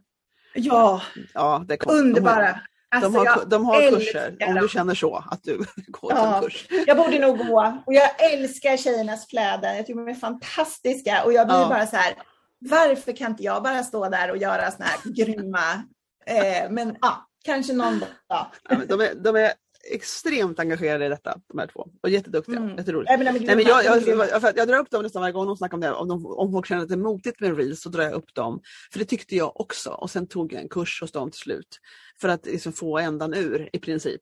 Ja, 0.54 1.02
ja 1.34 1.64
det 1.68 1.76
kom, 1.76 1.94
underbara. 1.94 2.60
De 3.00 3.14
har, 3.14 3.24
alltså, 3.24 3.24
de 3.24 3.26
har, 3.26 3.44
de 3.44 3.64
har 3.64 3.90
kurser, 3.90 4.36
om 4.46 4.54
du 4.54 4.68
känner 4.68 4.94
så, 4.94 5.24
att 5.30 5.42
du 5.42 5.56
går 5.86 6.12
ja, 6.12 6.36
en 6.36 6.42
kurs. 6.42 6.66
Jag 6.86 6.96
borde 6.96 7.18
nog 7.18 7.38
gå. 7.38 7.82
Och 7.86 7.94
jag 7.94 8.32
älskar 8.32 8.76
tjejernas 8.76 9.26
flöden. 9.26 9.76
Jag 9.76 9.86
tycker 9.86 10.00
de 10.00 10.08
är 10.08 10.14
fantastiska. 10.14 11.24
Och 11.24 11.32
jag 11.32 11.46
blir 11.46 11.56
ja. 11.56 11.68
bara 11.68 11.86
så 11.86 11.96
här, 11.96 12.14
varför 12.58 13.12
kan 13.12 13.30
inte 13.30 13.42
jag 13.42 13.62
bara 13.62 13.82
stå 13.82 14.08
där 14.08 14.30
och 14.30 14.36
göra 14.36 14.70
såna 14.70 14.84
här 14.84 15.12
grymma, 15.12 15.82
eh, 16.26 16.70
men 16.70 16.96
ja, 17.00 17.28
kanske 17.44 17.72
någon 17.72 17.98
dag. 17.98 18.08
Ja, 18.28 18.52
de, 18.88 19.00
är, 19.00 19.14
de 19.14 19.36
är 19.36 19.52
extremt 19.90 20.60
engagerade 20.60 21.06
i 21.06 21.08
detta, 21.08 21.40
de 21.48 21.58
här 21.58 21.66
två. 21.66 21.88
Och 22.02 22.10
jätteduktiga, 22.10 22.56
mm. 22.56 22.76
jätteroligt. 22.76 23.08
Nej, 23.10 23.18
men, 23.18 23.44
Nej, 23.44 23.56
men 23.56 23.64
jag, 23.64 23.84
jag, 23.84 24.08
jag, 24.08 24.56
jag, 24.56 24.68
drar 24.68 24.78
upp 24.78 24.90
dem 24.90 25.02
nästan 25.02 25.20
varje 25.20 25.32
gång 25.32 25.46
de 25.46 25.56
snackar 25.56 25.74
om 25.74 25.80
det. 25.80 25.92
Om, 25.92 26.08
de, 26.08 26.26
om 26.26 26.52
folk 26.52 26.66
känner 26.66 26.82
att 26.82 26.88
det 26.88 26.94
är 26.94 26.98
motigt 26.98 27.40
med 27.40 27.56
reels 27.56 27.82
så 27.82 27.88
drar 27.88 28.04
jag 28.04 28.12
upp 28.12 28.34
dem. 28.34 28.60
För 28.92 28.98
det 28.98 29.04
tyckte 29.04 29.36
jag 29.36 29.60
också. 29.60 29.90
Och 29.90 30.10
sen 30.10 30.26
tog 30.26 30.52
jag 30.52 30.62
en 30.62 30.68
kurs 30.68 31.00
hos 31.00 31.12
dem 31.12 31.30
till 31.30 31.40
slut. 31.40 31.78
För 32.20 32.28
att 32.28 32.46
liksom 32.46 32.72
få 32.72 32.98
ändan 32.98 33.34
ur 33.34 33.70
i 33.72 33.78
princip. 33.78 34.20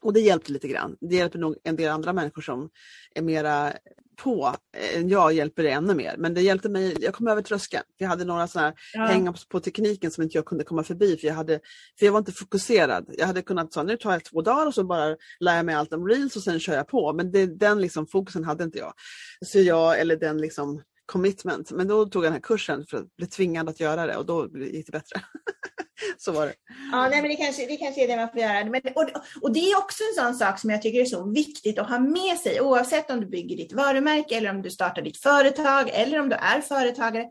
Och 0.00 0.12
det 0.12 0.20
hjälpte 0.20 0.52
lite 0.52 0.68
grann. 0.68 0.96
Det 1.00 1.16
hjälper 1.16 1.38
nog 1.38 1.56
en 1.64 1.76
del 1.76 1.90
andra 1.90 2.12
människor 2.12 2.42
som 2.42 2.70
är 3.14 3.22
mera 3.22 3.72
på 4.16 4.54
än 4.94 5.08
jag 5.08 5.32
hjälper 5.32 5.62
det 5.62 5.70
ännu 5.70 5.94
mer. 5.94 6.14
Men 6.18 6.34
det 6.34 6.40
hjälpte 6.40 6.68
mig, 6.68 6.96
jag 7.00 7.14
kom 7.14 7.28
över 7.28 7.42
tröskeln. 7.42 7.82
Jag 7.96 8.08
hade 8.08 8.24
några 8.24 8.48
sådana 8.48 8.74
ja. 8.92 9.04
hänga 9.04 9.34
på 9.48 9.60
tekniken 9.60 10.10
som 10.10 10.22
inte 10.22 10.38
jag 10.38 10.44
kunde 10.44 10.64
komma 10.64 10.82
förbi 10.82 11.16
för 11.16 11.26
jag, 11.26 11.34
hade, 11.34 11.60
för 11.98 12.06
jag 12.06 12.12
var 12.12 12.18
inte 12.18 12.32
fokuserad. 12.32 13.06
Jag 13.18 13.26
hade 13.26 13.42
kunnat 13.42 13.72
säga 13.72 13.84
nu 13.84 13.96
tar 13.96 14.12
jag 14.12 14.24
två 14.24 14.42
dagar 14.42 14.66
och 14.66 14.74
så 14.74 14.84
bara 14.84 15.16
lär 15.40 15.56
jag 15.56 15.66
mig 15.66 15.74
allt 15.74 15.92
om 15.92 16.08
reels 16.08 16.36
och 16.36 16.42
sen 16.42 16.60
kör 16.60 16.74
jag 16.74 16.88
på. 16.88 17.12
Men 17.12 17.32
det, 17.32 17.46
den 17.46 17.80
liksom 17.80 18.06
fokusen 18.06 18.44
hade 18.44 18.64
inte 18.64 18.78
jag. 18.78 18.92
Så 19.46 19.60
jag, 19.60 20.00
eller 20.00 20.16
den 20.16 20.38
liksom 20.38 20.82
commitment. 21.06 21.70
Men 21.70 21.88
då 21.88 22.06
tog 22.06 22.24
jag 22.24 22.26
den 22.26 22.32
här 22.32 22.40
kursen 22.40 22.86
för 22.86 22.96
att 22.96 23.16
bli 23.16 23.26
tvingad 23.26 23.68
att 23.68 23.80
göra 23.80 24.06
det 24.06 24.16
och 24.16 24.26
då 24.26 24.48
gick 24.58 24.86
det 24.86 24.92
bättre. 24.92 25.20
så 26.18 26.32
var 26.32 26.46
det. 26.46 26.54
Ja, 26.92 27.08
nej, 27.08 27.22
men 27.22 27.30
det 27.30 27.36
kanske, 27.36 27.66
det 27.66 27.76
kanske 27.76 28.04
är 28.04 28.08
det 28.08 28.16
man 28.16 28.28
får 28.28 28.40
göra. 28.40 28.64
Men, 28.64 28.80
och, 28.94 29.10
och 29.42 29.52
det 29.52 29.70
är 29.70 29.78
också 29.78 30.02
en 30.02 30.24
sån 30.24 30.34
sak 30.34 30.58
som 30.58 30.70
jag 30.70 30.82
tycker 30.82 31.00
är 31.00 31.04
så 31.04 31.30
viktigt 31.30 31.78
att 31.78 31.88
ha 31.88 31.98
med 31.98 32.38
sig 32.38 32.60
oavsett 32.60 33.10
om 33.10 33.20
du 33.20 33.26
bygger 33.26 33.56
ditt 33.56 33.72
varumärke 33.72 34.36
eller 34.36 34.50
om 34.50 34.62
du 34.62 34.70
startar 34.70 35.02
ditt 35.02 35.22
företag 35.22 35.90
eller 35.92 36.20
om 36.20 36.28
du 36.28 36.36
är 36.36 36.60
företagare. 36.60 37.26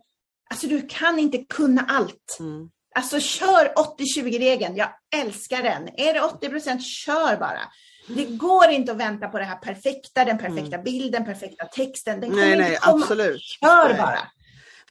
Alltså 0.49 0.67
du 0.67 0.87
kan 0.87 1.19
inte 1.19 1.37
kunna 1.37 1.85
allt. 1.89 2.37
Mm. 2.39 2.69
Alltså 2.95 3.19
kör 3.19 3.73
80-20-regeln, 3.75 4.75
jag 4.75 4.89
älskar 5.15 5.63
den. 5.63 5.89
Är 5.97 6.13
det 6.13 6.21
80 6.21 6.49
procent, 6.49 6.83
kör 6.83 7.37
bara. 7.37 7.61
Det 8.07 8.25
går 8.25 8.69
inte 8.69 8.91
att 8.91 8.97
vänta 8.97 9.27
på 9.27 9.39
det 9.39 9.45
här 9.45 9.55
perfekta, 9.55 10.25
den 10.25 10.37
perfekta 10.37 10.75
mm. 10.75 10.83
bilden, 10.83 11.25
perfekta 11.25 11.65
texten. 11.65 12.21
Den 12.21 12.31
nej, 12.31 12.57
nej, 12.57 12.77
komma. 12.81 13.01
absolut. 13.01 13.41
Kör 13.41 13.93
bara. 13.97 14.19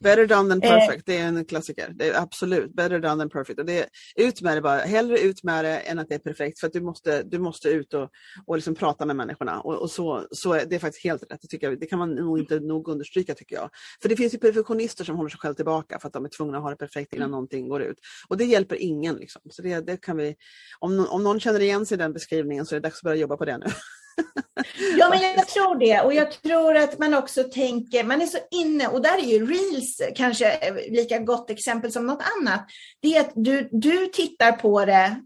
Better 0.01 0.27
done 0.27 0.49
than 0.49 0.63
eh. 0.63 0.69
perfect, 0.69 0.99
eh. 0.99 1.03
det 1.05 1.17
är 1.17 1.27
en 1.27 1.45
klassiker. 1.45 1.93
Det 1.95 2.09
är 2.09 2.21
absolut 2.21 2.75
better 2.75 2.99
done 2.99 3.17
than 3.17 3.29
perfect. 3.29 3.59
Och 3.59 3.65
det 3.65 3.79
är, 3.79 3.87
ut 4.15 4.41
med 4.41 4.57
det 4.57 4.61
bara, 4.61 4.79
hellre 4.79 5.19
ut 5.19 5.43
med 5.43 5.65
det 5.65 5.79
än 5.79 5.99
att 5.99 6.09
det 6.09 6.15
är 6.15 6.19
perfekt 6.19 6.59
för 6.59 6.67
att 6.67 6.73
du 6.73 6.81
måste, 6.81 7.23
du 7.23 7.39
måste 7.39 7.69
ut 7.69 7.93
och, 7.93 8.09
och 8.45 8.55
liksom 8.55 8.75
prata 8.75 9.05
med 9.05 9.15
människorna. 9.15 9.61
Och, 9.61 9.75
och 9.75 9.91
så, 9.91 10.27
så 10.31 10.53
är 10.53 10.65
det 10.65 10.79
faktiskt 10.79 11.03
helt 11.03 11.23
rätt, 11.23 11.41
det, 11.41 11.47
tycker 11.47 11.69
jag, 11.69 11.79
det 11.79 11.85
kan 11.85 11.99
man 11.99 12.15
nog 12.15 12.39
inte 12.39 12.59
nog 12.59 12.87
understryka 12.87 13.35
tycker 13.35 13.55
jag. 13.55 13.69
För 14.01 14.09
det 14.09 14.15
finns 14.15 14.33
ju 14.33 14.37
perfektionister 14.37 15.03
som 15.03 15.15
håller 15.15 15.29
sig 15.29 15.39
själv 15.39 15.53
tillbaka 15.53 15.99
för 15.99 16.07
att 16.07 16.13
de 16.13 16.25
är 16.25 16.29
tvungna 16.29 16.57
att 16.57 16.63
ha 16.63 16.69
det 16.69 16.75
perfekt 16.75 17.13
innan 17.13 17.23
mm. 17.23 17.31
någonting 17.31 17.69
går 17.69 17.81
ut. 17.81 17.97
Och 18.27 18.37
det 18.37 18.45
hjälper 18.45 18.75
ingen. 18.75 19.15
Liksom. 19.15 19.41
Så 19.49 19.61
det, 19.61 19.79
det 19.79 19.97
kan 19.97 20.17
vi, 20.17 20.35
om, 20.79 21.07
om 21.09 21.23
någon 21.23 21.39
känner 21.39 21.59
igen 21.59 21.85
sig 21.85 21.95
i 21.95 21.97
den 21.97 22.13
beskrivningen 22.13 22.65
så 22.65 22.75
är 22.75 22.79
det 22.79 22.87
dags 22.87 22.99
att 22.99 23.03
börja 23.03 23.17
jobba 23.17 23.37
på 23.37 23.45
det 23.45 23.57
nu. 23.57 23.65
Ja, 24.97 25.09
men 25.09 25.21
jag 25.21 25.47
tror 25.47 25.79
det. 25.79 26.01
Och 26.01 26.13
jag 26.13 26.31
tror 26.31 26.75
att 26.75 26.99
man 26.99 27.13
också 27.13 27.43
tänker, 27.43 28.03
man 28.03 28.21
är 28.21 28.25
så 28.25 28.37
inne, 28.51 28.87
och 28.87 29.01
där 29.01 29.17
är 29.17 29.27
ju 29.27 29.45
reels 29.45 30.01
kanske 30.15 30.73
lika 30.89 31.19
gott 31.19 31.49
exempel 31.49 31.91
som 31.91 32.07
något 32.07 32.23
annat. 32.39 32.65
Det 33.01 33.15
är 33.15 33.21
att 33.21 33.31
du, 33.35 33.69
du 33.71 34.07
tittar 34.07 34.51
på 34.51 34.85
det 34.85 35.21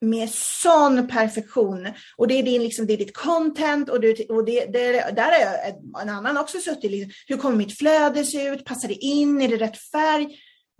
med 0.00 0.30
sån 0.32 1.08
perfektion. 1.08 1.88
Och 2.16 2.28
det 2.28 2.34
är, 2.38 2.42
din, 2.42 2.62
liksom, 2.62 2.86
det 2.86 2.92
är 2.92 2.98
ditt 2.98 3.16
content 3.16 3.88
och, 3.88 4.00
du, 4.00 4.14
och 4.28 4.44
det, 4.44 4.66
det, 4.66 4.92
där 4.92 5.32
är 5.32 5.74
en 6.02 6.08
annan 6.08 6.38
också 6.38 6.58
suttit. 6.58 6.90
Liksom, 6.90 7.12
hur 7.26 7.36
kommer 7.36 7.56
mitt 7.56 7.78
flöde 7.78 8.24
se 8.24 8.48
ut? 8.48 8.64
Passar 8.64 8.88
det 8.88 8.94
in? 8.94 9.42
Är 9.42 9.48
det 9.48 9.56
rätt 9.56 9.78
färg? 9.78 10.24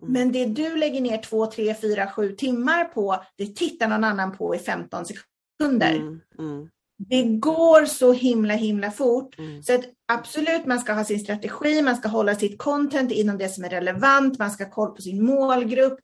Mm. 0.03 0.13
Men 0.13 0.33
det 0.33 0.47
du 0.47 0.77
lägger 0.77 1.01
ner 1.01 1.19
två, 1.19 1.47
tre, 1.47 1.75
fyra, 1.75 2.11
sju 2.11 2.33
timmar 2.33 2.85
på, 2.85 3.25
det 3.37 3.57
tittar 3.57 3.89
någon 3.89 4.05
annan 4.05 4.37
på 4.37 4.55
i 4.55 4.59
15 4.59 5.05
sekunder. 5.07 5.95
Mm, 5.95 6.21
mm. 6.39 6.69
Det 6.99 7.23
går 7.23 7.85
så 7.85 8.13
himla 8.13 8.55
himla 8.55 8.91
fort. 8.91 9.39
Mm. 9.39 9.63
Så 9.63 9.75
att 9.75 9.85
absolut, 10.09 10.67
man 10.67 10.79
ska 10.79 10.93
ha 10.93 11.05
sin 11.05 11.21
strategi, 11.21 11.83
man 11.83 11.97
ska 11.97 12.09
hålla 12.09 12.35
sitt 12.35 12.59
content 12.59 13.13
inom 13.13 13.39
det 13.39 13.49
som 13.49 13.65
är 13.65 13.71
relevant, 13.71 14.39
man 14.39 14.51
ska 14.51 14.65
ha 14.65 14.71
koll 14.71 14.95
på 14.95 15.03
sin 15.03 15.25
målgrupp. 15.25 15.99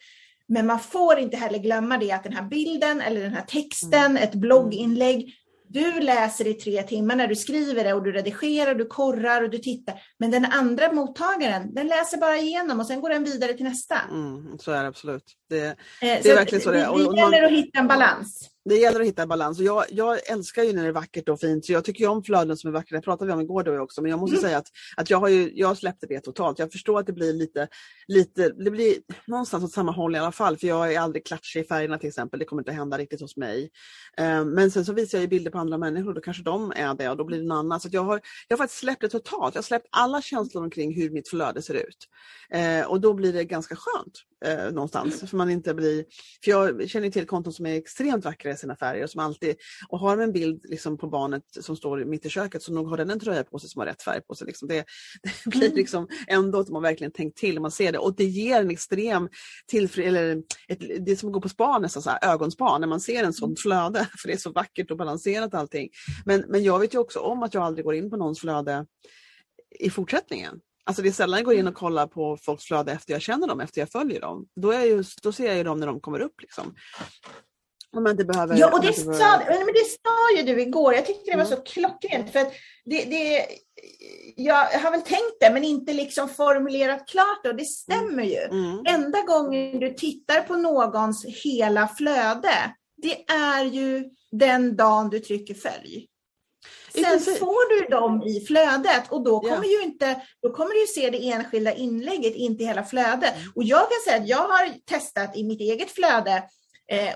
Men 0.48 0.66
man 0.66 0.80
får 0.80 1.18
inte 1.18 1.36
heller 1.36 1.58
glömma 1.58 1.98
det 1.98 2.12
att 2.12 2.24
den 2.24 2.32
här 2.32 2.42
bilden 2.42 3.00
eller 3.00 3.20
den 3.20 3.32
här 3.32 3.44
texten, 3.46 4.04
mm. 4.04 4.16
ett 4.16 4.34
blogginlägg, 4.34 5.34
du 5.72 6.00
läser 6.00 6.46
i 6.46 6.54
tre 6.54 6.82
timmar 6.82 7.16
när 7.16 7.26
du 7.26 7.36
skriver 7.36 7.84
det 7.84 7.92
och 7.92 8.02
du 8.02 8.12
redigerar, 8.12 8.74
du 8.74 8.86
korrar 8.86 9.42
och 9.42 9.50
du 9.50 9.58
tittar. 9.58 9.94
Men 10.18 10.30
den 10.30 10.44
andra 10.44 10.92
mottagaren, 10.92 11.74
den 11.74 11.86
läser 11.86 12.18
bara 12.18 12.36
igenom 12.36 12.80
och 12.80 12.86
sen 12.86 13.00
går 13.00 13.08
den 13.08 13.24
vidare 13.24 13.52
till 13.52 13.64
nästa. 13.64 13.96
Mm, 14.10 14.58
så 14.58 14.72
är 14.72 14.82
det 14.82 14.88
absolut. 14.88 15.24
Det, 15.48 15.66
eh, 15.66 15.74
det 16.00 16.30
är 16.30 16.34
verkligen 16.34 16.62
så 16.62 16.70
det 16.70 16.80
är. 16.80 17.12
Det 17.12 17.20
gäller 17.20 17.42
att 17.42 17.52
hitta 17.52 17.78
en 17.78 17.88
balans. 17.88 18.51
Det 18.64 18.76
gäller 18.76 19.00
att 19.00 19.06
hitta 19.06 19.22
en 19.22 19.28
balans. 19.28 19.58
Och 19.58 19.64
jag, 19.64 19.84
jag 19.90 20.30
älskar 20.30 20.62
ju 20.62 20.72
när 20.72 20.82
det 20.82 20.88
är 20.88 20.92
vackert 20.92 21.28
och 21.28 21.40
fint. 21.40 21.64
Så 21.64 21.72
jag 21.72 21.84
tycker 21.84 22.08
om 22.08 22.22
flöden 22.22 22.56
som 22.56 22.68
är 22.68 22.72
vackra. 22.72 22.98
Det 22.98 23.02
pratade 23.02 23.26
vi 23.26 23.32
om 23.32 23.40
igår 23.40 23.62
då 23.62 23.80
också. 23.80 24.02
Men 24.02 24.10
jag 24.10 24.20
måste 24.20 24.36
mm. 24.36 24.42
säga 24.42 24.58
att, 24.58 24.66
att 24.96 25.10
jag, 25.10 25.18
har 25.18 25.28
ju, 25.28 25.52
jag 25.54 25.76
släppte 25.76 26.06
det 26.06 26.20
totalt. 26.20 26.58
Jag 26.58 26.72
förstår 26.72 27.00
att 27.00 27.06
det 27.06 27.12
blir 27.12 27.32
lite, 27.32 27.68
lite, 28.08 28.48
det 28.48 28.70
blir 28.70 28.94
någonstans 29.26 29.64
åt 29.64 29.72
samma 29.72 29.92
håll 29.92 30.14
i 30.14 30.18
alla 30.18 30.32
fall. 30.32 30.56
För 30.56 30.66
jag 30.66 30.94
är 30.94 31.00
aldrig 31.00 31.26
klatschig 31.26 31.60
i 31.60 31.64
färgerna 31.64 31.98
till 31.98 32.08
exempel. 32.08 32.38
Det 32.38 32.44
kommer 32.44 32.62
inte 32.62 32.72
hända 32.72 32.98
riktigt 32.98 33.20
hos 33.20 33.36
mig. 33.36 33.70
Um, 34.20 34.50
men 34.50 34.70
sen 34.70 34.84
så 34.84 34.92
visar 34.92 35.18
jag 35.18 35.28
bilder 35.28 35.50
på 35.50 35.58
andra 35.58 35.78
människor. 35.78 36.14
Då 36.14 36.20
kanske 36.20 36.42
de 36.42 36.72
är 36.76 36.94
det 36.94 37.10
och 37.10 37.16
då 37.16 37.24
blir 37.24 37.38
det 37.38 37.44
en 37.44 37.52
annan. 37.52 37.80
Så 37.80 37.88
jag 37.92 38.04
har, 38.04 38.20
jag 38.48 38.56
har 38.56 38.64
faktiskt 38.64 38.80
släppt 38.80 39.00
det 39.00 39.08
totalt. 39.08 39.54
Jag 39.54 39.62
har 39.62 39.64
släppt 39.64 39.86
alla 39.90 40.22
känslor 40.22 40.64
omkring 40.64 40.94
hur 40.94 41.10
mitt 41.10 41.28
flöde 41.28 41.62
ser 41.62 41.74
ut. 41.74 42.08
Uh, 42.54 42.90
och 42.90 43.00
då 43.00 43.14
blir 43.14 43.32
det 43.32 43.44
ganska 43.44 43.76
skönt 43.76 44.22
uh, 44.46 44.74
någonstans. 44.74 45.30
För 45.30 45.36
man 45.36 45.50
inte 45.50 45.74
blir, 45.74 46.04
för 46.44 46.50
jag 46.50 46.88
känner 46.88 47.10
till 47.10 47.26
konton 47.26 47.52
som 47.52 47.66
är 47.66 47.76
extremt 47.76 48.24
vackra 48.24 48.51
i 48.52 48.56
sina 48.56 48.76
färger. 48.76 49.04
Och 49.04 49.10
som 49.10 49.20
alltid, 49.20 49.56
och 49.88 49.98
har 49.98 50.16
de 50.16 50.22
en 50.22 50.32
bild 50.32 50.60
liksom 50.64 50.98
på 50.98 51.08
barnet 51.08 51.42
som 51.60 51.76
står 51.76 52.04
mitt 52.04 52.26
i 52.26 52.28
köket 52.28 52.62
så 52.62 52.72
nog 52.72 52.88
har 52.88 52.96
den 52.96 53.10
en 53.10 53.20
tröja 53.20 53.44
på 53.44 53.58
sig 53.58 53.70
som 53.70 53.80
har 53.80 53.86
rätt 53.86 54.02
färg 54.02 54.20
på 54.20 54.34
sig. 54.34 54.46
Liksom. 54.46 54.68
Det, 54.68 54.84
det 55.44 55.50
blir 55.50 55.66
mm. 55.66 55.76
liksom 55.76 56.08
ändå 56.26 56.58
att 56.60 56.68
man 56.68 56.82
verkligen 56.82 57.12
tänkt 57.12 57.38
till 57.38 57.60
man 57.60 57.70
ser 57.70 57.92
det 57.92 57.98
och 57.98 58.16
det 58.16 58.24
ger 58.24 58.60
en 58.60 58.70
extrem 58.70 59.28
tillfred, 59.66 60.06
eller 60.06 60.36
ett, 60.68 60.80
det 61.06 61.12
är 61.12 61.16
som 61.16 61.28
att 61.28 61.32
gå 61.32 61.40
på 61.40 61.48
spa 61.48 61.78
nästan, 61.78 62.02
så 62.02 62.10
här, 62.10 62.32
ögonspa 62.32 62.78
när 62.78 62.86
man 62.86 63.00
ser 63.00 63.24
en 63.24 63.32
sånt 63.32 63.48
mm. 63.48 63.56
flöde 63.56 64.08
för 64.18 64.28
det 64.28 64.34
är 64.34 64.38
så 64.38 64.52
vackert 64.52 64.90
och 64.90 64.96
balanserat 64.96 65.54
allting. 65.54 65.88
Men, 66.24 66.44
men 66.48 66.64
jag 66.64 66.78
vet 66.78 66.94
ju 66.94 66.98
också 66.98 67.18
om 67.18 67.42
att 67.42 67.54
jag 67.54 67.62
aldrig 67.62 67.84
går 67.84 67.94
in 67.94 68.10
på 68.10 68.16
någons 68.16 68.40
flöde 68.40 68.86
i 69.80 69.90
fortsättningen. 69.90 70.60
Alltså 70.84 71.02
det 71.02 71.08
är 71.08 71.12
sällan 71.12 71.38
jag 71.38 71.44
går 71.44 71.54
in 71.54 71.68
och 71.68 71.74
kollar 71.74 72.06
på 72.06 72.36
folks 72.36 72.64
flöde 72.64 72.92
efter 72.92 73.12
jag 73.12 73.22
känner 73.22 73.46
dem, 73.46 73.60
efter 73.60 73.80
jag 73.80 73.90
följer 73.90 74.20
dem. 74.20 74.46
Då, 74.56 74.70
är 74.70 74.84
just, 74.84 75.22
då 75.22 75.32
ser 75.32 75.46
jag 75.46 75.56
ju 75.56 75.64
dem 75.64 75.80
när 75.80 75.86
de 75.86 76.00
kommer 76.00 76.20
upp. 76.20 76.40
Liksom. 76.40 76.74
Om 77.96 78.02
man 78.02 78.10
inte 78.10 78.24
behöver... 78.24 78.56
Ja, 78.56 78.72
och 78.72 78.82
det, 78.82 78.92
sa, 78.92 79.04
behöver... 79.04 79.64
men 79.64 79.74
det 79.74 79.86
sa 80.02 80.36
ju 80.36 80.54
du 80.54 80.62
igår. 80.62 80.94
Jag 80.94 81.06
tyckte 81.06 81.30
det 81.30 81.36
var 81.36 81.44
mm. 81.44 81.56
så 81.56 81.62
klockrent. 81.62 82.32
För 82.32 82.38
att 82.38 82.52
det, 82.84 83.04
det, 83.04 83.46
jag 84.36 84.54
har 84.54 84.90
väl 84.90 85.02
tänkt 85.02 85.40
det, 85.40 85.50
men 85.50 85.64
inte 85.64 85.92
liksom 85.92 86.28
formulerat 86.28 87.08
klart 87.08 87.46
och 87.46 87.56
det 87.56 87.64
stämmer 87.64 88.22
ju. 88.22 88.38
Mm. 88.38 88.64
mm. 88.64 88.82
Enda 88.86 89.22
gången 89.22 89.80
du 89.80 89.94
tittar 89.94 90.40
på 90.40 90.56
någons 90.56 91.24
hela 91.24 91.88
flöde, 91.88 92.74
det 93.02 93.24
är 93.32 93.64
ju 93.64 94.04
den 94.32 94.76
dagen 94.76 95.10
du 95.10 95.18
trycker 95.18 95.54
följ. 95.54 96.08
Sen 96.94 97.20
får 97.20 97.80
du 97.80 97.88
dem 97.88 98.22
i 98.22 98.40
flödet 98.46 99.12
och 99.12 99.24
då 99.24 99.40
kommer, 99.40 99.64
ja. 99.64 99.78
ju 99.78 99.82
inte, 99.82 100.22
då 100.42 100.52
kommer 100.52 100.80
du 100.80 100.86
se 100.86 101.10
det 101.10 101.30
enskilda 101.30 101.74
inlägget, 101.74 102.34
inte 102.34 102.64
hela 102.64 102.84
flödet. 102.84 103.36
Mm. 103.36 103.52
Och 103.54 103.64
jag 103.64 103.80
kan 103.80 103.98
säga 104.04 104.22
att 104.22 104.28
jag 104.28 104.48
har 104.48 104.86
testat 104.86 105.36
i 105.36 105.44
mitt 105.44 105.60
eget 105.60 105.90
flöde 105.90 106.42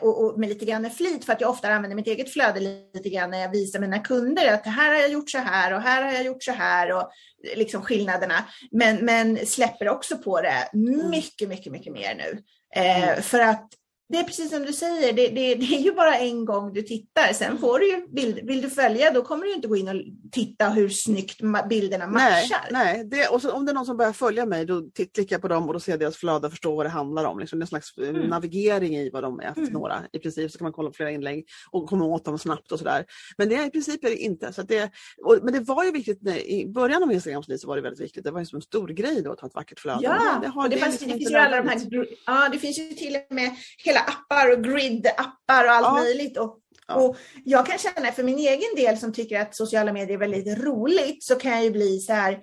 och, 0.00 0.24
och, 0.24 0.38
med 0.38 0.48
lite 0.48 0.64
grann 0.64 0.90
flit 0.90 1.24
för 1.24 1.32
att 1.32 1.40
jag 1.40 1.50
ofta 1.50 1.68
använder 1.68 1.96
mitt 1.96 2.06
eget 2.06 2.32
flöde 2.32 2.60
lite 2.94 3.08
grann 3.08 3.30
när 3.30 3.38
jag 3.38 3.50
visar 3.50 3.80
mina 3.80 3.98
kunder 3.98 4.52
att 4.52 4.66
här 4.66 4.92
har 4.92 5.00
jag 5.00 5.10
gjort 5.10 5.30
så 5.30 5.38
här 5.38 5.72
och 5.72 5.80
här 5.80 6.02
har 6.02 6.12
jag 6.12 6.24
gjort 6.24 6.42
så 6.42 6.52
här 6.52 6.92
och 6.92 7.10
liksom 7.56 7.82
skillnaderna. 7.82 8.44
Men, 8.70 9.04
men 9.04 9.46
släpper 9.46 9.88
också 9.88 10.18
på 10.18 10.40
det 10.40 10.68
mycket, 11.10 11.48
mycket, 11.48 11.72
mycket 11.72 11.92
mer 11.92 12.14
nu. 12.14 12.42
Eh, 12.76 13.08
mm. 13.08 13.22
För 13.22 13.40
att 13.40 13.68
det 14.08 14.18
är 14.18 14.22
precis 14.24 14.50
som 14.50 14.62
du 14.62 14.72
säger, 14.72 15.12
det, 15.12 15.28
det, 15.28 15.54
det, 15.54 15.64
är 15.76 15.80
ju 15.80 15.92
bara 15.92 16.18
en 16.18 16.44
gång 16.44 16.72
du 16.72 16.82
tittar. 16.82 17.32
Sen 17.32 17.46
Mm. 17.46 17.58
får 17.60 17.78
du 17.78 17.90
ju 17.90 18.06
bild, 18.08 18.40
vill 18.42 18.62
du 18.62 18.70
följa, 18.70 19.10
då 19.10 19.22
kommer 19.22 19.44
du 19.46 19.52
inte 19.54 19.68
gå 19.68 19.76
in 19.76 19.88
och 19.88 19.94
titta 20.32 20.68
hur 20.68 20.88
snyggt 20.88 21.40
bilderna 21.68 22.06
Nej, 22.06 22.42
matchar. 22.42 22.68
nej. 22.70 23.04
Det, 23.04 23.28
och 23.28 23.42
så, 23.42 23.52
om 23.52 23.66
det 23.66 23.72
är 23.72 23.74
någon 23.74 23.86
som 23.86 23.96
börjar 23.96 24.12
följa 24.12 24.46
mig 24.46 24.64
då 24.64 24.82
klickar 24.94 25.26
jag 25.34 25.40
på 25.42 25.48
dem 25.48 25.66
och 25.68 25.72
då 25.74 25.80
ser 25.80 25.92
jag 25.92 26.00
deras 26.00 26.16
flöde 26.16 26.46
och 26.46 26.52
förstår 26.52 26.76
vad 26.76 26.86
det 26.86 26.90
handlar 26.90 27.24
om. 27.24 27.38
Liksom, 27.38 27.58
det 27.58 27.62
är 27.62 27.64
en 27.64 27.68
slags 27.68 27.98
eh, 27.98 28.08
Mm. 28.08 28.22
navigering 28.22 28.96
i 28.96 29.10
vad 29.10 29.22
de 29.22 29.40
är 29.40 29.52
för 29.52 29.60
Mm. 29.60 29.72
några. 29.72 30.02
I 30.12 30.18
princip 30.18 30.50
så 30.52 30.58
kan 30.58 30.64
man 30.64 30.72
kolla 30.72 30.88
på 30.90 30.94
flera 30.94 31.10
inlägg 31.10 31.46
och 31.70 31.88
komma 31.88 32.04
åt 32.04 32.24
dem 32.24 32.38
snabbt 32.38 32.72
och 32.72 32.78
sådär. 32.78 33.04
Men 33.38 33.48
det 33.48 33.54
är 33.54 33.66
i 33.66 33.70
princip 33.70 34.04
är 34.04 34.08
det 34.10 34.16
inte. 34.16 34.52
Så 34.52 34.62
det, 34.62 34.90
och, 35.24 35.38
men 35.42 35.52
det 35.54 35.60
var 35.60 35.84
ju 35.84 35.90
viktigt, 35.92 36.22
när, 36.22 36.46
i 36.50 36.66
början 36.66 37.02
av 37.02 37.12
Instagrams 37.12 37.48
liv 37.48 37.56
så 37.56 37.68
var 37.68 37.76
det 37.76 37.82
väldigt 37.82 38.00
viktigt. 38.00 38.24
Det 38.24 38.30
var 38.30 38.40
ju 38.40 38.46
som 38.46 38.56
en 38.56 38.62
stor 38.62 38.88
grej 38.88 39.22
då 39.22 39.32
att 39.32 39.40
ha 39.40 39.48
ett 39.48 39.54
vackert 39.54 39.80
flöde. 39.80 39.98
Ja, 40.02 40.38
det, 40.42 40.48
har, 40.48 40.64
och 40.64 40.70
det, 40.70 40.76
är 40.76 40.80
fanns, 40.80 40.92
liksom 40.92 41.08
det 41.08 41.12
inte 41.14 41.18
finns 41.18 41.30
ju 41.30 41.36
alla 41.36 41.56
de 41.56 41.68
här, 41.68 41.74
nödvändigt. 41.76 42.10
gr- 42.10 42.16
ja, 42.26 42.48
det 42.52 42.58
finns 42.58 42.78
ju 42.78 42.88
till 42.88 43.16
och 43.28 43.34
med 43.34 43.50
hela 43.98 44.06
appar 44.06 44.52
och 44.52 44.64
grid-appar 44.64 45.64
och 45.64 45.70
allt 45.70 45.86
Ja. 45.86 45.94
möjligt. 45.94 46.36
Och, 46.38 46.58
och 46.94 47.16
jag 47.44 47.66
kan 47.66 47.78
känna 47.78 48.12
för 48.12 48.22
min 48.22 48.38
egen 48.38 48.74
del 48.76 48.98
som 48.98 49.12
tycker 49.12 49.40
att 49.40 49.56
sociala 49.56 49.92
medier 49.92 50.14
är 50.14 50.18
väldigt 50.18 50.58
roligt 50.58 51.24
så 51.24 51.34
kan 51.34 51.52
jag 51.52 51.64
ju 51.64 51.70
bli 51.70 51.98
så 52.00 52.12
här, 52.12 52.38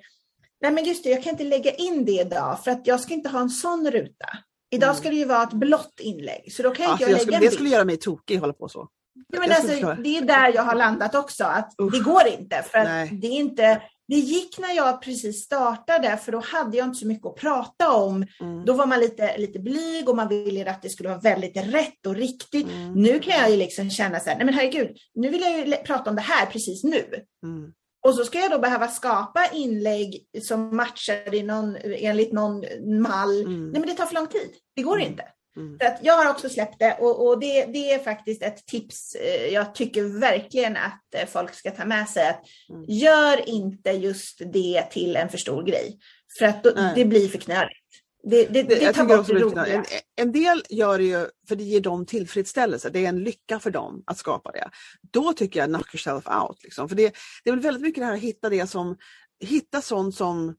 nej 0.62 0.72
men 0.72 0.84
just 0.86 1.04
det, 1.04 1.10
jag 1.10 1.24
kan 1.24 1.32
inte 1.32 1.44
lägga 1.44 1.72
in 1.72 2.06
det 2.06 2.12
idag 2.22 2.64
för 2.64 2.72
att 2.72 2.88
jag 2.88 3.00
ska 3.00 3.14
inte 3.14 3.30
ha 3.30 3.40
en 3.40 3.50
sån 3.50 3.92
ruta. 3.92 4.26
Idag 4.72 4.88
Mm. 4.90 4.98
ska 5.00 5.10
det 5.10 5.16
ju 5.16 5.26
vara 5.26 5.44
ett 5.44 5.54
blått 5.54 6.00
inlägg, 6.00 6.54
så 6.54 6.64
då 6.64 6.72
kan 6.72 6.86
Ja, 6.86 6.92
inte 6.92 7.04
jag 7.04 7.10
jag 7.12 7.14
lägga 7.16 7.22
skulle, 7.24 7.38
det 7.38 7.42
bild. 7.42 7.54
skulle 7.54 7.70
göra 7.70 7.86
mig 7.86 7.98
tokig 7.98 8.38
hålla 8.38 8.54
på 8.54 8.70
så. 8.70 8.88
Ja, 9.34 9.40
men 9.40 9.52
alltså, 9.52 9.96
det 10.04 10.18
är 10.18 10.22
där 10.22 10.54
jag 10.56 10.64
har 10.64 10.76
landat 10.76 11.16
också, 11.16 11.44
att 11.44 11.74
Usch. 11.82 11.92
det 11.94 12.00
går 12.00 12.28
inte. 12.40 12.64
För 12.72 12.78
att 12.78 13.10
det, 13.22 13.28
är 13.28 13.32
inte 13.32 13.82
det 14.14 14.20
gick 14.20 14.60
när 14.60 14.76
jag 14.76 15.02
precis 15.02 15.44
startade, 15.44 16.18
för 16.18 16.32
då 16.32 16.40
hade 16.40 16.78
jag 16.78 16.88
inte 16.88 17.00
så 17.00 17.08
mycket 17.08 17.28
att 17.28 17.36
prata 17.36 17.92
om. 17.92 18.28
Mm. 18.42 18.66
Då 18.66 18.74
var 18.74 18.86
man 18.86 19.00
lite, 19.00 19.38
lite 19.38 19.60
blyg 19.60 20.10
och 20.10 20.16
man 20.16 20.28
ville 20.28 20.72
att 20.72 20.82
det 20.82 20.90
skulle 20.90 21.10
vara 21.10 21.20
väldigt 21.20 21.58
rätt 21.58 22.06
och 22.08 22.16
riktigt. 22.16 22.68
Mm. 22.68 22.94
Nu 22.94 23.20
kan 23.20 23.34
jag 23.34 23.52
ju 23.52 23.58
liksom 23.58 23.90
känna 23.90 24.20
så 24.20 24.30
här, 24.30 24.38
nej 24.38 24.46
men 24.46 24.54
herregud, 24.54 24.98
nu 25.16 25.30
vill 25.30 25.42
jag 25.42 25.68
ju 25.68 25.76
prata 25.76 26.10
om 26.10 26.16
det 26.16 26.22
här 26.22 26.46
precis 26.46 26.84
nu. 26.84 27.04
Mm. 27.44 27.74
Och 28.06 28.16
så 28.16 28.26
ska 28.26 28.40
jag 28.40 28.52
då 28.52 28.60
behöva 28.60 28.88
skapa 28.88 29.48
inlägg 29.54 30.26
som 30.42 30.76
matchar 30.76 31.36
i 31.36 31.44
någon, 31.44 31.78
enligt 31.84 32.34
någon 32.34 32.66
mall. 33.02 33.42
Mm. 33.42 33.70
Nej 33.70 33.80
men 33.80 33.90
det 33.90 33.96
tar 33.96 34.06
för 34.06 34.16
lång 34.16 34.28
tid, 34.28 34.50
det 34.76 34.82
går 34.82 34.96
Mm. 34.96 35.12
inte. 35.12 35.24
Mm. 35.58 35.78
Så 35.80 35.88
att 35.88 36.00
jag 36.02 36.18
har 36.18 36.32
också 36.32 36.50
släppt 36.50 36.80
det 36.80 36.98
och, 37.00 37.28
och 37.28 37.40
det, 37.40 37.66
det 37.66 37.94
är 37.94 38.00
faktiskt 38.00 38.44
ett 38.44 38.66
tips 38.66 39.16
eh, 39.16 39.54
jag 39.54 39.76
tycker 39.76 40.20
verkligen 40.20 40.78
att 40.78 41.16
eh, 41.16 41.26
folk 41.28 41.54
ska 41.54 41.72
ta 41.72 41.86
med 41.86 42.10
sig. 42.10 42.30
Att 42.30 42.44
Mm. 42.70 42.86
Gör 42.88 43.50
inte 43.50 43.92
just 43.92 44.42
det 44.54 44.88
till 44.92 45.16
en 45.16 45.30
för 45.30 45.38
stor 45.38 45.64
grej. 45.64 46.00
För 46.40 46.46
att 46.46 46.64
då, 46.64 46.72
det 46.96 47.06
blir 47.06 47.28
för 47.28 47.38
knöligt. 47.38 47.80
Det, 48.24 48.46
det, 48.46 48.64
det, 48.64 48.82
jag 48.82 48.96
tar 48.96 49.06
bort 49.06 49.28
det 49.28 49.34
det 49.34 49.40
roliga. 49.40 49.66
en, 49.66 49.86
en 50.16 50.32
del 50.32 50.64
gör 50.70 50.98
det 50.98 51.04
ju 51.04 51.28
för 51.48 51.56
det 51.56 51.64
ger 51.64 51.82
dem 51.82 52.06
tillfredsställelse. 52.06 52.90
Det 52.90 53.06
är 53.06 53.10
en 53.10 53.24
lycka 53.24 53.60
för 53.60 53.72
dem 53.72 54.04
att 54.06 54.18
skapa 54.18 54.52
det. 54.52 54.70
Då 55.02 55.34
tycker 55.34 55.60
jag 55.60 55.70
knock 55.70 55.94
yourself 55.94 56.28
out. 56.28 56.64
Liksom. 56.64 56.90
För 56.90 56.96
det, 56.96 57.16
det 57.44 57.50
är 57.50 57.52
väl 57.52 57.64
väldigt 57.64 57.82
mycket 57.84 58.02
det 58.02 58.06
här 58.06 58.14
att 58.14 58.20
hitta 58.20 58.50
det 58.50 58.68
som, 58.68 58.98
hitta 59.40 59.82
sånt 59.82 60.16
som, 60.16 60.56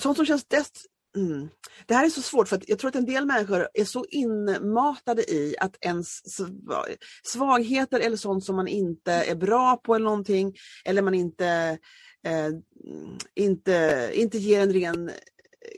sånt 0.00 0.16
som 0.16 0.26
känns 0.26 0.44
dest, 0.44 0.86
mm. 1.16 1.48
Det 1.86 1.94
här 1.94 2.06
är 2.06 2.10
så 2.10 2.22
svårt 2.22 2.48
för 2.48 2.56
att 2.56 2.68
jag 2.68 2.78
tror 2.78 2.88
att 2.88 2.96
en 2.96 3.06
del 3.06 3.26
människor 3.26 3.68
är 3.74 3.84
så 3.84 4.04
inmatade 4.08 5.32
i 5.32 5.54
att 5.60 5.76
ens 5.80 6.20
svagheter 7.22 8.00
eller 8.00 8.16
sånt 8.16 8.44
som 8.44 8.56
man 8.56 8.68
inte 8.68 9.12
är 9.12 9.34
bra 9.34 9.76
på 9.76 9.94
eller 9.94 10.04
någonting 10.04 10.54
eller 10.84 11.02
man 11.02 11.14
inte, 11.14 11.78
eh, 12.26 12.48
inte, 13.34 14.10
inte 14.14 14.38
ger 14.38 14.60
en 14.60 14.72
ren 14.72 15.10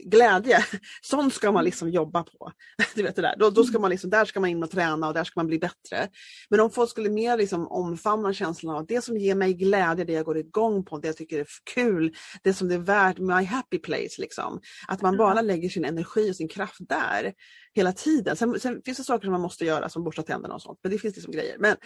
glädje. 0.05 0.65
Sånt 1.03 1.35
ska 1.35 1.53
man 1.53 1.65
liksom 1.65 1.91
jobba 1.91 2.23
på. 2.23 2.53
Du 2.95 3.03
vet 3.03 3.17
det 3.17 3.23
där. 3.23 3.37
Då, 3.39 3.51
då 3.51 3.65
ska 3.65 3.79
man 3.79 3.91
liksom, 3.91 4.11
där 4.11 4.25
ska 4.25 4.41
man 4.41 4.51
in 4.51 4.63
och 4.63 4.71
träna 4.71 5.09
och 5.09 5.15
där 5.15 5.25
ska 5.25 5.41
man 5.41 5.47
bli 5.47 5.59
bättre. 5.59 6.09
Men 6.51 6.61
om 6.61 6.71
folk 6.71 6.91
skulle 6.91 7.11
mer 7.11 7.37
liksom 7.37 7.69
omfamna 7.69 8.33
känslan 8.33 8.77
av 8.77 8.87
det 8.87 9.05
som 9.05 9.17
ger 9.17 9.35
mig 9.35 9.55
glädje, 9.55 10.05
det 10.05 10.13
jag 10.13 10.25
går 10.25 10.39
igång 10.39 10.85
på, 10.85 10.99
det 10.99 11.09
jag 11.09 11.17
tycker 11.17 11.39
är 11.41 11.47
kul, 11.75 12.15
det 12.43 12.55
som 12.55 12.69
det 12.69 12.75
är 12.75 12.79
värt, 12.79 13.19
my 13.19 13.45
happy 13.45 13.79
place. 13.79 14.21
Liksom. 14.21 14.61
Att 14.89 15.03
man 15.03 15.17
bara 15.17 15.43
lägger 15.43 15.69
sin 15.69 15.85
energi 15.85 16.31
och 16.31 16.37
sin 16.37 16.49
kraft 16.49 16.79
där 16.89 17.33
hela 17.75 17.93
tiden. 17.93 18.37
Sen, 18.37 18.61
sen 18.61 18.83
finns 18.85 18.99
det 18.99 19.05
saker 19.05 19.27
som 19.27 19.33
man 19.33 19.41
måste 19.41 19.65
göra 19.65 19.89
som 19.89 20.05
borsta 20.05 20.23
tänderna 20.23 20.55
och 20.55 20.63
sånt, 20.63 20.79
men 20.83 20.93
det 20.93 20.99
finns 20.99 21.17
liksom 21.17 21.33
grejer. 21.33 21.57
Men, 21.59 21.77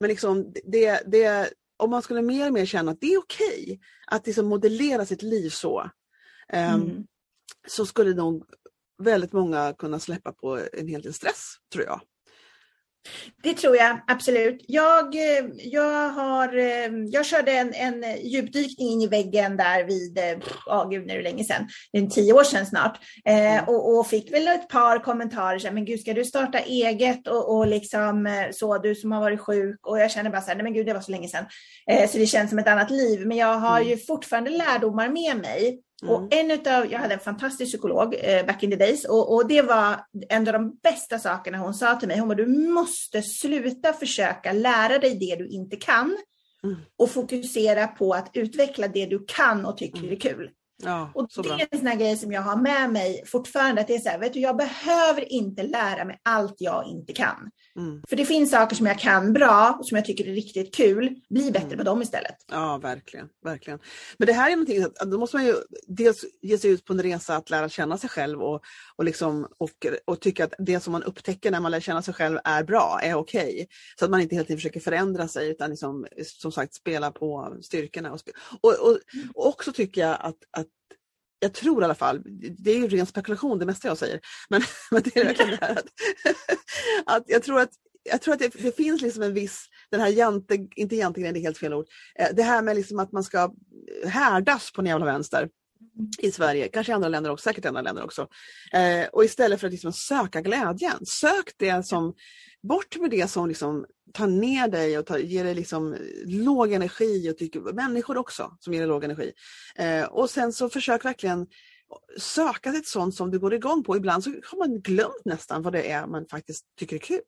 men 0.00 0.08
liksom, 0.08 0.52
det, 0.64 1.02
det, 1.06 1.50
om 1.76 1.90
man 1.90 2.02
skulle 2.02 2.22
mer 2.22 2.46
och 2.46 2.52
mer 2.52 2.66
känna 2.66 2.92
att 2.92 3.00
det 3.00 3.14
är 3.14 3.18
okej 3.18 3.80
att 4.06 4.26
liksom 4.26 4.46
modellera 4.46 5.06
sitt 5.06 5.22
liv 5.22 5.50
så. 5.50 5.90
ehm, 6.52 6.82
Mm. 6.82 7.04
Så 7.68 7.86
skulle 7.86 8.14
nog 8.14 8.44
väldigt 9.02 9.32
många 9.32 9.72
kunna 9.78 9.98
släppa 10.00 10.32
på 10.32 10.58
en 10.72 10.88
hel 10.88 11.02
del 11.02 11.14
stress, 11.14 11.54
tror 11.72 11.84
jag. 11.84 12.00
Det 13.42 13.54
tror 13.54 13.76
jag 13.76 14.00
absolut. 14.06 14.64
Jag, 14.68 15.14
eh, 15.14 15.44
jag, 15.56 16.08
har, 16.08 16.56
eh, 16.56 16.90
jag 17.10 17.26
körde 17.26 17.52
en, 17.52 17.74
en 17.74 18.04
djupdykning 18.26 18.88
in 18.88 19.00
i 19.00 19.06
väggen 19.06 19.56
där 19.56 19.84
vid, 19.84 20.18
eh, 20.18 20.38
ja 20.66 20.84
gud 20.90 21.06
nu 21.06 21.12
är 21.12 21.16
det 21.16 21.22
länge 21.22 21.44
sedan, 21.44 21.68
det 21.92 21.98
är 21.98 22.06
tio 22.06 22.32
år 22.32 22.44
sedan 22.44 22.66
snart. 22.66 22.98
Eh, 23.24 23.34
Mm. 23.54 23.64
och, 23.68 23.98
och 23.98 24.06
fick 24.06 24.32
väl 24.32 24.48
ett 24.48 24.68
par 24.68 24.98
kommentarer, 24.98 25.58
så 25.58 25.66
här, 25.66 25.74
men 25.74 25.84
gud 25.84 26.00
ska 26.00 26.12
du 26.14 26.24
starta 26.24 26.58
eget 26.58 27.28
och, 27.28 27.56
och 27.56 27.66
liksom 27.66 28.44
så, 28.52 28.78
du 28.78 28.94
som 28.94 29.12
har 29.12 29.20
varit 29.20 29.40
sjuk. 29.40 29.86
Och 29.86 29.98
jag 30.00 30.10
känner 30.10 30.30
bara 30.30 30.40
så 30.42 30.48
här, 30.48 30.54
nej 30.54 30.64
men 30.64 30.74
gud 30.74 30.86
det 30.86 30.94
var 30.94 31.00
så 31.00 31.10
länge 31.10 31.28
sedan. 31.28 31.44
Eh, 31.90 32.10
så 32.10 32.18
det 32.18 32.26
känns 32.26 32.50
som 32.50 32.58
ett 32.58 32.68
annat 32.68 32.90
liv. 32.90 33.26
Men 33.26 33.36
jag 33.36 33.54
har 33.58 33.76
Mm. 33.76 33.88
ju 33.88 33.96
fortfarande 33.96 34.50
lärdomar 34.50 35.08
med 35.08 35.36
mig. 35.36 35.80
Mm. 36.02 36.14
Och 36.14 36.34
en 36.34 36.50
utav, 36.50 36.92
jag 36.92 36.98
hade 36.98 37.14
en 37.14 37.20
fantastisk 37.20 37.72
psykolog 37.72 38.14
eh, 38.18 38.46
back 38.46 38.62
in 38.62 38.70
the 38.70 38.76
days 38.76 39.04
och, 39.04 39.34
och 39.34 39.48
det 39.48 39.62
var 39.62 40.00
en 40.28 40.48
av 40.48 40.52
de 40.52 40.76
bästa 40.82 41.18
sakerna 41.18 41.58
hon 41.58 41.74
sa 41.74 41.94
till 41.94 42.08
mig. 42.08 42.18
Hon 42.18 42.28
bara, 42.28 42.34
du 42.34 42.46
måste 42.46 43.22
sluta 43.22 43.92
försöka 43.92 44.52
lära 44.52 44.98
dig 44.98 45.14
det 45.14 45.36
du 45.36 45.48
inte 45.48 45.76
kan 45.76 46.16
Mm. 46.64 46.76
och 46.98 47.10
fokusera 47.10 47.86
på 47.86 48.12
att 48.14 48.30
utveckla 48.34 48.88
det 48.88 49.06
du 49.06 49.24
kan 49.28 49.66
och 49.66 49.76
tycker 49.76 49.98
Mm. 49.98 50.12
är 50.12 50.16
kul. 50.16 50.50
Ja, 50.84 51.10
Och 51.14 51.28
det 51.36 51.42
bra. 51.42 51.58
är 51.58 51.66
en 51.70 51.78
sån 51.78 51.86
här 51.86 51.96
grej 51.96 52.16
som 52.16 52.32
jag 52.32 52.42
har 52.42 52.56
med 52.56 52.90
mig 52.92 53.22
fortfarande. 53.26 53.80
Att 53.80 53.86
det 53.86 53.94
är 53.94 53.98
så 53.98 54.08
här, 54.08 54.18
vet 54.18 54.32
du, 54.32 54.40
jag 54.40 54.56
behöver 54.56 55.32
inte 55.32 55.62
lära 55.62 56.04
mig 56.04 56.20
allt 56.22 56.54
jag 56.58 56.86
inte 56.86 57.12
kan. 57.12 57.50
Mm. 57.78 58.02
För 58.08 58.16
det 58.16 58.24
finns 58.26 58.50
saker 58.50 58.76
som 58.76 58.86
jag 58.86 58.98
kan 58.98 59.32
bra 59.32 59.76
och 59.80 59.86
som 59.86 59.96
jag 59.96 60.04
tycker 60.04 60.28
är 60.28 60.32
riktigt 60.34 60.74
kul. 60.74 61.14
Bli 61.30 61.50
bättre 61.50 61.66
Mm. 61.66 61.78
på 61.78 61.84
dem 61.84 62.02
istället. 62.02 62.36
Ja, 62.52 62.78
verkligen, 62.82 63.28
verkligen. 63.44 63.78
Men 64.18 64.26
det 64.26 64.32
här 64.32 64.50
är 64.50 64.56
någonting, 64.56 64.82
att 64.82 65.10
då 65.10 65.18
måste 65.18 65.36
man 65.36 65.46
ju 65.46 65.54
dels 65.88 66.24
ge 66.42 66.58
sig 66.58 66.70
ut 66.70 66.84
på 66.84 66.92
en 66.92 67.02
resa 67.02 67.36
att 67.36 67.50
lära 67.50 67.68
känna 67.68 67.98
sig 67.98 68.10
själv 68.10 68.42
och, 68.42 68.62
och, 68.96 69.04
liksom, 69.04 69.46
och, 69.58 69.70
och 70.04 70.20
tycka 70.20 70.44
att 70.44 70.54
det 70.58 70.80
som 70.80 70.92
man 70.92 71.02
upptäcker 71.02 71.50
när 71.50 71.60
man 71.60 71.70
lär 71.70 71.80
känna 71.80 72.02
sig 72.02 72.14
själv 72.14 72.38
är 72.44 72.64
bra, 72.64 73.00
är 73.02 73.14
okej. 73.14 73.66
Så 73.98 74.04
att 74.04 74.10
man 74.10 74.20
inte 74.20 74.34
hela 74.34 74.44
tiden 74.44 74.58
försöker 74.58 74.80
förändra 74.80 75.28
sig 75.28 75.50
utan 75.50 75.70
liksom, 75.70 76.06
som 76.22 76.52
sagt 76.52 76.74
spela 76.74 77.10
på 77.10 77.56
styrkorna. 77.62 78.12
Och, 78.12 78.20
och, 78.60 78.90
och, 78.90 78.98
och 79.34 79.46
också 79.46 79.72
tycker 79.72 80.00
jag 80.00 80.16
att, 80.20 80.36
att 80.50 80.66
jag 81.38 81.54
tror 81.54 81.82
i 81.82 81.84
alla 81.84 81.94
fall, 81.94 82.22
det 82.58 82.70
är 82.70 82.76
ju 82.76 82.88
ren 82.88 83.06
spekulation 83.06 83.58
det 83.58 83.66
mesta 83.66 83.88
jag 83.88 83.98
säger, 83.98 84.20
men, 84.50 84.62
men 84.90 85.02
det 85.02 85.16
är 85.16 85.24
verkligen 85.24 85.50
det 85.50 85.58
här 85.60 85.72
att, 85.72 85.86
att 87.16 87.24
jag 87.26 87.42
tror 87.42 87.60
att 87.60 87.70
jag 88.10 88.22
tror 88.22 88.34
att 88.34 88.40
det, 88.40 88.52
det 88.62 88.76
finns 88.76 89.02
liksom 89.02 89.22
en 89.22 89.34
viss, 89.34 89.66
den 89.90 90.00
här 90.00 90.08
jante, 90.08 90.68
inte 90.76 90.96
jantegrejen, 90.96 91.34
det 91.34 91.40
är 91.40 91.42
helt 91.42 91.58
fel 91.58 91.74
ord, 91.74 91.86
eh, 92.18 92.28
det 92.32 92.42
här 92.42 92.62
med 92.62 92.76
liksom 92.76 92.98
att 92.98 93.12
man 93.12 93.24
ska 93.24 93.54
härdas 94.06 94.72
på 94.72 94.82
den 94.82 94.88
jävla 94.90 95.06
vänster 95.06 95.48
i 96.18 96.30
Sverige, 96.30 96.68
kanske 96.68 96.92
i 96.92 96.94
andra 96.94 97.08
länder 97.08 97.30
också, 97.30 97.42
säkert 97.42 97.64
i 97.64 97.68
andra 97.68 97.82
länder 97.82 98.04
också. 98.04 98.28
Eh, 98.72 99.06
och 99.12 99.24
istället 99.24 99.60
för 99.60 99.66
att 99.66 99.72
liksom 99.72 99.92
söka 99.92 100.40
glädjen, 100.40 101.06
sök 101.06 101.52
det 101.58 101.86
som, 101.86 102.14
bort 102.68 102.96
med 103.00 103.10
det 103.10 103.30
som 103.30 103.48
liksom 103.48 103.86
tar 104.12 104.26
ner 104.26 104.68
dig 104.68 104.98
och 104.98 105.06
tar, 105.06 105.18
ger 105.18 105.44
dig 105.44 105.54
liksom 105.54 105.96
låg 106.26 106.72
energi 106.72 107.30
och 107.30 107.38
tycker, 107.38 107.60
människor 107.60 108.16
också 108.16 108.56
som 108.60 108.72
ger 108.72 108.80
dig 108.80 108.88
låg 108.88 109.04
energi. 109.04 109.32
Eh, 109.76 110.04
och 110.04 110.30
sen 110.30 110.52
så 110.52 110.68
försök 110.68 111.04
verkligen 111.04 111.46
söka 112.18 112.70
ett 112.70 112.86
sånt 112.86 113.14
som 113.14 113.30
du 113.30 113.38
går 113.38 113.54
igång 113.54 113.84
på. 113.84 113.96
Ibland 113.96 114.24
så 114.24 114.30
har 114.30 114.58
man 114.58 114.80
glömt 114.80 115.24
nästan 115.24 115.62
vad 115.62 115.72
det 115.72 115.90
är 115.90 116.06
man 116.06 116.26
faktiskt 116.26 116.64
tycker 116.78 116.96
är 116.96 117.00
kul. 117.00 117.20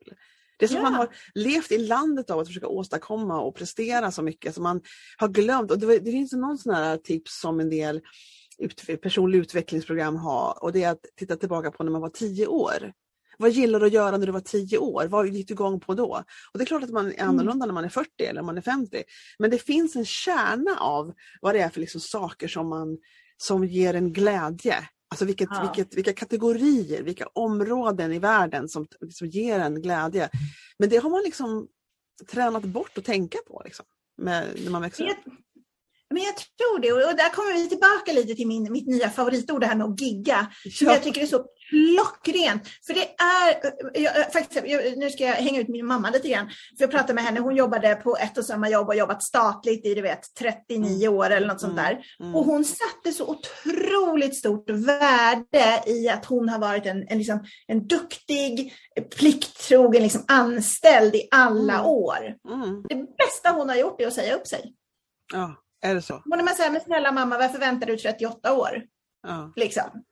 Det 0.58 0.64
är 0.64 0.68
som 0.68 0.76
Ja. 0.76 0.82
man 0.82 0.94
har 0.94 1.08
levt 1.34 1.72
i 1.72 1.78
landet 1.78 2.30
av 2.30 2.38
att 2.38 2.46
försöka 2.46 2.68
åstadkomma 2.68 3.40
och 3.40 3.54
prestera 3.54 4.10
så 4.10 4.22
mycket 4.22 4.54
som 4.54 4.62
man 4.62 4.80
har 5.16 5.28
glömt. 5.28 5.70
Och 5.70 5.78
det, 5.78 5.98
det 5.98 6.10
finns 6.10 6.32
någon 6.32 6.58
sån 6.58 6.74
här 6.74 6.96
tips 6.96 7.40
som 7.40 7.60
en 7.60 7.70
del 7.70 8.00
ut, 8.58 9.00
personlig 9.02 9.38
utvecklingsprogram 9.38 10.16
har 10.16 10.64
och 10.64 10.72
det 10.72 10.82
är 10.82 10.90
att 10.90 11.04
titta 11.16 11.36
tillbaka 11.36 11.70
på 11.70 11.84
när 11.84 11.92
man 11.92 12.00
var 12.00 12.08
tio 12.08 12.46
år. 12.46 12.92
Vad 13.38 13.50
gillar 13.50 13.80
du 13.80 13.86
att 13.86 13.92
göra 13.92 14.16
när 14.16 14.26
du 14.26 14.32
var 14.32 14.40
tio 14.40 14.78
år? 14.78 15.06
Vad 15.06 15.28
gick 15.28 15.48
du 15.48 15.54
igång 15.54 15.80
på 15.80 15.94
då? 15.94 16.24
Och 16.52 16.58
det 16.58 16.64
är 16.64 16.66
klart 16.66 16.82
att 16.82 16.90
man 16.90 17.06
är 17.12 17.22
annorlunda 17.22 17.66
när 17.66 17.74
man 17.74 17.84
är 17.84 17.88
40 17.88 18.08
eller 18.24 18.42
man 18.42 18.56
är 18.58 18.62
50. 18.62 19.02
Men 19.38 19.50
det 19.50 19.58
finns 19.58 19.96
en 19.96 20.04
kärna 20.04 20.76
av 20.80 21.14
vad 21.40 21.54
det 21.54 21.60
är 21.60 21.68
för 21.68 21.80
liksom 21.80 22.00
saker 22.00 22.48
som, 22.48 22.68
man, 22.68 22.98
som 23.36 23.64
ger 23.64 23.94
en 23.94 24.12
glädje. 24.12 24.76
Alltså 25.10 25.24
vilket, 25.24 25.48
Ja. 25.50 25.62
vilket, 25.62 25.96
vilka 25.96 26.12
kategorier, 26.12 27.02
vilka 27.02 27.26
områden 27.32 28.12
i 28.12 28.18
världen 28.18 28.68
som, 28.68 28.86
som 29.10 29.26
ger 29.26 29.58
en 29.58 29.82
glädje. 29.82 30.30
Men 30.78 30.88
det 30.88 30.96
har 30.96 31.10
man 31.10 31.22
liksom 31.24 31.68
tränat 32.30 32.62
bort 32.62 32.98
att 32.98 33.04
tänka 33.04 33.38
på 33.46 33.62
liksom, 33.64 33.86
med, 34.22 34.60
när 34.64 34.70
man 34.70 34.82
växer 34.82 35.04
upp. 35.04 35.34
Men 36.16 36.24
jag 36.24 36.36
tror 36.36 36.80
det. 36.80 36.92
Och 36.92 37.16
där 37.16 37.28
kommer 37.28 37.52
vi 37.52 37.68
tillbaka 37.68 38.12
lite 38.12 38.34
till 38.34 38.46
min, 38.46 38.72
mitt 38.72 38.86
nya 38.86 39.10
favoritord, 39.10 39.60
det 39.60 39.66
här 39.66 39.76
med 39.76 39.86
att 39.86 40.00
gigga. 40.00 40.46
Som 40.72 40.86
jag 40.86 41.02
tycker 41.02 41.22
är 41.22 41.26
så 41.26 41.44
klockrent. 41.68 42.62
För 42.86 42.94
det 42.94 43.08
är, 43.22 44.02
jag, 44.02 44.32
faktiskt, 44.32 44.66
jag, 44.66 44.98
nu 44.98 45.10
ska 45.10 45.24
jag 45.24 45.34
hänga 45.34 45.60
ut 45.60 45.68
min 45.68 45.86
mamma 45.86 46.10
lite 46.10 46.28
grann. 46.28 46.46
För 46.46 46.84
jag 46.84 46.90
pratade 46.90 47.14
med 47.14 47.24
henne, 47.24 47.40
hon 47.40 47.56
jobbade 47.56 47.94
på 47.94 48.16
ett 48.16 48.38
och 48.38 48.44
samma 48.44 48.68
jobb 48.70 48.88
och 48.88 48.94
jobbat 48.94 49.22
statligt 49.22 49.86
i 49.86 49.94
du 49.94 50.02
vet, 50.02 50.34
39 50.38 51.08
år 51.08 51.30
eller 51.30 51.46
något 51.46 51.60
sånt 51.60 51.76
där. 51.76 51.98
Mm. 52.20 52.34
Och 52.34 52.44
hon 52.44 52.64
satte 52.64 53.12
så 53.12 53.26
otroligt 53.26 54.36
stort 54.36 54.70
värde 54.70 55.82
i 55.86 56.08
att 56.08 56.24
hon 56.24 56.48
har 56.48 56.58
varit 56.58 56.86
en, 56.86 57.08
en, 57.08 57.18
liksom, 57.18 57.44
en 57.66 57.86
duktig, 57.86 58.74
plikttrogen 59.16 60.02
liksom, 60.02 60.24
anställd 60.28 61.14
i 61.14 61.28
alla 61.30 61.74
mm. 61.74 61.86
år. 61.86 62.34
Mm. 62.48 62.82
Det 62.88 62.94
bästa 62.94 63.50
hon 63.50 63.68
har 63.68 63.76
gjort 63.76 64.00
är 64.00 64.06
att 64.06 64.12
säga 64.12 64.34
upp 64.34 64.46
sig. 64.46 64.74
Ja, 65.32 65.56
är 65.82 65.94
det 65.94 66.02
så? 66.02 66.14
Och 66.14 66.36
när 66.36 66.44
man 66.44 66.54
säger, 66.54 66.70
men 66.70 66.80
snälla 66.80 67.12
mamma, 67.12 67.38
varför 67.38 67.58
väntar 67.58 67.86
du 67.86 67.96
38 67.96 68.52
år? 68.52 68.82
Ja. 69.22 69.52
Liksom. 69.56 70.04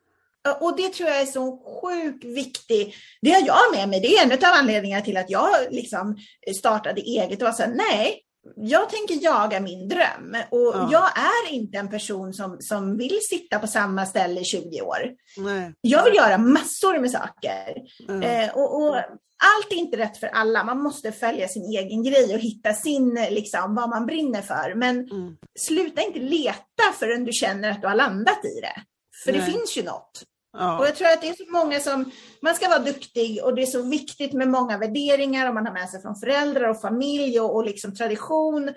Och 0.60 0.76
det 0.76 0.88
tror 0.88 1.08
jag 1.08 1.20
är 1.20 1.26
så 1.26 1.58
sjukt 1.82 2.24
viktigt. 2.24 2.94
Det 3.20 3.30
har 3.30 3.46
jag 3.46 3.76
med 3.76 3.88
mig. 3.88 4.00
Det 4.00 4.16
är 4.16 4.22
en 4.22 4.32
av 4.32 4.38
anledningarna 4.42 5.04
till 5.04 5.16
att 5.16 5.30
jag 5.30 5.50
liksom 5.70 6.16
startade 6.58 7.00
eget 7.00 7.42
och 7.42 7.46
var 7.46 7.52
så 7.52 7.62
här, 7.62 7.74
nej, 7.74 8.20
jag 8.56 8.90
tänker 8.90 9.24
jaga 9.24 9.60
min 9.60 9.88
dröm 9.88 10.36
och 10.50 10.74
ja. 10.74 10.88
jag 10.92 11.18
är 11.18 11.52
inte 11.52 11.78
en 11.78 11.90
person 11.90 12.34
som, 12.34 12.56
som 12.60 12.96
vill 12.96 13.18
sitta 13.30 13.58
på 13.58 13.66
samma 13.66 14.06
ställe 14.06 14.40
i 14.40 14.44
20 14.44 14.82
år. 14.82 14.98
Nej. 15.36 15.74
Jag 15.80 16.04
vill 16.04 16.14
göra 16.14 16.38
massor 16.38 16.98
med 16.98 17.10
saker. 17.10 17.74
Mm. 18.08 18.22
Eh, 18.22 18.56
och, 18.56 18.82
och, 18.82 18.96
allt 19.56 19.72
är 19.72 19.76
inte 19.76 19.96
rätt 19.96 20.16
för 20.16 20.26
alla. 20.26 20.64
Man 20.64 20.82
måste 20.82 21.12
följa 21.12 21.48
sin 21.48 21.64
egen 21.64 22.04
grej 22.04 22.34
och 22.34 22.40
hitta 22.40 22.72
sin, 22.74 23.14
liksom, 23.30 23.74
vad 23.74 23.88
man 23.88 24.06
brinner 24.06 24.42
för. 24.42 24.74
Men 24.74 24.96
mm. 24.96 25.36
sluta 25.58 26.02
inte 26.02 26.18
leta 26.18 26.92
förrän 26.98 27.24
du 27.24 27.32
känner 27.32 27.70
att 27.70 27.80
du 27.80 27.88
har 27.88 27.94
landat 27.94 28.44
i 28.44 28.60
det. 28.60 28.82
För 29.24 29.32
Nej. 29.32 29.40
det 29.40 29.46
finns 29.52 29.76
ju 29.76 29.82
något. 29.82 30.22
Ja. 30.54 30.78
Och 30.78 30.86
jag 30.86 30.96
tror 30.96 31.08
att 31.08 31.20
det 31.20 31.28
är 31.28 31.34
så 31.34 31.52
många 31.52 31.80
som, 31.80 32.10
man 32.40 32.54
ska 32.54 32.68
vara 32.68 32.78
duktig 32.78 33.44
och 33.44 33.54
det 33.54 33.62
är 33.62 33.66
så 33.66 33.82
viktigt 33.82 34.32
med 34.32 34.48
många 34.48 34.78
värderingar 34.78 35.48
och 35.48 35.54
man 35.54 35.66
har 35.66 35.72
med 35.72 35.90
sig 35.90 36.02
från 36.02 36.16
föräldrar 36.16 36.68
och 36.68 36.80
familj 36.80 37.40
och, 37.40 37.56
och 37.56 37.64
liksom 37.64 37.94
tradition. 37.94 38.74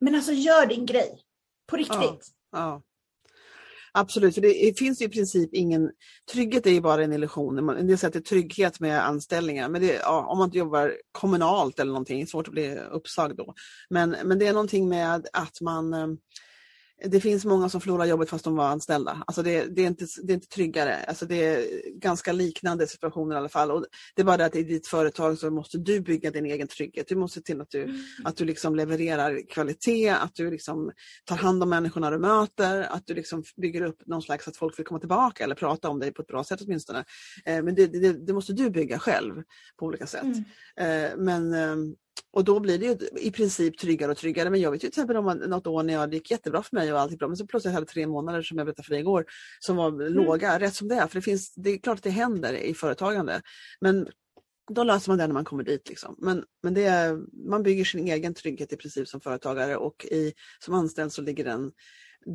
Men 0.00 0.14
alltså 0.14 0.32
gör 0.32 0.66
din 0.66 0.86
grej. 0.86 1.20
På 1.70 1.76
riktigt. 1.76 2.26
Ja. 2.52 2.82
Absolut, 3.94 4.34
för 4.34 4.42
det 4.42 4.78
finns 4.78 5.02
ju 5.02 5.06
i 5.06 5.08
princip 5.08 5.54
ingen... 5.54 5.90
Trygghet 6.32 6.66
är 6.66 6.70
ju 6.70 6.80
bara 6.80 7.04
en 7.04 7.12
illusion. 7.12 7.68
En 7.68 7.86
del 7.86 7.98
säger 7.98 8.20
trygghet 8.20 8.80
med 8.80 9.06
anställningar, 9.06 9.68
men 9.68 9.80
det, 9.80 9.92
ja, 9.94 10.26
om 10.26 10.38
man 10.38 10.44
inte 10.44 10.58
jobbar 10.58 10.96
kommunalt 11.12 11.78
eller 11.78 11.92
någonting, 11.92 12.26
svårt 12.26 12.48
att 12.48 12.52
bli 12.52 12.78
uppsagd 12.78 13.36
då. 13.36 13.54
Men, 13.90 14.16
men 14.24 14.38
det 14.38 14.46
är 14.46 14.52
någonting 14.52 14.88
med 14.88 15.26
att 15.32 15.60
man 15.60 15.94
eh, 15.94 16.06
det 17.04 17.20
finns 17.20 17.44
många 17.44 17.68
som 17.68 17.80
förlorar 17.80 18.04
jobbet 18.04 18.30
fast 18.30 18.44
de 18.44 18.56
var 18.56 18.64
anställda. 18.64 19.22
Alltså 19.26 19.42
det, 19.42 19.76
det, 19.76 19.82
är, 19.82 19.86
inte, 19.86 20.06
det 20.22 20.32
är 20.32 20.34
inte 20.34 20.48
tryggare. 20.48 20.96
Alltså 21.08 21.26
det 21.26 21.44
är 21.44 21.64
ganska 21.98 22.32
liknande 22.32 22.86
situationer 22.86 23.34
i 23.34 23.38
alla 23.38 23.48
fall. 23.48 23.70
Och 23.70 23.84
det 24.14 24.22
är 24.22 24.26
bara 24.26 24.36
det 24.36 24.44
att 24.44 24.56
i 24.56 24.62
ditt 24.62 24.86
företag 24.86 25.38
så 25.38 25.50
måste 25.50 25.78
du 25.78 26.00
bygga 26.00 26.30
din 26.30 26.46
egen 26.46 26.68
trygghet. 26.68 27.08
Du 27.08 27.16
måste 27.16 27.38
se 27.38 27.44
till 27.44 27.60
att 27.60 27.70
du, 27.70 27.82
mm. 27.82 27.96
att 28.24 28.36
du 28.36 28.44
liksom 28.44 28.76
levererar 28.76 29.48
kvalitet, 29.48 30.08
att 30.08 30.34
du 30.34 30.50
liksom 30.50 30.92
tar 31.24 31.36
hand 31.36 31.62
om 31.62 31.68
människorna 31.68 32.10
du 32.10 32.18
möter, 32.18 32.82
att 32.82 33.06
du 33.06 33.14
liksom 33.14 33.44
bygger 33.56 33.82
upp 33.82 34.06
någon 34.06 34.22
slags 34.22 34.48
att 34.48 34.56
folk 34.56 34.78
vill 34.78 34.86
komma 34.86 35.00
tillbaka 35.00 35.44
eller 35.44 35.54
prata 35.54 35.88
om 35.88 35.98
dig 35.98 36.12
på 36.12 36.22
ett 36.22 36.28
bra 36.28 36.44
sätt 36.44 36.60
åtminstone. 36.62 37.04
Eh, 37.44 37.62
men 37.62 37.74
det, 37.74 37.86
det, 37.86 38.26
det 38.26 38.32
måste 38.32 38.52
du 38.52 38.70
bygga 38.70 38.98
själv 38.98 39.34
på 39.78 39.86
olika 39.86 40.06
sätt. 40.06 40.22
Mm. 40.22 41.04
Eh, 41.04 41.16
men 41.16 41.54
ehm, 41.54 41.94
och 42.32 42.44
då 42.44 42.60
blir 42.60 42.78
det 42.78 42.86
ju 42.86 42.96
i 43.20 43.30
princip 43.30 43.78
tryggare 43.78 44.10
och 44.10 44.16
tryggare. 44.16 44.50
Men 44.50 44.60
jag 44.60 44.70
vet 44.70 44.84
ju 44.84 44.88
till 44.88 44.88
exempel 44.88 45.16
om 45.16 45.26
något 45.26 45.66
år 45.66 45.82
när 45.82 45.92
jag, 45.92 46.10
det 46.10 46.16
gick 46.16 46.30
jättebra 46.30 46.62
för 46.62 46.76
mig 46.76 46.92
och 46.92 47.00
allt 47.00 47.10
gick 47.10 47.18
bra, 47.18 47.28
men 47.28 47.36
så 47.36 47.46
plötsligt 47.46 47.74
hade 47.74 47.82
jag 47.82 47.88
tre 47.88 48.06
månader 48.06 48.42
som 48.42 48.58
jag 48.58 48.66
berättade 48.66 48.86
för 48.86 48.90
dig 48.90 49.00
igår 49.00 49.24
som 49.60 49.76
var 49.76 49.88
mm. 49.88 50.12
låga, 50.12 50.60
rätt 50.60 50.74
som 50.74 50.88
det 50.88 50.94
är. 50.94 51.06
För 51.06 51.14
det, 51.14 51.22
finns, 51.22 51.54
det 51.54 51.70
är 51.70 51.78
klart 51.78 51.98
att 51.98 52.04
det 52.04 52.10
händer 52.10 52.52
i 52.52 52.74
företagande. 52.74 53.42
Men 53.80 54.08
då 54.70 54.84
löser 54.84 55.10
man 55.10 55.18
det 55.18 55.26
när 55.26 55.34
man 55.34 55.44
kommer 55.44 55.62
dit. 55.62 55.88
Liksom. 55.88 56.16
Men, 56.18 56.44
men 56.62 56.74
det 56.74 56.84
är, 56.84 57.18
man 57.48 57.62
bygger 57.62 57.84
sin 57.84 58.08
egen 58.08 58.34
trygghet 58.34 58.72
i 58.72 58.76
princip 58.76 59.08
som 59.08 59.20
företagare 59.20 59.76
och 59.76 60.04
i, 60.04 60.32
som 60.64 60.74
anställd 60.74 61.12
så 61.12 61.22
ligger 61.22 61.44
den, 61.44 61.72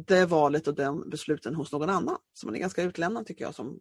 det 0.07 0.25
valet 0.25 0.67
och 0.67 0.75
den 0.75 1.09
besluten 1.09 1.55
hos 1.55 1.71
någon 1.71 1.89
annan. 1.89 2.17
Så 2.33 2.47
man 2.47 2.55
är 2.55 2.59
ganska 2.59 2.83
utlämnad 2.83 3.25
tycker 3.25 3.45
jag 3.45 3.55
som, 3.55 3.79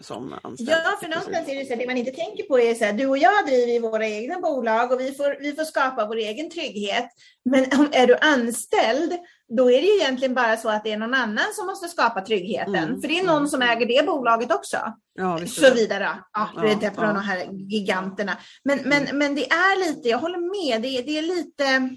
som 0.00 0.38
anställd. 0.42 0.70
Ja, 0.70 0.98
för 1.00 1.08
någonstans 1.08 1.48
är 1.48 1.54
det 1.54 1.66
så 1.66 1.72
att 1.72 1.78
det 1.78 1.86
man 1.86 1.96
inte 1.96 2.10
tänker 2.10 2.42
på 2.42 2.60
är 2.60 2.74
så 2.74 2.84
här, 2.84 2.92
du 2.92 3.06
och 3.06 3.18
jag 3.18 3.46
driver 3.46 3.90
våra 3.90 4.06
egna 4.06 4.40
bolag 4.40 4.92
och 4.92 5.00
vi 5.00 5.12
får, 5.12 5.36
vi 5.40 5.52
får 5.52 5.64
skapa 5.64 6.06
vår 6.06 6.16
egen 6.16 6.50
trygghet. 6.50 7.08
Men 7.44 7.64
om 7.80 7.88
är 7.92 8.06
du 8.06 8.16
anställd, 8.16 9.12
då 9.48 9.70
är 9.70 9.82
det 9.82 9.86
ju 9.86 9.94
egentligen 9.94 10.34
bara 10.34 10.56
så 10.56 10.68
att 10.68 10.84
det 10.84 10.92
är 10.92 10.96
någon 10.96 11.14
annan 11.14 11.44
som 11.54 11.66
måste 11.66 11.88
skapa 11.88 12.20
tryggheten. 12.20 12.74
Mm. 12.74 13.00
För 13.00 13.08
det 13.08 13.18
är 13.18 13.24
någon 13.24 13.36
mm. 13.36 13.48
som 13.48 13.62
äger 13.62 13.86
det 13.86 14.06
bolaget 14.06 14.52
också. 14.52 14.76
Ja, 15.14 15.46
så 15.46 15.74
vidare. 15.74 16.08
Ja, 16.32 16.48
du 16.56 16.62
vet, 16.62 16.82
ja, 16.82 16.90
ja. 16.96 17.02
de 17.02 17.16
här 17.16 17.46
giganterna. 17.52 18.36
Men, 18.64 18.78
men, 18.84 19.02
mm. 19.02 19.18
men 19.18 19.34
det 19.34 19.50
är 19.50 19.88
lite, 19.88 20.08
jag 20.08 20.18
håller 20.18 20.68
med, 20.68 20.82
det, 20.82 21.02
det 21.02 21.18
är 21.18 21.22
lite 21.22 21.96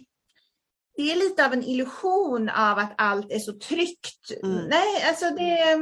det 0.96 1.12
är 1.12 1.16
lite 1.16 1.46
av 1.46 1.54
en 1.54 1.64
illusion 1.64 2.50
av 2.50 2.78
att 2.78 2.94
allt 2.98 3.32
är 3.32 3.40
så 3.40 3.54
tryggt. 3.54 4.44
Mm. 4.44 4.66
Nej, 4.66 5.04
alltså 5.08 5.26
det, 5.26 5.78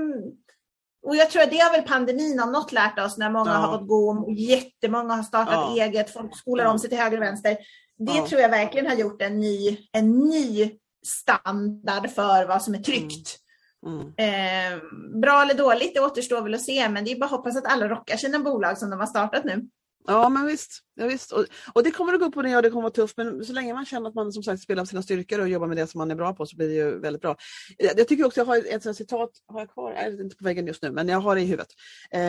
och 1.07 1.15
jag 1.15 1.29
tror 1.29 1.41
att 1.41 1.51
det 1.51 1.57
har 1.57 1.71
väl 1.71 1.81
pandemin 1.81 2.39
om 2.39 2.51
något 2.51 2.71
lärt 2.71 2.99
oss 2.99 3.17
när 3.17 3.29
många 3.29 3.51
ja. 3.51 3.57
har 3.57 3.77
fått 3.77 3.87
gå 3.87 4.09
och 4.09 4.33
jättemånga 4.33 5.13
har 5.13 5.23
startat 5.23 5.53
ja. 5.53 5.83
eget, 5.83 6.13
folk 6.13 6.37
skolar 6.37 6.65
om 6.65 6.79
sig 6.79 6.89
till 6.89 6.99
höger 6.99 7.17
och 7.17 7.23
vänster. 7.23 7.57
Det 7.97 8.17
ja. 8.17 8.27
tror 8.27 8.41
jag 8.41 8.49
verkligen 8.49 8.87
har 8.87 8.95
gjort 8.95 9.21
en 9.21 9.39
ny, 9.39 9.77
en 9.91 10.19
ny 10.19 10.71
standard 11.05 12.09
för 12.09 12.47
vad 12.47 12.61
som 12.61 12.73
är 12.75 12.79
tryggt. 12.79 13.37
Mm. 13.85 14.13
Mm. 14.17 14.73
Eh, 14.73 14.81
bra 15.21 15.41
eller 15.41 15.53
dåligt, 15.53 15.93
det 15.93 15.99
återstår 15.99 16.41
väl 16.41 16.53
att 16.53 16.61
se, 16.61 16.89
men 16.89 17.05
det 17.05 17.11
är 17.11 17.19
bara 17.19 17.25
att 17.25 17.31
hoppas 17.31 17.57
att 17.57 17.71
alla 17.71 17.87
rockar 17.87 18.17
sina 18.17 18.39
bolag 18.39 18.77
som 18.77 18.89
de 18.89 18.99
har 18.99 19.07
startat 19.07 19.43
nu. 19.43 19.67
Ja 20.09 20.29
men 20.29 20.47
visst. 20.47 20.83
Ja, 20.95 21.07
visst. 21.07 21.31
Och, 21.31 21.45
och 21.73 21.83
det 21.83 21.91
kommer 21.91 22.13
att 22.13 22.19
gå 22.19 22.25
upp 22.25 22.37
och 22.37 22.43
ner 22.43 22.55
och 22.55 22.61
det 22.61 22.69
kommer 22.69 22.87
att 22.87 22.97
vara 22.97 23.07
tufft 23.07 23.17
men 23.17 23.45
så 23.45 23.53
länge 23.53 23.73
man 23.73 23.85
känner 23.85 24.09
att 24.09 24.15
man 24.15 24.31
som 24.31 24.43
sagt 24.43 24.61
spelar 24.61 24.85
sina 24.85 25.01
styrkor 25.01 25.39
och 25.39 25.49
jobbar 25.49 25.67
med 25.67 25.77
det 25.77 25.87
som 25.87 25.99
man 25.99 26.11
är 26.11 26.15
bra 26.15 26.33
på 26.33 26.45
så 26.45 26.55
blir 26.55 26.67
det 26.67 26.73
ju 26.73 26.99
väldigt 26.99 27.21
bra. 27.21 27.37
Jag 27.77 28.07
tycker 28.07 28.25
också, 28.25 28.39
jag 28.39 28.45
har 28.45 28.57
ett, 28.57 28.85
ett 28.85 28.95
citat, 28.95 29.29
har 29.47 29.59
jag 29.59 29.69
kvar? 29.69 29.91
Jag 29.91 30.03
är 30.03 30.21
inte 30.21 30.35
på 30.35 30.43
väggen 30.43 30.67
just 30.67 30.81
nu 30.81 30.91
men 30.91 31.07
jag 31.07 31.19
har 31.19 31.35
det 31.35 31.41
i 31.41 31.45
huvudet. 31.45 31.67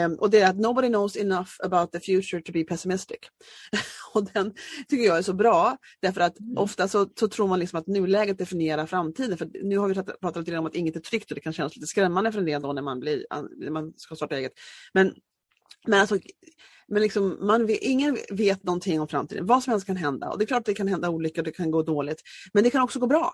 Um, 0.07 0.15
och 0.15 0.31
det 0.31 0.41
är 0.41 0.51
att 0.51 0.57
nobody 0.57 0.89
knows 0.89 1.17
enough 1.17 1.51
about 1.63 1.93
the 1.93 2.01
future 2.01 2.43
to 2.43 2.53
be 2.53 2.65
pessimistic. 2.65 3.19
och 4.15 4.25
den 4.33 4.55
tycker 4.89 5.05
jag 5.05 5.19
är 5.19 5.23
så 5.23 5.33
bra 5.33 5.77
därför 6.03 6.21
att 6.21 6.41
mm. 6.41 6.59
ofta 6.59 6.89
så, 6.89 7.09
så, 7.21 7.29
tror 7.29 7.49
man 7.49 7.59
liksom 7.59 7.79
att 7.79 7.87
nuläget 7.87 8.39
definierar 8.39 8.87
framtiden. 8.87 9.39
För 9.39 9.49
nu 9.63 9.79
har 9.79 9.89
vi 9.89 9.95
pratat 9.95 10.37
lite 10.37 10.59
om 10.59 10.67
att 10.67 10.75
inget 10.75 10.97
är 10.97 11.01
tryggt 11.01 11.31
och 11.31 11.35
det 11.35 11.41
kan 11.41 11.53
kännas 11.53 11.77
lite 11.77 11.87
skrämmande 11.87 12.33
för 12.33 12.39
en 12.39 12.45
del 12.45 12.63
då 12.63 12.73
när 12.73 12.83
man, 12.83 13.01
blir, 13.01 13.27
när 13.57 13.71
man 13.71 13.93
ska 13.97 14.17
starta 14.17 14.37
eget. 14.37 14.53
Men, 14.93 15.15
men 15.87 16.01
alltså 16.01 16.19
men 16.89 17.03
liksom, 17.03 17.39
man 17.41 17.67
vet, 17.67 17.79
ingen 17.81 18.19
vet 18.31 18.65
någonting 18.65 19.01
om 19.01 19.09
framtiden. 19.09 19.47
Vad 19.47 19.63
som 19.63 19.71
helst 19.71 19.87
kan 19.87 19.97
hända. 19.97 20.31
Och 20.31 20.39
det 20.39 20.45
är 20.45 20.47
klart 20.47 20.61
att 20.61 20.67
det 20.67 20.75
kan 20.75 20.89
hända 20.89 21.11
olyckor, 21.11 21.43
det 21.43 21.51
kan 21.51 21.71
gå 21.71 21.83
dåligt. 21.83 22.23
Men 22.53 22.65
det 22.65 22.71
kan 22.71 22.83
också 22.83 22.99
gå 22.99 23.07
bra. 23.07 23.33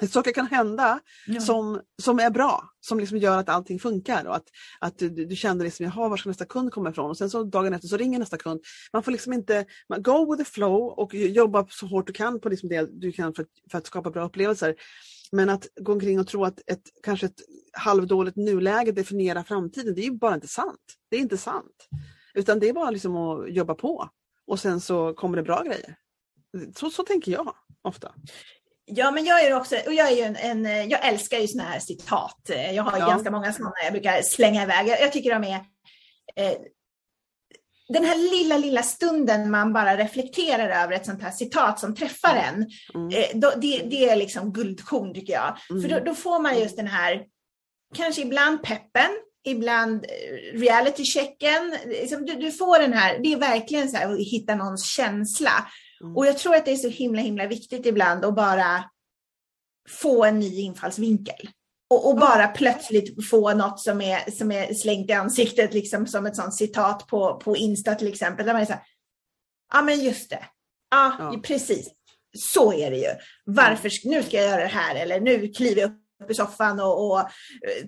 Saker 0.10 0.32
kan 0.32 0.46
hända 0.46 1.00
ja. 1.26 1.40
som, 1.40 1.80
som 2.02 2.18
är 2.18 2.30
bra, 2.30 2.70
som 2.80 3.00
liksom 3.00 3.18
gör 3.18 3.38
att 3.38 3.48
allting 3.48 3.78
funkar. 3.78 4.24
Och 4.24 4.36
att, 4.36 4.44
att 4.80 4.98
du, 4.98 5.08
du 5.08 5.36
känner 5.36 5.64
liksom, 5.64 5.84
jaha, 5.84 6.08
var 6.08 6.16
ska 6.16 6.28
nästa 6.28 6.44
kund 6.44 6.72
komma 6.72 6.90
ifrån? 6.90 7.10
Och 7.10 7.16
sen 7.16 7.30
så 7.30 7.44
dagen 7.44 7.74
efter 7.74 7.88
så 7.88 7.96
ringer 7.96 8.18
nästa 8.18 8.36
kund. 8.36 8.60
Man 8.92 9.02
får 9.02 9.12
liksom 9.12 9.32
inte, 9.32 9.64
man, 9.88 10.02
go 10.02 10.30
with 10.30 10.44
the 10.44 10.50
flow 10.50 10.82
och 10.82 11.14
jobba 11.14 11.66
så 11.70 11.86
hårt 11.86 12.06
du 12.06 12.12
kan 12.12 12.40
på 12.40 12.48
liksom 12.48 12.68
det 12.68 13.00
du 13.00 13.12
kan 13.12 13.34
för, 13.34 13.46
för 13.70 13.78
att 13.78 13.86
skapa 13.86 14.10
bra 14.10 14.24
upplevelser. 14.24 14.74
Men 15.32 15.48
att 15.48 15.66
gå 15.80 15.92
omkring 15.92 16.20
och 16.20 16.26
tro 16.26 16.44
att 16.44 16.60
ett, 16.66 16.82
kanske 17.02 17.26
ett 17.26 17.40
halvdåligt 17.72 18.36
nuläge 18.36 18.92
definierar 18.92 19.42
framtiden, 19.42 19.94
det 19.94 20.00
är 20.00 20.04
ju 20.04 20.18
bara 20.18 20.34
inte 20.34 20.48
sant. 20.48 20.80
Det 21.10 21.16
är 21.16 21.20
inte 21.20 21.36
sant. 21.36 21.88
Utan 22.34 22.58
det 22.58 22.68
är 22.68 22.72
bara 22.72 22.90
liksom 22.90 23.16
att 23.16 23.52
jobba 23.52 23.74
på 23.74 24.08
och 24.46 24.60
sen 24.60 24.80
så 24.80 25.14
kommer 25.14 25.36
det 25.36 25.42
bra 25.42 25.62
grejer. 25.62 25.96
Så, 26.76 26.90
så 26.90 27.02
tänker 27.02 27.32
jag 27.32 27.54
ofta. 27.82 28.14
Ja, 28.84 29.10
men 29.10 29.24
jag 29.24 29.44
är 29.44 29.56
också, 29.56 29.76
och 29.86 29.94
jag 29.94 30.12
är 30.12 30.26
en, 30.26 30.64
en 30.64 30.88
jag 30.88 31.06
älskar 31.06 31.38
ju 31.38 31.48
sådana 31.48 31.70
här 31.70 31.80
citat. 31.80 32.50
Jag 32.72 32.82
har 32.82 32.98
ja. 32.98 33.06
ganska 33.06 33.30
många 33.30 33.52
sådana 33.52 33.72
jag 33.84 33.92
brukar 33.92 34.22
slänga 34.22 34.62
iväg. 34.62 34.88
Jag, 34.88 35.00
jag 35.00 35.12
tycker 35.12 35.30
de 35.30 35.44
är 35.44 35.60
eh, 36.36 36.58
den 37.88 38.04
här 38.04 38.16
lilla, 38.16 38.56
lilla 38.56 38.82
stunden 38.82 39.50
man 39.50 39.72
bara 39.72 39.96
reflekterar 39.96 40.84
över 40.84 40.92
ett 40.92 41.06
sånt 41.06 41.22
här 41.22 41.30
citat 41.30 41.80
som 41.80 41.94
träffar 41.94 42.36
en, 42.36 42.66
mm. 42.94 43.08
eh, 43.08 43.40
då, 43.40 43.52
det, 43.56 43.78
det, 43.78 44.08
är 44.08 44.16
liksom 44.16 44.52
guldkorn 44.52 45.14
tycker 45.14 45.32
jag. 45.32 45.58
Mm. 45.70 45.82
För 45.82 45.88
då, 45.88 46.04
då, 46.04 46.14
får 46.14 46.42
man 46.42 46.58
just 46.58 46.76
den 46.76 46.86
här, 46.86 47.24
kanske 47.94 48.22
ibland 48.22 48.62
peppen, 48.62 49.10
ibland 49.44 50.04
eh, 50.04 50.58
reality-checken. 50.58 51.76
Liksom, 51.86 52.26
du, 52.26 52.34
du, 52.34 52.52
får 52.52 52.78
den 52.78 52.92
här, 52.92 53.18
det 53.18 53.32
är 53.32 53.38
verkligen 53.38 53.88
så 53.88 53.96
här 53.96 54.12
att 54.12 54.18
hitta 54.18 54.54
någons 54.54 54.86
känsla. 54.86 55.66
Mm. 56.00 56.16
Och 56.16 56.26
jag 56.26 56.38
tror 56.38 56.54
att 56.54 56.64
det 56.64 56.72
är 56.72 56.76
så 56.76 56.88
himla, 56.88 57.20
himla 57.20 57.46
viktigt 57.46 57.86
ibland 57.86 58.24
att 58.24 58.34
bara 58.34 58.84
få 59.88 60.24
en 60.24 60.38
ny 60.38 60.60
infallsvinkel. 60.60 61.48
Och, 61.90 62.08
och 62.08 62.16
bara 62.16 62.42
mm. 62.42 62.54
plötsligt 62.54 63.28
få 63.28 63.54
något 63.54 63.80
som 63.80 64.00
är, 64.00 64.30
som 64.30 64.52
är 64.52 64.74
slängt 64.74 65.10
i 65.10 65.12
ansiktet, 65.12 65.74
liksom 65.74 66.06
som 66.06 66.26
ett 66.26 66.36
sånt 66.36 66.54
citat 66.54 67.06
på, 67.06 67.36
på 67.36 67.56
Insta 67.56 67.94
till 67.94 68.08
exempel. 68.08 68.46
Där 68.46 68.52
man 68.52 68.62
är 68.62 68.66
så 68.66 68.72
här, 68.72 68.82
ja 69.72 69.82
men 69.82 70.00
just 70.00 70.30
det, 70.30 70.44
ja, 70.90 71.16
ja. 71.18 71.40
precis. 71.42 71.88
så 72.36 72.72
är 72.72 72.90
det 72.90 72.96
ju. 72.96 73.14
Varför, 73.44 74.08
nu 74.08 74.22
ska 74.22 74.36
jag 74.36 74.46
göra 74.46 74.62
det 74.62 74.66
här 74.66 74.94
eller 74.94 75.20
nu 75.20 75.48
kliver 75.48 75.80
jag 75.80 75.90
upp 75.90 76.07
i 76.28 76.34
soffan 76.34 76.80
och, 76.80 77.10
och 77.10 77.28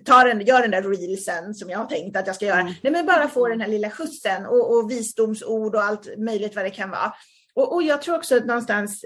tar 0.05 0.25
en, 0.25 0.41
gör 0.41 0.61
den 0.61 0.71
där 0.71 0.81
reelsen 0.81 1.53
som 1.53 1.69
jag 1.69 1.79
har 1.79 1.85
tänkt 1.85 2.17
att 2.17 2.27
jag 2.27 2.35
ska 2.35 2.45
göra. 2.45 2.59
Mm. 2.59 2.73
Nej, 2.81 2.93
men 2.93 3.05
bara 3.05 3.27
få 3.27 3.47
den 3.47 3.61
här 3.61 3.67
lilla 3.67 3.89
skjutsen 3.89 4.45
och, 4.45 4.77
och 4.77 4.91
visdomsord 4.91 5.75
och 5.75 5.83
allt 5.83 6.17
möjligt 6.17 6.55
vad 6.55 6.65
det 6.65 6.69
kan 6.69 6.89
vara. 6.89 7.13
Och, 7.53 7.73
och 7.73 7.83
jag 7.83 8.01
tror 8.01 8.15
också 8.15 8.37
att 8.37 8.45
någonstans 8.45 9.05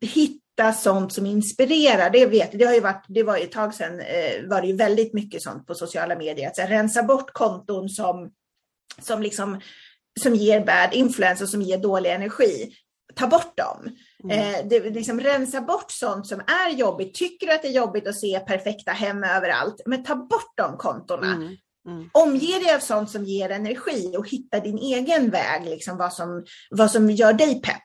hitta 0.00 0.72
sånt 0.72 1.12
som 1.12 1.26
inspirerar. 1.26 2.10
Det 2.10 2.26
vet 2.26 2.52
det 2.52 2.64
har 2.64 2.74
ju 2.74 2.80
varit, 2.80 3.04
det 3.08 3.22
var 3.22 3.36
ju 3.36 3.44
ett 3.44 3.52
tag 3.52 3.74
sedan 3.74 4.00
eh, 4.00 4.48
var 4.48 4.60
det 4.60 4.66
ju 4.66 4.76
väldigt 4.76 5.14
mycket 5.14 5.42
sånt 5.42 5.66
på 5.66 5.74
sociala 5.74 6.16
medier. 6.16 6.48
Att 6.48 6.56
så 6.56 6.62
här, 6.62 6.68
rensa 6.68 7.02
bort 7.02 7.30
konton 7.32 7.88
som, 7.88 8.30
som 9.02 9.22
liksom 9.22 9.60
som 10.20 10.34
ger 10.34 10.64
bad 10.64 10.88
influence 10.92 11.44
och 11.44 11.50
som 11.50 11.62
ger 11.62 11.78
dålig 11.78 12.10
energi. 12.10 12.72
Ta 13.14 13.26
bort 13.26 13.56
dem. 13.56 13.96
Mm. 14.24 14.38
Eh, 14.38 14.68
det, 14.68 14.90
liksom, 14.90 15.20
rensa 15.20 15.60
bort 15.60 15.90
sånt 15.90 16.26
som 16.26 16.40
är 16.40 16.70
jobbigt. 16.70 17.14
Tycker 17.14 17.46
du 17.46 17.52
att 17.52 17.62
det 17.62 17.68
är 17.68 17.72
jobbigt 17.72 18.06
att 18.06 18.16
se 18.16 18.40
perfekta 18.40 18.92
hem 18.92 19.24
överallt, 19.24 19.82
men 19.86 20.04
ta 20.04 20.14
bort 20.14 20.52
de 20.56 20.76
kontona. 20.76 21.34
Mm. 21.34 21.56
Mm. 21.88 22.10
Omge 22.12 22.58
dig 22.58 22.74
av 22.74 22.78
sånt 22.78 23.10
som 23.10 23.24
ger 23.24 23.50
energi 23.50 24.14
och 24.18 24.28
hitta 24.28 24.60
din 24.60 24.78
egen 24.78 25.30
väg, 25.30 25.64
liksom 25.64 25.96
vad, 25.96 26.12
som, 26.12 26.44
vad 26.70 26.90
som 26.90 27.10
gör 27.10 27.32
dig 27.32 27.62
pepp. 27.62 27.76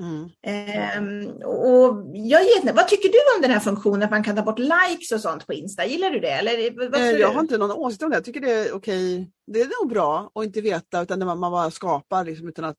Mm. 0.00 0.22
Um, 0.22 1.28
och 1.42 2.10
jag 2.14 2.42
ger, 2.42 2.72
vad 2.72 2.88
tycker 2.88 3.08
du 3.08 3.18
om 3.36 3.42
den 3.42 3.50
här 3.50 3.60
funktionen 3.60 4.02
att 4.02 4.10
man 4.10 4.24
kan 4.24 4.36
ta 4.36 4.42
bort 4.42 4.58
likes 4.58 5.12
och 5.12 5.20
sånt 5.20 5.46
på 5.46 5.52
Insta? 5.52 5.86
Gillar 5.86 6.10
du 6.10 6.20
det? 6.20 6.30
Eller, 6.30 6.58
eh, 7.00 7.10
jag 7.10 7.32
har 7.32 7.40
inte 7.40 7.58
någon 7.58 7.70
åsikt 7.70 8.02
om 8.02 8.10
det. 8.10 8.16
Jag 8.16 8.24
tycker 8.24 8.40
det 8.40 8.52
är 8.52 8.72
okej. 8.72 9.30
Det 9.46 9.60
är 9.60 9.82
nog 9.82 9.92
bra 9.92 10.30
att 10.34 10.44
inte 10.44 10.60
veta 10.60 11.02
utan 11.02 11.18
man, 11.18 11.38
man 11.38 11.52
bara 11.52 11.70
skapar 11.70 12.24
liksom, 12.24 12.48
utan 12.48 12.64
att 12.64 12.78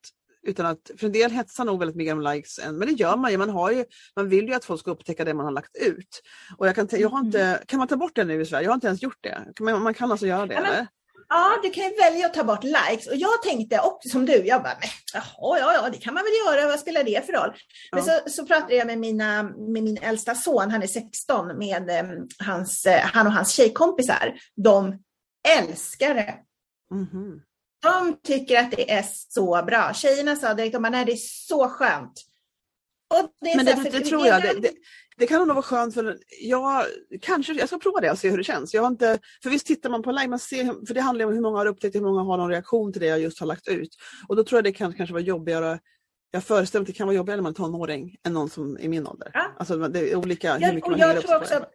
utan 0.49 0.65
att, 0.65 0.91
för 0.97 1.05
en 1.05 1.11
del 1.11 1.31
hetsar 1.31 1.65
nog 1.65 1.79
väldigt 1.79 1.97
mycket 1.97 2.13
om 2.13 2.21
likes, 2.21 2.59
än, 2.59 2.77
men 2.77 2.87
det 2.87 2.93
gör 2.93 3.17
man 3.17 3.31
ju. 3.31 3.37
Man, 3.37 3.49
har 3.49 3.71
ju. 3.71 3.85
man 4.15 4.29
vill 4.29 4.47
ju 4.47 4.53
att 4.53 4.65
folk 4.65 4.79
ska 4.79 4.91
upptäcka 4.91 5.25
det 5.25 5.33
man 5.33 5.45
har 5.45 5.51
lagt 5.51 5.75
ut. 5.75 6.21
Och 6.57 6.67
jag 6.67 6.75
kan, 6.75 6.87
jag 6.91 7.09
har 7.09 7.19
inte, 7.19 7.41
mm. 7.41 7.59
kan 7.65 7.79
man 7.79 7.87
ta 7.87 7.95
bort 7.95 8.15
det 8.15 8.23
nu 8.23 8.41
i 8.41 8.45
Sverige? 8.45 8.63
Jag 8.63 8.71
har 8.71 8.75
inte 8.75 8.87
ens 8.87 9.03
gjort 9.03 9.17
det. 9.21 9.45
Man, 9.59 9.83
man 9.83 9.93
kan 9.93 10.11
alltså 10.11 10.27
göra 10.27 10.45
det? 10.45 10.53
Ja, 10.53 10.61
men, 10.61 10.87
Ja, 11.29 11.59
du 11.63 11.69
kan 11.69 11.83
ju 11.83 11.95
välja 11.95 12.25
att 12.25 12.33
ta 12.33 12.43
bort 12.43 12.63
likes. 12.63 13.07
Och 13.07 13.15
jag 13.15 13.41
tänkte 13.43 13.79
också 13.79 14.09
som 14.09 14.25
du, 14.25 14.45
jag 14.45 14.63
bara, 14.63 14.77
jaha, 15.13 15.59
ja, 15.59 15.73
ja, 15.73 15.89
det 15.89 15.97
kan 15.97 16.13
man 16.13 16.23
väl 16.23 16.57
göra, 16.57 16.67
vad 16.67 16.79
spelar 16.79 17.03
det 17.03 17.25
för 17.25 17.33
roll? 17.33 17.53
Men 17.91 18.05
ja. 18.05 18.19
så, 18.25 18.29
så 18.29 18.45
pratade 18.45 18.75
jag 18.75 18.87
med, 18.87 18.97
mina, 18.99 19.43
med 19.43 19.83
min 19.83 19.97
äldsta 19.97 20.35
son, 20.35 20.71
han 20.71 20.83
är 20.83 20.87
16, 20.87 21.57
med 21.57 21.89
eh, 21.89 22.05
hans, 22.39 22.85
eh, 22.85 23.01
han 23.01 23.27
och 23.27 23.33
hans 23.33 23.51
tjejkompisar. 23.51 24.39
De 24.55 25.03
älskar 25.59 26.13
det. 26.13 26.35
Mm 26.91 27.05
-hmm. 27.05 27.39
De 27.81 28.19
tycker 28.23 28.59
att 28.59 28.71
det 28.71 28.91
är 28.91 29.05
så 29.07 29.63
bra. 29.67 29.93
Tjejerna 29.93 30.35
sa 30.35 30.53
direkt, 30.53 30.73
de 30.73 30.81
bara, 30.81 30.89
nej 30.89 31.05
det 31.05 31.11
är 31.11 31.15
så 31.47 31.69
skönt. 31.69 32.25
men 33.55 33.65
det, 33.65 33.73
det, 33.83 33.89
det 33.89 34.05
tror 34.05 34.27
jag. 34.27 34.41
Det, 34.41 34.71
det 35.17 35.27
kan 35.27 35.47
nog 35.47 35.55
vara 35.55 35.61
skönt 35.61 35.93
för 35.93 36.17
jag, 36.41 36.85
kanske, 37.21 37.53
jag 37.53 37.67
ska 37.67 37.77
prova 37.77 37.99
det 37.99 38.11
och 38.11 38.19
se 38.19 38.29
hur 38.29 38.37
det 38.37 38.43
känns. 38.43 38.73
Jag 38.73 38.81
har 38.81 38.87
inte, 38.87 39.19
för 39.43 39.49
visst 39.49 39.65
tittar 39.65 39.89
man 39.89 40.03
på 40.03 40.11
live, 40.11 40.27
man 40.27 40.39
ser, 40.39 40.85
för 40.87 40.93
det 40.93 41.01
handlar 41.01 41.25
om 41.25 41.33
hur 41.33 41.41
många 41.41 41.57
har 41.57 41.65
upptäckt, 41.65 41.95
hur 41.95 42.01
många 42.01 42.21
har 42.21 42.37
någon 42.37 42.49
reaktion 42.49 42.93
till 42.93 43.01
det 43.01 43.07
jag 43.07 43.19
just 43.19 43.39
har 43.39 43.47
lagt 43.47 43.67
ut. 43.67 43.89
Och 44.27 44.35
då 44.35 44.43
tror 44.43 44.57
jag 44.57 44.63
det 44.63 44.71
kan 44.71 44.93
kanske 44.93 45.13
vara 45.13 45.23
jobbigare 45.23 45.79
jag 46.31 46.43
föreställer 46.43 46.81
mig 46.81 46.83
att 46.83 46.87
det 46.87 46.97
kan 46.97 47.07
vara 47.07 47.15
jobbigare 47.15 47.37
när 47.37 47.43
man 47.43 47.51
är 47.51 47.55
tonåring 47.55 48.15
än 48.23 48.33
någon 48.33 48.49
som 48.49 48.77
är 48.79 48.87
min 48.89 49.07
ålder. 49.07 49.31
Ja. 49.33 49.55
Alltså 49.57 49.77
det 49.77 50.11
är 50.11 50.15
olika 50.15 50.57
hur 50.57 50.73
mycket 50.73 50.89
man 50.89 50.99
jag 50.99 51.21
tror 51.21 51.37
också, 51.37 51.65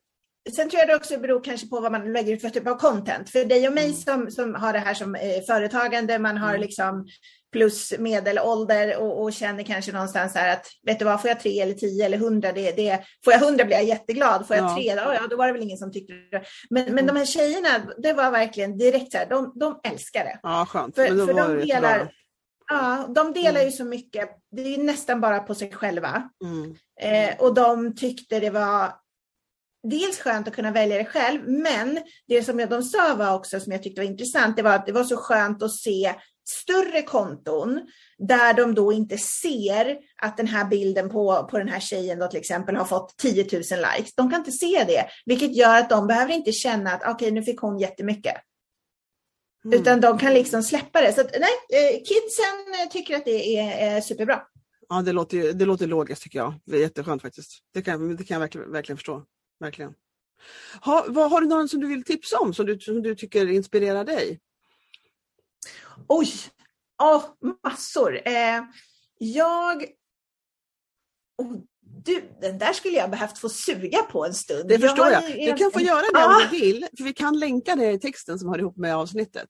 Sen 0.57 0.71
tror 0.71 0.81
jag 0.81 0.89
det 0.89 0.97
också 0.97 1.19
beror 1.19 1.45
kanske 1.45 1.69
på 1.69 1.81
vad 1.81 1.93
man 1.93 2.13
lägger 2.13 2.33
ut 2.33 2.41
för 2.41 2.49
typ 2.49 2.67
av 2.67 2.75
content. 2.75 3.31
För 3.31 3.45
dig 3.45 3.69
och 3.69 3.75
mig 3.75 3.85
mm. 3.85 3.97
som, 3.97 4.31
som 4.31 4.55
har 4.55 4.73
det 4.73 4.79
här 4.79 4.95
som 4.95 5.15
eh, 5.15 5.43
företagande, 5.47 6.19
man 6.19 6.37
har 6.37 6.49
mm. 6.49 6.61
liksom 6.61 7.07
plus 7.53 7.99
medelålder 7.99 8.97
och, 8.97 9.23
och, 9.23 9.33
känner 9.33 9.63
kanske 9.63 9.93
någonstans 9.93 10.35
här 10.35 10.53
att 10.53 10.67
vet 10.87 10.99
du 10.99 11.05
vad, 11.05 11.21
får 11.21 11.29
jag 11.29 11.41
tre 11.41 11.61
eller 11.61 11.75
tio 11.75 12.05
eller 12.07 12.19
hundra, 12.19 12.53
det, 12.53 12.73
det, 12.73 13.01
får 13.25 13.33
jag 13.33 13.41
hundra 13.41 13.65
blir 13.65 13.77
jag 13.77 13.85
jätteglad, 13.85 14.47
får 14.47 14.57
jag 14.57 14.65
ja. 14.65 14.75
tre, 14.75 14.85
ja, 15.15 15.27
då 15.31 15.37
var 15.37 15.47
det 15.47 15.53
väl 15.53 15.63
ingen 15.63 15.79
som 15.79 15.93
tyckte 15.93 16.13
det. 16.13 16.45
Men, 16.71 16.95
men 16.95 17.07
de 17.07 17.17
här 17.17 17.25
tjejerna, 17.25 17.69
det 18.03 18.13
var 18.13 18.31
verkligen 18.31 18.79
direkt 18.79 19.13
så 19.13 19.19
här, 19.19 19.27
de, 19.27 19.53
de 19.55 19.81
älskar 19.85 20.25
det. 20.25 20.39
Ja, 20.43 20.67
skönt. 20.69 20.95
För, 20.95 21.07
för 21.07 21.35
de 21.35 21.67
delar, 21.67 22.11
Ja, 22.67 23.07
de 23.15 23.33
delar 23.33 23.51
mm. 23.51 23.65
ju 23.65 23.73
så 23.73 23.85
mycket. 23.85 24.31
Det 24.51 24.75
är 24.75 24.79
nästan 24.79 25.21
bara 25.21 25.41
på 25.41 25.55
sig 25.55 25.73
själva. 25.73 26.31
Mm. 26.45 26.75
Eh, 27.01 27.37
och 27.39 27.55
de 27.55 27.95
tyckte 27.95 28.41
det 28.41 28.51
var 28.51 28.93
dels 29.91 30.19
skönt 30.19 30.49
att 30.49 30.55
kunna 30.55 30.71
välja 30.71 30.99
det 30.99 31.05
själv, 31.05 31.49
men 31.49 31.99
det 32.29 32.43
som 32.43 32.57
de 32.57 32.83
sa 32.83 33.15
var 33.15 33.35
också 33.35 33.61
som 33.61 33.73
jag 33.73 33.83
tyckte 33.83 34.01
var 34.01 34.09
intressant, 34.09 34.57
det 34.57 34.63
var 34.63 34.75
att 34.75 34.87
det 34.87 34.93
var 34.93 35.05
så 35.05 35.17
skönt 35.17 35.63
att 35.63 35.77
se 35.77 36.15
större 36.49 37.03
konton 37.03 37.81
där 38.19 38.55
de 38.55 38.75
då 38.75 38.93
inte 38.93 39.19
ser 39.19 39.99
att 40.23 40.37
den 40.37 40.47
här 40.47 40.65
bilden 40.65 41.11
på, 41.11 41.49
på 41.51 41.59
den 41.59 41.69
här 41.69 41.81
tjejen 41.81 42.19
då 42.19 42.27
till 42.27 42.41
exempel 42.41 42.77
har 42.77 42.85
fått 42.85 43.17
10 43.17 43.43
000 43.53 43.63
likes. 43.63 44.15
De 44.15 44.31
kan 44.31 44.41
inte 44.41 44.53
se 44.53 44.85
det, 44.87 45.07
vilket 45.27 45.57
gör 45.57 45.79
att 45.79 45.91
de 45.91 46.07
behöver 46.07 46.33
inte 46.33 46.53
känna 46.53 46.91
att 46.91 47.01
okej, 47.01 47.15
okay, 47.15 47.31
nu 47.31 47.43
fick 47.43 47.61
hon 47.61 47.79
jättemycket. 47.79 48.35
Mm. 49.65 49.81
Utan 49.81 50.01
de 50.01 50.19
kan 50.19 50.35
liksom 50.35 50.63
släppa 50.63 51.01
det. 51.01 51.13
Så 51.13 51.21
att, 51.21 51.31
nej, 51.31 51.51
eh, 51.81 51.97
kidsen 51.97 52.91
tycker 52.91 53.17
att 53.17 53.25
det 53.25 53.59
är, 53.59 53.97
är 53.97 54.01
superbra. 54.01 54.43
Ja, 54.89 55.03
det 55.03 55.13
låter, 55.13 55.53
det 55.53 55.65
låter 55.65 55.87
logiskt 55.87 56.23
tycker 56.23 56.39
jag. 56.39 56.55
Det 56.65 56.77
är 56.77 56.81
jätteskönt 56.81 57.23
faktiskt. 57.23 57.59
Det 57.75 57.83
kan, 57.83 58.17
det 58.17 58.25
kan 58.25 58.35
jag 58.35 58.41
verkligen, 58.41 58.73
verkligen 58.73 58.97
förstå. 58.97 59.23
Verkligen. 59.61 59.95
Ha, 60.81 61.05
vad, 61.09 61.31
har 61.31 61.41
du 61.41 61.47
någon 61.47 61.69
som 61.69 61.81
du 61.81 61.87
vill 61.87 62.05
tipsa 62.05 62.39
om 62.39 62.55
som 62.55 62.67
du, 62.67 62.81
som 62.81 63.03
du 63.03 63.15
tycker 63.15 63.51
inspirerar 63.51 64.05
dig? 64.05 64.41
Oj, 66.09 66.29
oh, 67.03 67.25
massor. 67.63 68.29
Eh, 68.29 68.63
jag... 69.19 69.85
Oh, 71.43 71.57
du, 72.05 72.23
den 72.41 72.59
där 72.59 72.73
skulle 72.73 72.97
jag 72.97 73.11
behövt 73.11 73.39
få 73.39 73.49
suga 73.49 74.03
på 74.03 74.25
en 74.25 74.35
stund. 74.35 74.69
Det 74.69 74.79
förstår 74.79 75.07
jag. 75.07 75.39
jag. 75.39 75.57
Du 75.57 75.63
kan 75.63 75.73
få 75.73 75.81
göra 75.81 76.01
det 76.01 76.19
ah. 76.19 76.27
om 76.27 76.43
du 76.43 76.59
vill, 76.59 76.87
för 76.97 77.05
vi 77.05 77.13
kan 77.13 77.39
länka 77.39 77.77
det 77.77 77.93
i 77.93 77.99
texten 77.99 78.39
som 78.39 78.49
hör 78.49 78.59
ihop 78.59 78.77
med 78.77 78.97
avsnittet. 78.97 79.49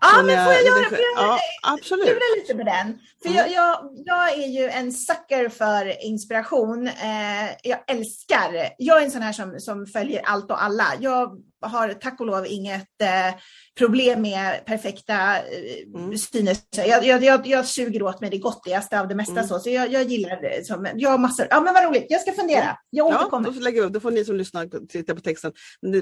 Ja, 0.00 0.22
men 0.22 0.44
får 0.44 0.52
jag 0.52 0.64
göra 0.64 0.90
det? 0.90 0.98
Ja, 1.16 1.38
absolut. 1.62 2.18
lite 2.38 2.54
på 2.54 2.62
den. 2.62 2.98
För 3.22 3.28
mm. 3.28 3.36
jag, 3.36 3.50
jag, 3.50 3.90
jag, 4.06 4.32
är 4.32 4.46
ju 4.46 4.68
en 4.68 4.92
sucker 4.92 5.48
för 5.48 6.04
inspiration. 6.04 6.86
Eh, 6.86 7.50
jag 7.62 7.78
älskar, 7.86 8.74
jag 8.78 9.00
är 9.00 9.04
en 9.04 9.10
sån 9.10 9.22
här 9.22 9.32
som, 9.32 9.60
som 9.60 9.86
följer 9.86 10.22
allt 10.24 10.50
och 10.50 10.62
alla. 10.62 10.84
Jag 11.00 11.42
har 11.60 11.92
tack 11.92 12.20
och 12.20 12.26
lov 12.26 12.46
inget 12.46 13.02
eh, 13.02 13.40
problem 13.78 14.22
med 14.22 14.64
perfekta 14.64 15.36
eh, 15.36 16.00
mm. 16.00 16.18
styrelser. 16.18 16.84
Jag, 16.86 17.04
jag, 17.04 17.24
jag, 17.24 17.46
jag 17.46 17.66
suger 17.66 18.02
åt 18.02 18.20
mig 18.20 18.30
det 18.30 18.38
gottigaste 18.38 19.00
av 19.00 19.08
det 19.08 19.14
mesta. 19.14 19.32
Mm. 19.32 19.46
Så, 19.46 19.58
så 19.58 19.70
jag, 19.70 19.92
jag 19.92 20.02
gillar 20.02 20.40
det. 20.40 20.66
Som, 20.66 20.88
jag 20.94 21.10
har 21.10 21.18
massor. 21.18 21.46
Ja, 21.50 21.60
men 21.60 21.74
vad 21.74 21.84
roligt. 21.84 22.06
Jag 22.08 22.20
ska 22.20 22.32
fundera. 22.32 22.76
Jag 22.90 23.06
återkommer. 23.06 23.48
Ja, 23.48 23.54
då, 23.54 23.60
lägger 23.60 23.82
upp, 23.82 23.92
då 23.92 24.00
får 24.00 24.10
ni 24.10 24.24
som 24.24 24.36
lyssnar 24.36 24.86
titta 24.86 25.14
på 25.14 25.20
texten. 25.20 25.52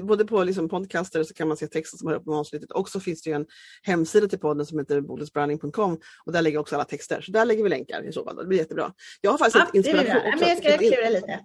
Både 0.03 0.25
på 0.25 0.43
liksom 0.43 0.69
podcaster 0.69 1.23
så 1.23 1.33
kan 1.33 1.47
man 1.47 1.57
se 1.57 1.67
texten 1.67 1.97
som 1.97 2.07
upp 2.07 2.25
med 2.25 2.35
avsnittet 2.35 2.71
och 2.71 2.89
så 2.89 2.99
finns 2.99 3.21
det 3.21 3.31
en 3.31 3.45
hemsida 3.83 4.27
till 4.27 4.39
podden 4.39 4.65
som 4.65 4.79
heter 4.79 5.01
bodilsbranding.com 5.01 5.99
och 6.25 6.31
där 6.31 6.41
ligger 6.41 6.59
också 6.59 6.75
alla 6.75 6.85
texter. 6.85 7.21
Så 7.21 7.31
där 7.31 7.45
lägger 7.45 7.63
vi 7.63 7.69
länkar 7.69 8.09
i 8.09 8.11
så 8.11 8.23
fall. 8.23 8.35
Det 8.35 8.45
blir 8.45 8.57
jättebra. 8.57 8.93
Jag 9.21 9.31
har 9.31 9.37
faktiskt 9.37 9.55
ja, 9.55 9.67
ett 9.69 9.75
inspiration 9.75 10.15
också. 10.15 10.39
Men 10.39 10.49
jag 10.49 10.57
ska 10.57 10.77
klura 10.77 11.09
lite. 11.09 11.39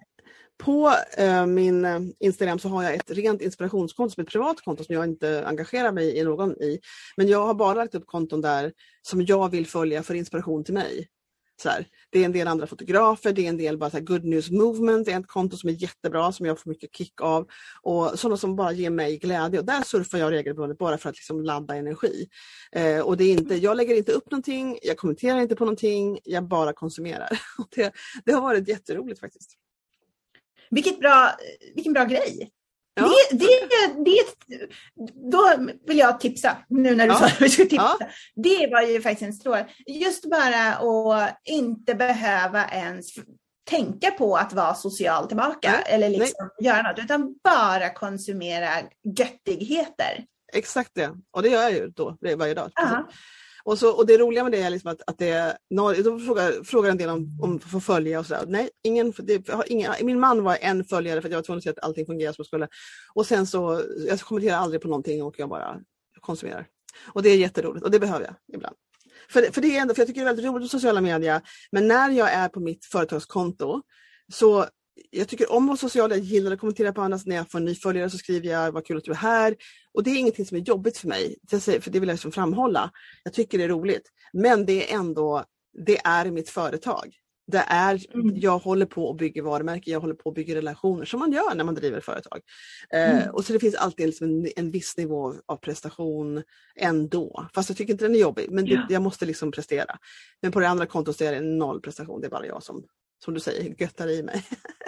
På 0.59 0.92
eh, 1.18 1.46
min 1.46 1.84
eh, 1.84 2.00
Instagram 2.20 2.59
så 2.59 2.68
har 2.68 2.82
jag 2.82 2.94
ett 2.94 3.11
rent 3.11 3.42
inspirationskonto 3.42 4.14
som 4.14 4.20
är 4.20 4.24
ett 4.24 4.32
privat 4.32 4.61
konto 4.61 4.84
som 4.84 4.94
jag 4.94 5.05
inte 5.05 5.46
engagerar 5.46 5.92
mig 5.92 6.18
i 6.18 6.24
någon 6.24 6.50
i. 6.50 6.80
Men 7.16 7.28
jag 7.28 7.46
har 7.46 7.55
bara 7.55 7.74
lagt 7.74 7.94
upp 7.94 8.07
konton 8.07 8.40
där 8.40 8.72
som 9.02 9.22
jag 9.22 9.50
vill 9.50 9.66
följa 9.66 10.02
för 10.02 10.14
inspiration 10.14 10.64
till 10.64 10.74
mig. 10.74 11.09
Så 11.62 11.68
här. 11.68 11.86
Det 12.11 12.18
är 12.18 12.24
en 12.24 12.32
del 12.32 12.48
andra 12.48 12.66
fotografer, 12.66 13.32
det 13.32 13.44
är 13.44 13.48
en 13.48 13.57
del 13.57 13.78
bara 13.78 13.90
så 13.90 13.96
här, 13.96 14.05
Good 14.05 14.24
News 14.24 14.50
Movement, 14.50 15.07
det 15.07 15.12
är 15.12 15.20
ett 15.20 15.26
konto 15.26 15.57
som 15.57 15.68
är 15.68 15.74
jättebra 15.74 16.32
som 16.32 16.46
jag 16.46 16.61
får 16.61 16.70
mycket 16.70 16.96
kick 16.96 17.20
av. 17.20 17.46
Och 17.82 18.18
sådana 18.18 18.36
som 18.36 18.57
bara 18.57 18.72
ger 18.72 18.90
mig 18.90 19.18
glädje 19.18 19.59
och 19.59 19.66
där 19.66 19.82
surfar 19.82 20.18
jag 20.18 20.32
regelbundet 20.32 20.78
bara 20.78 20.98
för 20.98 21.09
att 21.09 21.16
liksom 21.16 21.42
ladda 21.42 21.76
energi. 21.76 22.28
Eh, 22.72 23.00
och 23.00 23.16
det 23.16 23.24
är 23.24 23.32
inte, 23.32 23.55
jag 23.55 23.76
lägger 23.76 23.96
inte 23.96 24.12
upp 24.12 24.30
någonting, 24.30 24.78
jag 24.82 24.96
kommenterar 24.96 25.40
inte 25.40 25.57
på 25.57 25.64
någonting, 25.64 26.18
jag 26.24 26.48
bara 26.48 26.72
konsumerar. 26.72 27.28
Och 27.59 27.68
det, 27.70 27.92
det 28.24 28.32
har 28.32 28.40
varit 28.40 28.68
jätteroligt 28.68 29.20
faktiskt. 29.20 29.59
Vilket 30.71 31.01
bra, 31.01 31.31
vilken 31.75 31.93
bra 31.93 32.05
grej. 32.05 32.51
Ja. 32.95 33.12
Det, 33.31 33.39
det, 33.39 34.05
det, 34.05 34.25
då 35.33 35.67
vill 35.87 35.99
jag 35.99 36.21
tipsa, 36.21 36.57
nu 36.69 36.95
när 36.95 37.07
du 37.07 37.12
ja. 37.12 37.19
sa 37.19 37.27
att 37.27 37.41
vi 37.41 37.49
skulle 37.49 37.69
tipsa. 37.69 37.97
Ja. 38.01 38.09
Det 38.35 38.69
var 38.73 38.83
ju 38.83 39.01
faktiskt 39.03 39.23
en 39.23 39.33
stråle. 39.33 39.67
Just 39.87 40.31
bara 40.31 40.75
att 40.75 41.41
inte 41.45 41.95
behöva 41.95 42.69
ens 42.69 43.07
tänka 43.71 44.11
på 44.11 44.37
att 44.37 44.53
vara 44.53 44.75
social 44.75 45.29
tillbaka 45.29 45.71
Nej. 45.71 45.83
eller 45.87 46.09
liksom 46.09 46.51
göra 46.61 46.83
något, 46.83 46.99
utan 46.99 47.35
bara 47.45 47.91
konsumera 47.91 48.71
göttigheter. 49.19 50.25
Exakt 50.53 50.91
det, 50.95 51.11
och 51.31 51.43
det 51.43 51.49
gör 51.49 51.62
jag 51.62 51.73
ju 51.73 51.89
då 51.89 52.17
varje 52.37 52.55
dag. 52.55 52.71
Och, 53.65 53.79
så, 53.79 53.97
och 53.97 54.07
det 54.07 54.19
roliga 54.19 54.43
med 54.43 54.53
det 54.53 54.62
är 54.62 54.71
liksom 54.71 54.91
att, 54.91 55.03
att 55.07 55.19
det 55.19 55.57
då 56.05 56.19
frågar, 56.19 56.65
frågar 56.65 56.91
en 56.91 56.97
del 56.97 57.09
om, 57.09 57.39
om 57.43 57.57
att 57.57 57.62
få 57.62 57.81
följa 57.81 58.19
och 58.19 58.27
sådär. 58.27 58.45
Nej, 58.49 58.71
ingen, 58.83 59.12
det, 59.19 59.49
ingen, 59.67 59.93
min 60.03 60.21
man 60.21 60.43
var 60.43 60.59
en 60.61 60.85
följare 60.85 61.21
för 61.21 61.29
att 61.29 61.33
jag 61.33 61.39
var 61.39 61.43
tvungen 61.43 61.59
att 61.59 61.65
se 61.65 61.71
att 61.71 61.85
allting 61.85 62.07
fungerar 62.07 62.33
som 62.33 62.43
det 62.43 62.47
skulle. 62.47 62.69
Och 63.15 63.27
sen 63.27 63.47
så, 63.47 63.83
jag 64.09 64.21
kommenterar 64.21 64.57
aldrig 64.57 64.83
på 64.83 64.89
någonting 64.89 65.23
och 65.23 65.35
jag 65.39 65.49
bara 65.49 65.81
konsumerar. 66.21 66.67
Och 67.07 67.23
det 67.23 67.29
är 67.29 67.37
jätteroligt 67.37 67.85
och 67.85 67.91
det 67.91 68.01
behöver 68.01 68.25
jag 68.25 68.35
ibland. 68.57 68.77
För, 69.29 69.43
för 69.43 69.61
det 69.61 69.77
är 69.77 69.81
ändå, 69.81 69.95
för 69.95 70.01
jag 70.01 70.07
tycker 70.09 70.21
det 70.21 70.25
är 70.25 70.35
väldigt 70.35 70.47
roligt 70.47 70.62
med 70.62 70.71
sociala 70.71 71.01
medier, 71.01 71.41
men 71.73 71.89
när 71.89 72.11
jag 72.11 72.33
är 72.33 72.49
på 72.49 72.61
mitt 72.61 72.85
företagskonto 72.85 73.83
så 74.33 74.67
jag 75.11 75.28
tycker 75.28 75.53
om 75.53 75.62
att 75.62 75.68
vara 75.68 75.76
social, 75.76 76.11
jag 76.11 76.20
gillar 76.20 76.53
att 76.53 76.61
kommentera 76.61 76.92
på 76.92 77.03
andras, 77.03 77.26
när 77.26 77.36
jag 77.36 77.51
får 77.51 77.59
en 77.59 77.64
ny 77.64 77.74
följare 77.74 78.11
så 78.11 78.18
skriver 78.18 78.49
jag 78.49 78.72
vad 78.72 78.86
kul 78.86 78.97
att 78.97 79.05
du 79.05 79.11
är 79.11 79.14
här. 79.16 79.57
Och 79.92 80.03
det 80.03 80.11
är 80.11 80.18
ingenting 80.18 80.47
som 80.47 80.57
är 80.57 80.61
jobbigt 80.61 80.99
för 80.99 81.09
mig, 81.09 81.36
för 81.51 81.90
det 81.90 82.01
vill 82.01 82.09
jag 82.09 82.14
liksom 82.14 82.32
framhålla. 82.32 82.90
Jag 83.22 83.32
tycker 83.32 83.59
det 83.59 83.64
är 83.64 83.68
roligt. 83.68 84.11
Men 84.32 84.66
det 84.66 84.92
är 84.92 84.99
ändå, 84.99 85.45
det 85.86 85.99
är 86.05 86.30
mitt 86.30 86.49
företag. 86.49 87.14
Det 87.47 87.64
är, 87.66 88.14
mm. 88.14 88.36
Jag 88.36 88.59
håller 88.59 88.86
på 88.86 89.11
att 89.11 89.16
bygga 89.16 89.42
varumärken, 89.42 89.92
jag 89.92 90.01
håller 90.01 90.14
på 90.14 90.28
att 90.28 90.34
bygga 90.34 90.55
relationer 90.55 91.05
som 91.05 91.20
man 91.20 91.32
gör 91.32 91.55
när 91.55 91.64
man 91.64 91.74
driver 91.74 92.01
företag. 92.01 92.40
Eh, 92.90 93.11
mm. 93.11 93.22
Eh, 93.22 93.28
och 93.28 93.45
så 93.45 93.53
det 93.53 93.59
finns 93.59 93.74
alltid 93.74 94.07
liksom 94.07 94.26
en, 94.26 94.49
en 94.57 94.70
viss 94.70 94.97
nivå 94.97 95.34
av 95.47 95.57
prestation 95.57 96.42
ändå. 96.76 97.49
Fast 97.55 97.68
jag 97.68 97.76
tycker 97.78 97.92
inte 97.92 98.05
den 98.05 98.14
är 98.14 98.18
jobbig, 98.18 98.51
men 98.51 98.64
det, 98.64 98.86
jag 98.88 99.03
måste 99.03 99.26
liksom 99.26 99.53
prestera. 99.53 99.99
Men 100.42 100.53
på 100.53 100.61
det 100.61 100.68
andra 100.68 100.86
kontot 100.86 101.16
så 101.16 101.24
är 101.24 101.32
det 101.32 101.40
noll 101.40 101.80
prestation, 101.80 102.20
det 102.20 102.26
är 102.26 102.30
bara 102.30 102.47
jag 102.47 102.62
som 102.62 102.84
som 103.25 103.35
du 103.35 103.41
säger, 103.41 103.75
göttar 103.79 104.11
i 104.11 104.23
mig. 104.23 104.45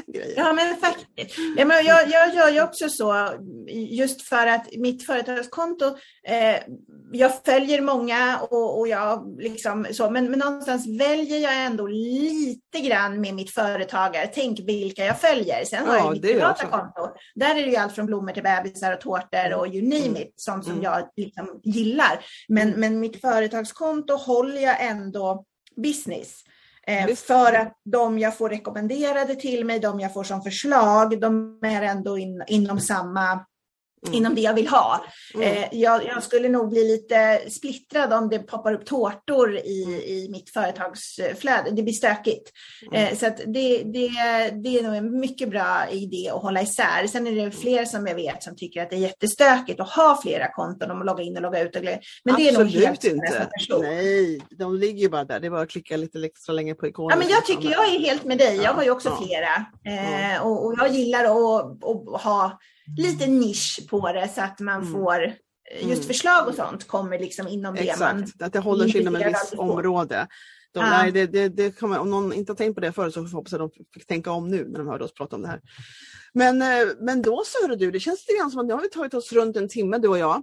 ja 0.37 0.53
men 0.53 0.77
faktiskt. 0.77 1.39
Ja, 1.57 1.65
men 1.65 1.85
jag, 1.85 2.09
jag 2.09 2.35
gör 2.35 2.51
ju 2.51 2.63
också 2.63 2.89
så 2.89 3.33
just 3.91 4.23
för 4.23 4.47
att 4.47 4.67
mitt 4.77 5.07
företagskonto, 5.07 5.87
eh, 6.27 6.57
jag 7.13 7.45
följer 7.45 7.81
många 7.81 8.39
och, 8.51 8.79
och 8.79 8.89
jag 8.89 9.37
liksom 9.39 9.87
så, 9.93 10.11
men, 10.11 10.31
men 10.31 10.39
någonstans 10.39 11.01
väljer 11.01 11.39
jag 11.39 11.65
ändå 11.65 11.87
lite 11.87 12.81
grann 12.81 13.21
med 13.21 13.35
mitt 13.35 13.51
företagare. 13.51 14.31
Tänk 14.35 14.61
vilka 14.61 15.05
jag 15.05 15.21
följer. 15.21 15.65
Sen 15.65 15.85
ja, 15.85 15.91
har 15.91 15.97
jag 15.97 16.13
mitt 16.13 16.23
privata 16.23 16.67
konto. 16.67 17.17
Där 17.35 17.51
är 17.51 17.63
det 17.63 17.71
ju 17.71 17.77
allt 17.77 17.95
från 17.95 18.07
blommor 18.07 18.33
till 18.33 18.43
bebisar 18.43 18.93
och 18.93 19.01
tårtor 19.01 19.55
och 19.55 19.67
you 19.67 19.83
name 19.83 20.07
mm. 20.07 20.23
it, 20.23 20.33
sånt 20.37 20.65
som 20.65 20.73
mm. 20.73 20.85
jag 20.85 21.09
liksom 21.17 21.61
gillar. 21.65 22.25
Men, 22.49 22.71
men 22.71 23.01
mitt 23.01 23.21
företagskonto 23.21 24.15
håller 24.15 24.61
jag 24.61 24.85
ändå 24.85 25.45
business. 25.77 26.43
Eh, 26.89 27.15
för 27.15 27.53
att 27.53 27.73
de 27.85 28.19
jag 28.19 28.39
får 28.39 28.49
rekommenderade 28.49 29.35
till 29.35 29.65
mig, 29.65 29.79
de 29.79 30.01
jag 30.01 30.13
får 30.13 30.25
som 30.25 30.43
förslag, 30.43 31.21
de 31.21 31.59
är 31.63 31.83
ändå 31.83 32.19
in, 32.19 32.43
inom 32.47 32.81
samma 32.81 33.45
Mm. 34.07 34.19
inom 34.19 34.35
det 34.35 34.41
jag 34.41 34.55
vill 34.55 34.69
ha. 34.69 35.05
Mm. 35.35 35.53
Eh, 35.53 35.69
jag, 35.73 36.07
jag, 36.07 36.23
skulle 36.23 36.49
nog 36.49 36.71
bli 36.71 36.85
lite 36.85 37.41
splittrad 37.51 38.13
om 38.13 38.29
det 38.29 38.39
poppar 38.39 38.73
upp 38.73 38.87
tårtor 38.87 39.57
i, 39.57 40.03
i 40.07 40.29
mitt 40.31 40.51
företagsflöde. 40.51 41.71
Det 41.71 41.83
blir 41.83 41.93
stökigt. 41.93 42.51
Mm. 42.93 43.07
Eh, 43.07 43.19
så 43.19 43.27
det, 43.27 43.83
det, 43.83 44.09
det 44.63 44.79
är 44.79 44.83
nog 44.83 44.95
en 44.95 45.21
mycket 45.21 45.51
bra 45.51 45.89
idé 45.91 46.31
att 46.31 46.43
hålla 46.43 46.63
isär. 46.63 47.07
Sen 47.07 47.27
är 47.27 47.45
det 47.45 47.51
fler 47.51 47.85
som 47.85 48.07
jag 48.07 48.15
vet 48.15 48.43
som 48.43 48.57
tycker 48.57 48.83
att 48.83 48.91
det 48.91 48.97
är 48.97 49.01
jättestökigt 49.01 49.81
att 49.81 49.91
ha 49.91 50.19
flera 50.23 50.53
konton 50.53 50.91
och 50.91 51.05
logga 51.05 51.23
in 51.23 51.37
och 51.37 51.43
logga 51.43 51.61
ut. 51.61 51.77
Och 51.77 51.83
Men 51.83 51.93
det 52.37 52.49
Absolut 52.49 52.55
är 52.55 52.59
nog 52.59 52.69
helt 52.69 53.05
inte. 53.05 53.49
Nej, 53.81 54.41
de 54.59 54.75
ligger 54.75 55.03
ju 55.03 55.09
bara 55.09 55.25
där. 55.25 55.41
Det 55.41 55.47
är 55.47 55.51
bara 55.51 55.63
att 55.63 55.71
klicka 55.71 55.97
lite 55.97 56.19
extra 56.19 56.53
länge 56.53 56.75
på 56.75 56.87
ikonen. 56.87 57.11
Ja, 57.11 57.17
men 57.25 57.29
jag 57.29 57.47
tycker 57.47 57.71
jag 57.71 57.95
är 57.95 57.99
helt 57.99 58.25
med 58.25 58.39
dig. 58.39 58.57
Jag 58.57 58.73
har 58.73 58.83
ju 58.83 58.91
också 58.91 59.09
ja. 59.09 59.25
flera. 59.27 59.55
Eh, 59.97 60.47
och, 60.47 60.67
och, 60.67 60.75
jag 60.79 60.89
gillar 60.89 61.25
att, 61.25 61.85
att 61.85 62.23
ha 62.23 62.59
lite 62.97 63.27
nisch 63.27 63.81
på 63.91 64.13
det 64.13 64.29
så 64.35 64.41
att 64.41 64.61
man 64.61 64.83
mm. 64.83 64.93
får 64.93 65.25
eh, 65.25 65.33
just 65.89 66.03
mm. 66.03 66.07
förslag 66.07 66.49
och 66.49 66.55
sånt 66.55 66.87
kommer 66.87 67.19
liksom 67.19 67.49
inom 67.49 67.75
det 67.75 67.81
Exakt, 67.81 68.15
man 68.15 68.29
att 68.41 68.53
det 68.53 68.59
håller 68.59 68.89
sig 68.89 69.01
inom 69.01 69.17
ett 69.17 69.27
visst 69.27 69.55
område. 69.55 70.27
De, 70.73 70.81
ah. 70.81 70.91
nej, 70.91 71.13
det, 71.13 71.27
det, 71.27 71.49
det 71.49 71.71
kommer, 71.71 71.99
om 71.99 72.11
någon 72.11 72.33
inte 72.33 72.53
har 72.53 72.57
tänkt 72.57 72.75
på 72.75 72.81
det 72.81 72.93
förut 72.93 73.15
så 73.15 73.21
hoppas 73.21 73.53
jag 73.53 73.63
att 73.63 73.73
de 73.75 73.85
fick 73.95 74.07
tänka 74.07 74.31
om 74.31 74.49
nu 74.49 74.69
när 74.69 74.79
de 74.79 74.89
hörde 74.89 75.05
oss 75.05 75.15
prata 75.15 75.37
om 75.37 75.43
det 75.43 75.49
här. 75.49 75.61
Men, 76.35 76.63
eh, 76.63 76.89
men 77.01 77.23
då 77.23 77.43
så 77.47 77.63
hörde 77.63 77.77
du, 77.77 77.91
det 77.91 78.01
känns 78.01 78.21
lite 78.29 78.39
grann 78.39 78.51
som 78.51 78.61
att 78.61 78.67
nu 78.67 78.75
har 78.75 78.81
vi 78.81 78.91
tagit 78.91 79.15
oss 79.15 79.33
runt 79.33 79.57
en 79.57 79.69
timme 79.69 79.99
du 79.99 80.09
och 80.09 80.19
jag. 80.19 80.43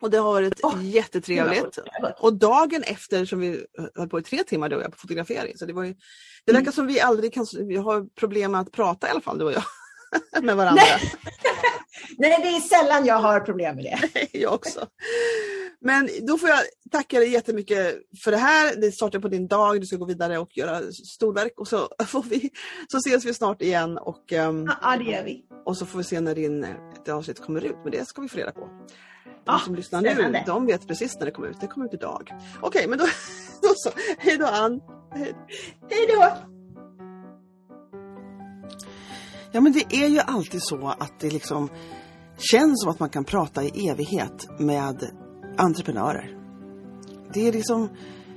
Och 0.00 0.10
det 0.10 0.18
har 0.18 0.32
varit 0.32 0.64
oh, 0.64 0.84
jättetrevligt. 0.84 1.78
Och 2.18 2.34
dagen 2.34 2.82
efter 2.82 3.24
som 3.24 3.40
vi 3.40 3.66
höll 3.94 4.08
på 4.08 4.18
i 4.18 4.22
tre 4.22 4.44
timmar 4.44 4.68
du 4.68 4.76
och 4.76 4.82
jag 4.82 4.90
på 4.90 4.98
fotografering. 4.98 5.58
Så 5.58 5.66
det, 5.66 5.72
var 5.72 5.84
ju, 5.84 5.94
det 6.44 6.52
verkar 6.52 6.62
mm. 6.62 6.72
som 6.72 6.86
vi 6.86 7.00
aldrig 7.00 7.34
kan, 7.34 7.46
vi 7.52 7.76
har 7.76 8.06
problem 8.14 8.52
med 8.52 8.60
att 8.60 8.72
prata 8.72 9.06
i 9.06 9.10
alla 9.10 9.20
fall 9.20 9.38
du 9.38 9.44
och 9.44 9.52
jag. 9.52 9.62
med 10.42 10.56
varandra. 10.56 10.82
Nej, 12.18 12.38
det 12.42 12.48
är 12.48 12.60
sällan 12.60 13.06
jag 13.06 13.18
har 13.18 13.40
problem 13.40 13.76
med 13.76 13.84
det. 13.84 14.28
jag 14.38 14.54
också. 14.54 14.86
Men 15.80 16.08
då 16.22 16.38
får 16.38 16.48
jag 16.48 16.58
tacka 16.92 17.18
dig 17.18 17.28
jättemycket 17.28 17.94
för 18.24 18.30
det 18.30 18.36
här. 18.36 18.76
Det 18.76 18.92
startar 18.92 19.18
på 19.18 19.28
din 19.28 19.48
dag, 19.48 19.80
du 19.80 19.86
ska 19.86 19.96
gå 19.96 20.04
vidare 20.04 20.38
och 20.38 20.56
göra 20.56 20.80
storverk 20.92 21.52
och 21.56 21.68
så, 21.68 21.88
får 22.06 22.22
vi, 22.22 22.50
så 22.88 22.98
ses 22.98 23.24
vi 23.24 23.34
snart 23.34 23.62
igen. 23.62 23.98
Och, 23.98 24.32
um, 24.32 24.72
ja, 24.82 24.96
det 24.96 25.04
gör 25.04 25.24
vi. 25.24 25.44
Och 25.64 25.76
så 25.76 25.86
får 25.86 25.98
vi 25.98 26.04
se 26.04 26.20
när 26.20 26.34
din 26.34 26.66
avsnitt 27.08 27.40
kommer 27.40 27.64
ut, 27.64 27.76
men 27.82 27.92
det 27.92 28.08
ska 28.08 28.22
vi 28.22 28.28
få 28.28 28.38
reda 28.38 28.52
på. 28.52 28.68
De 29.44 29.50
ah, 29.54 29.58
som 29.58 29.74
lyssnar 29.74 30.00
spännande. 30.00 30.38
nu, 30.38 30.44
de 30.46 30.66
vet 30.66 30.88
precis 30.88 31.18
när 31.18 31.26
det 31.26 31.32
kommer 31.32 31.48
ut. 31.48 31.60
Det 31.60 31.66
kommer 31.66 31.86
ut 31.86 31.94
idag. 31.94 32.30
Okej, 32.30 32.68
okay, 32.68 32.86
men 32.86 32.98
då, 32.98 33.04
då 33.62 33.68
så. 33.76 33.90
Hej 34.18 34.38
då 34.38 34.46
Ann. 34.46 34.80
Hej 35.90 36.06
då. 36.08 36.53
Ja 39.54 39.60
men 39.60 39.72
det 39.72 39.96
är 39.96 40.08
ju 40.08 40.18
alltid 40.18 40.60
så 40.62 40.88
att 40.88 41.20
det 41.20 41.30
liksom 41.30 41.68
känns 42.38 42.82
som 42.82 42.90
att 42.90 43.00
man 43.00 43.10
kan 43.10 43.24
prata 43.24 43.64
i 43.64 43.88
evighet 43.88 44.46
med 44.58 45.10
entreprenörer. 45.56 46.36
Det 47.34 47.48
är 47.48 47.52
liksom, 47.52 47.88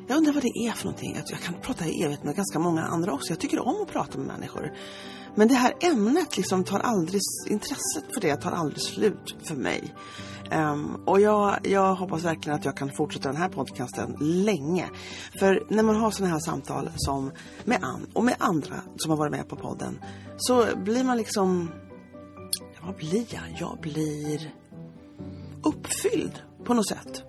jag 0.07 0.17
undrar 0.17 0.33
vad 0.33 0.43
det 0.43 0.67
är 0.67 0.71
för 0.71 0.85
någonting. 0.85 1.17
Jag 1.29 1.39
kan 1.39 1.53
prata 1.61 1.85
i 1.85 2.01
evighet 2.01 2.23
med 2.23 2.35
ganska 2.35 2.59
många 2.59 2.81
andra 2.81 3.13
också. 3.13 3.31
Jag 3.31 3.39
tycker 3.39 3.67
om 3.67 3.81
att 3.81 3.87
prata 3.87 4.17
med 4.17 4.27
människor. 4.27 4.73
Men 5.35 5.47
det 5.47 5.53
här 5.53 5.73
ämnet 5.81 6.37
liksom 6.37 6.63
tar 6.63 6.79
aldrig, 6.79 7.21
intresset 7.47 8.13
för 8.13 8.21
det 8.21 8.35
tar 8.35 8.51
aldrig 8.51 8.81
slut 8.81 9.35
för 9.43 9.55
mig. 9.55 9.93
Um, 10.51 10.95
och 11.05 11.21
jag, 11.21 11.59
jag 11.63 11.95
hoppas 11.95 12.25
verkligen 12.25 12.59
att 12.59 12.65
jag 12.65 12.77
kan 12.77 12.91
fortsätta 12.91 13.29
den 13.29 13.41
här 13.41 13.49
podcasten 13.49 14.17
länge. 14.19 14.89
För 15.39 15.63
när 15.69 15.83
man 15.83 15.95
har 15.95 16.11
sådana 16.11 16.33
här 16.33 16.39
samtal 16.39 16.89
som 16.95 17.31
med 17.65 17.83
Ann 17.83 18.07
och 18.13 18.23
med 18.23 18.35
andra 18.39 18.75
som 18.97 19.11
har 19.11 19.17
varit 19.17 19.31
med 19.31 19.49
på 19.49 19.55
podden 19.55 19.99
så 20.37 20.65
blir 20.75 21.03
man 21.03 21.17
liksom... 21.17 21.71
Ja, 22.75 22.85
vad 22.85 22.95
blir 22.95 23.25
jag? 23.29 23.43
Jag 23.59 23.77
blir 23.81 24.51
uppfylld 25.63 26.41
på 26.65 26.73
något 26.73 26.87
sätt. 26.87 27.23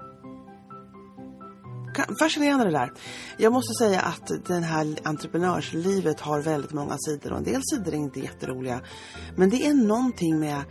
Fascinerande 2.20 2.64
det 2.64 2.70
där. 2.70 2.92
Jag 3.36 3.52
måste 3.52 3.84
säga 3.84 4.00
att 4.00 4.30
det 4.46 4.54
här 4.54 4.98
entreprenörslivet 5.02 6.20
har 6.20 6.40
väldigt 6.40 6.72
många 6.72 6.96
sidor 6.98 7.32
och 7.32 7.38
en 7.38 7.44
del 7.44 7.60
sidor 7.64 7.92
är 7.92 7.96
inte 7.96 8.20
jätteroliga. 8.20 8.80
Men 9.36 9.50
det 9.50 9.66
är 9.66 9.74
någonting 9.74 10.40
med, 10.40 10.62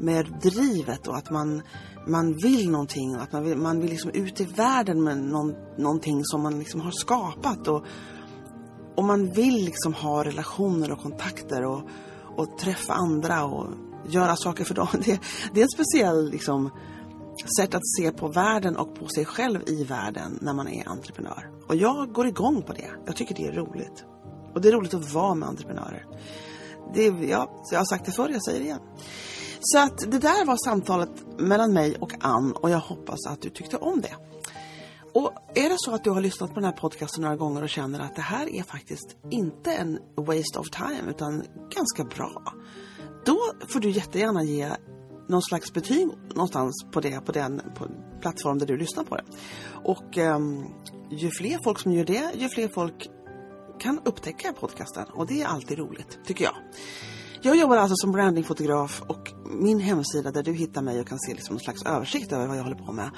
med 0.00 0.26
drivet 0.42 1.08
och 1.08 1.16
att 1.16 1.30
man 1.30 1.62
man 2.06 2.36
vill 2.36 2.70
någonting 2.70 3.16
och 3.16 3.22
att 3.22 3.32
man 3.32 3.44
vill, 3.44 3.56
man 3.56 3.80
vill 3.80 3.90
liksom 3.90 4.10
ut 4.10 4.40
i 4.40 4.44
världen 4.44 5.02
med 5.02 5.18
någon, 5.18 5.54
någonting 5.78 6.20
som 6.24 6.42
man 6.42 6.58
liksom 6.58 6.80
har 6.80 6.90
skapat. 6.90 7.68
Och, 7.68 7.84
och 8.96 9.04
man 9.04 9.32
vill 9.32 9.64
liksom 9.64 9.94
ha 9.94 10.24
relationer 10.24 10.92
och 10.92 10.98
kontakter 10.98 11.64
och, 11.64 11.82
och 12.36 12.58
träffa 12.58 12.92
andra 12.92 13.44
och 13.44 13.66
göra 14.08 14.36
saker 14.36 14.64
för 14.64 14.74
dem. 14.74 14.88
Det, 15.04 15.20
det 15.54 15.60
är 15.60 15.64
en 15.64 15.70
speciell... 15.70 16.30
liksom, 16.30 16.70
sätt 17.56 17.74
att 17.74 17.88
se 17.98 18.12
på 18.12 18.28
världen 18.28 18.76
och 18.76 18.94
på 18.94 19.08
sig 19.08 19.24
själv 19.24 19.60
i 19.66 19.84
världen 19.84 20.38
när 20.40 20.52
man 20.52 20.68
är 20.68 20.88
entreprenör. 20.88 21.50
Och 21.68 21.76
jag 21.76 22.12
går 22.12 22.26
igång 22.26 22.62
på 22.62 22.72
det. 22.72 22.90
Jag 23.06 23.16
tycker 23.16 23.34
det 23.34 23.46
är 23.46 23.52
roligt. 23.52 24.04
Och 24.54 24.60
det 24.60 24.68
är 24.68 24.72
roligt 24.72 24.94
att 24.94 25.12
vara 25.12 25.34
med 25.34 25.48
entreprenörer. 25.48 26.06
Det, 26.94 27.06
ja, 27.06 27.64
jag 27.70 27.78
har 27.78 27.84
sagt 27.84 28.04
det 28.04 28.12
förr, 28.12 28.28
jag 28.28 28.44
säger 28.44 28.58
det 28.58 28.64
igen. 28.64 28.80
Så 29.60 29.78
att 29.78 29.98
det 29.98 30.18
där 30.18 30.46
var 30.46 30.56
samtalet 30.64 31.10
mellan 31.38 31.72
mig 31.72 31.96
och 32.00 32.12
Ann 32.20 32.52
och 32.52 32.70
jag 32.70 32.78
hoppas 32.78 33.26
att 33.26 33.42
du 33.42 33.50
tyckte 33.50 33.76
om 33.76 34.00
det. 34.00 34.16
Och 35.14 35.32
är 35.54 35.68
det 35.68 35.76
så 35.78 35.94
att 35.94 36.04
du 36.04 36.10
har 36.10 36.20
lyssnat 36.20 36.50
på 36.50 36.54
den 36.54 36.64
här 36.64 36.72
podcasten 36.72 37.22
några 37.22 37.36
gånger 37.36 37.62
och 37.62 37.68
känner 37.68 38.00
att 38.00 38.16
det 38.16 38.22
här 38.22 38.54
är 38.54 38.62
faktiskt 38.62 39.16
inte 39.30 39.72
en 39.72 39.98
waste 40.16 40.58
of 40.58 40.70
time 40.70 41.10
utan 41.10 41.42
ganska 41.74 42.04
bra. 42.04 42.42
Då 43.24 43.38
får 43.68 43.80
du 43.80 43.90
jättegärna 43.90 44.44
ge 44.44 44.70
någon 45.32 45.42
slags 45.42 45.72
betyg 45.72 46.08
någonstans 46.34 46.86
på 46.92 47.00
det, 47.00 47.20
på 47.20 47.32
den 47.32 47.62
på 47.74 47.86
plattform 48.20 48.58
där 48.58 48.66
du 48.66 48.76
lyssnar 48.76 49.04
på 49.04 49.16
det. 49.16 49.24
Och 49.84 50.16
um, 50.16 50.66
ju 51.10 51.30
fler 51.30 51.58
folk 51.64 51.78
som 51.78 51.92
gör 51.92 52.04
det, 52.04 52.30
ju 52.34 52.48
fler 52.48 52.68
folk 52.74 53.10
kan 53.80 54.00
upptäcka 54.04 54.52
podcasten 54.52 55.04
och 55.04 55.26
det 55.26 55.42
är 55.42 55.46
alltid 55.46 55.78
roligt, 55.78 56.18
tycker 56.24 56.44
jag. 56.44 56.54
Jag 57.44 57.56
jobbar 57.56 57.76
alltså 57.76 57.94
som 57.96 58.12
brandingfotograf 58.12 59.02
och 59.08 59.32
min 59.44 59.80
hemsida 59.80 60.30
där 60.30 60.42
du 60.42 60.52
hittar 60.52 60.82
mig 60.82 61.00
och 61.00 61.08
kan 61.08 61.18
se 61.18 61.34
liksom 61.34 61.54
någon 61.54 61.60
slags 61.60 61.86
översikt 61.86 62.32
över 62.32 62.46
vad 62.46 62.56
jag 62.56 62.62
håller 62.62 62.76
på 62.76 62.92
med. 62.92 63.10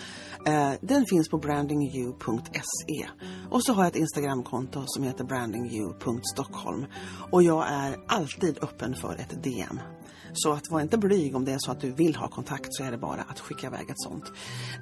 Eh, 0.47 0.79
den 0.81 1.07
finns 1.07 1.29
på 1.29 1.39
brandingyou.se. 1.39 3.09
Och 3.51 3.65
så 3.65 3.73
har 3.73 3.83
jag 3.83 3.91
ett 3.91 3.97
Instagramkonto 3.97 4.83
som 4.87 5.05
heter 5.05 5.25
brandingyou.stockholm. 5.25 6.87
Och 7.31 7.43
jag 7.43 7.69
är 7.69 7.97
alltid 8.09 8.59
öppen 8.63 8.95
för 8.95 9.15
ett 9.15 9.43
DM. 9.43 9.81
Så 10.35 10.53
att 10.53 10.71
var 10.71 10.81
inte 10.81 10.99
blyg 10.99 11.37
om 11.37 11.45
det 11.45 11.53
är 11.53 11.59
så 11.59 11.71
att 11.71 11.81
du 11.81 11.91
vill 11.91 12.17
ha 12.17 12.29
kontakt 12.29 12.69
så 12.71 12.85
är 12.85 12.91
det 12.91 12.99
bara 12.99 13.23
att 13.23 13.41
skicka 13.41 13.67
iväg 13.67 13.91
ett 13.91 14.01
sånt. 14.01 14.25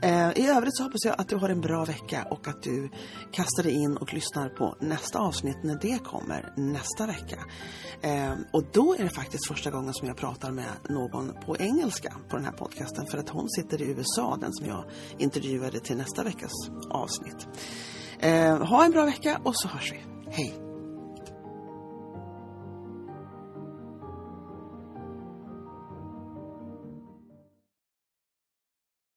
Eh, 0.02 0.30
I 0.30 0.46
övrigt 0.46 0.76
så 0.76 0.82
hoppas 0.82 1.04
jag 1.04 1.14
att 1.18 1.28
du 1.28 1.36
har 1.36 1.48
en 1.48 1.60
bra 1.60 1.84
vecka 1.84 2.26
och 2.30 2.48
att 2.48 2.62
du 2.62 2.90
kastar 3.32 3.62
dig 3.62 3.72
in 3.72 3.96
och 3.96 4.14
lyssnar 4.14 4.48
på 4.48 4.76
nästa 4.80 5.18
avsnitt 5.18 5.58
när 5.62 5.78
det 5.80 5.98
kommer 6.04 6.52
nästa 6.56 7.06
vecka. 7.06 7.38
Eh, 8.02 8.32
och 8.50 8.64
då 8.72 8.94
är 8.94 9.02
det 9.02 9.10
faktiskt 9.10 9.48
första 9.48 9.70
gången 9.70 9.94
som 9.94 10.08
jag 10.08 10.16
pratar 10.16 10.50
med 10.50 10.72
någon 10.88 11.32
på 11.46 11.56
engelska 11.56 12.12
på 12.28 12.36
den 12.36 12.44
här 12.44 12.52
podcasten 12.52 13.06
för 13.06 13.18
att 13.18 13.28
hon 13.28 13.50
sitter 13.50 13.82
i 13.82 13.84
USA, 13.84 14.38
den 14.40 14.52
som 14.52 14.66
jag 14.66 14.84
intervjuade 15.18 15.80
till 15.80 15.96
nästa 15.96 16.22
veckas 16.22 16.52
avsnitt. 16.90 17.48
Eh, 18.18 18.66
ha 18.66 18.84
en 18.84 18.90
bra 18.90 19.04
vecka 19.04 19.40
och 19.44 19.56
så 19.56 19.68
hörs 19.68 19.92
vi. 19.92 20.00
Hej! 20.30 20.71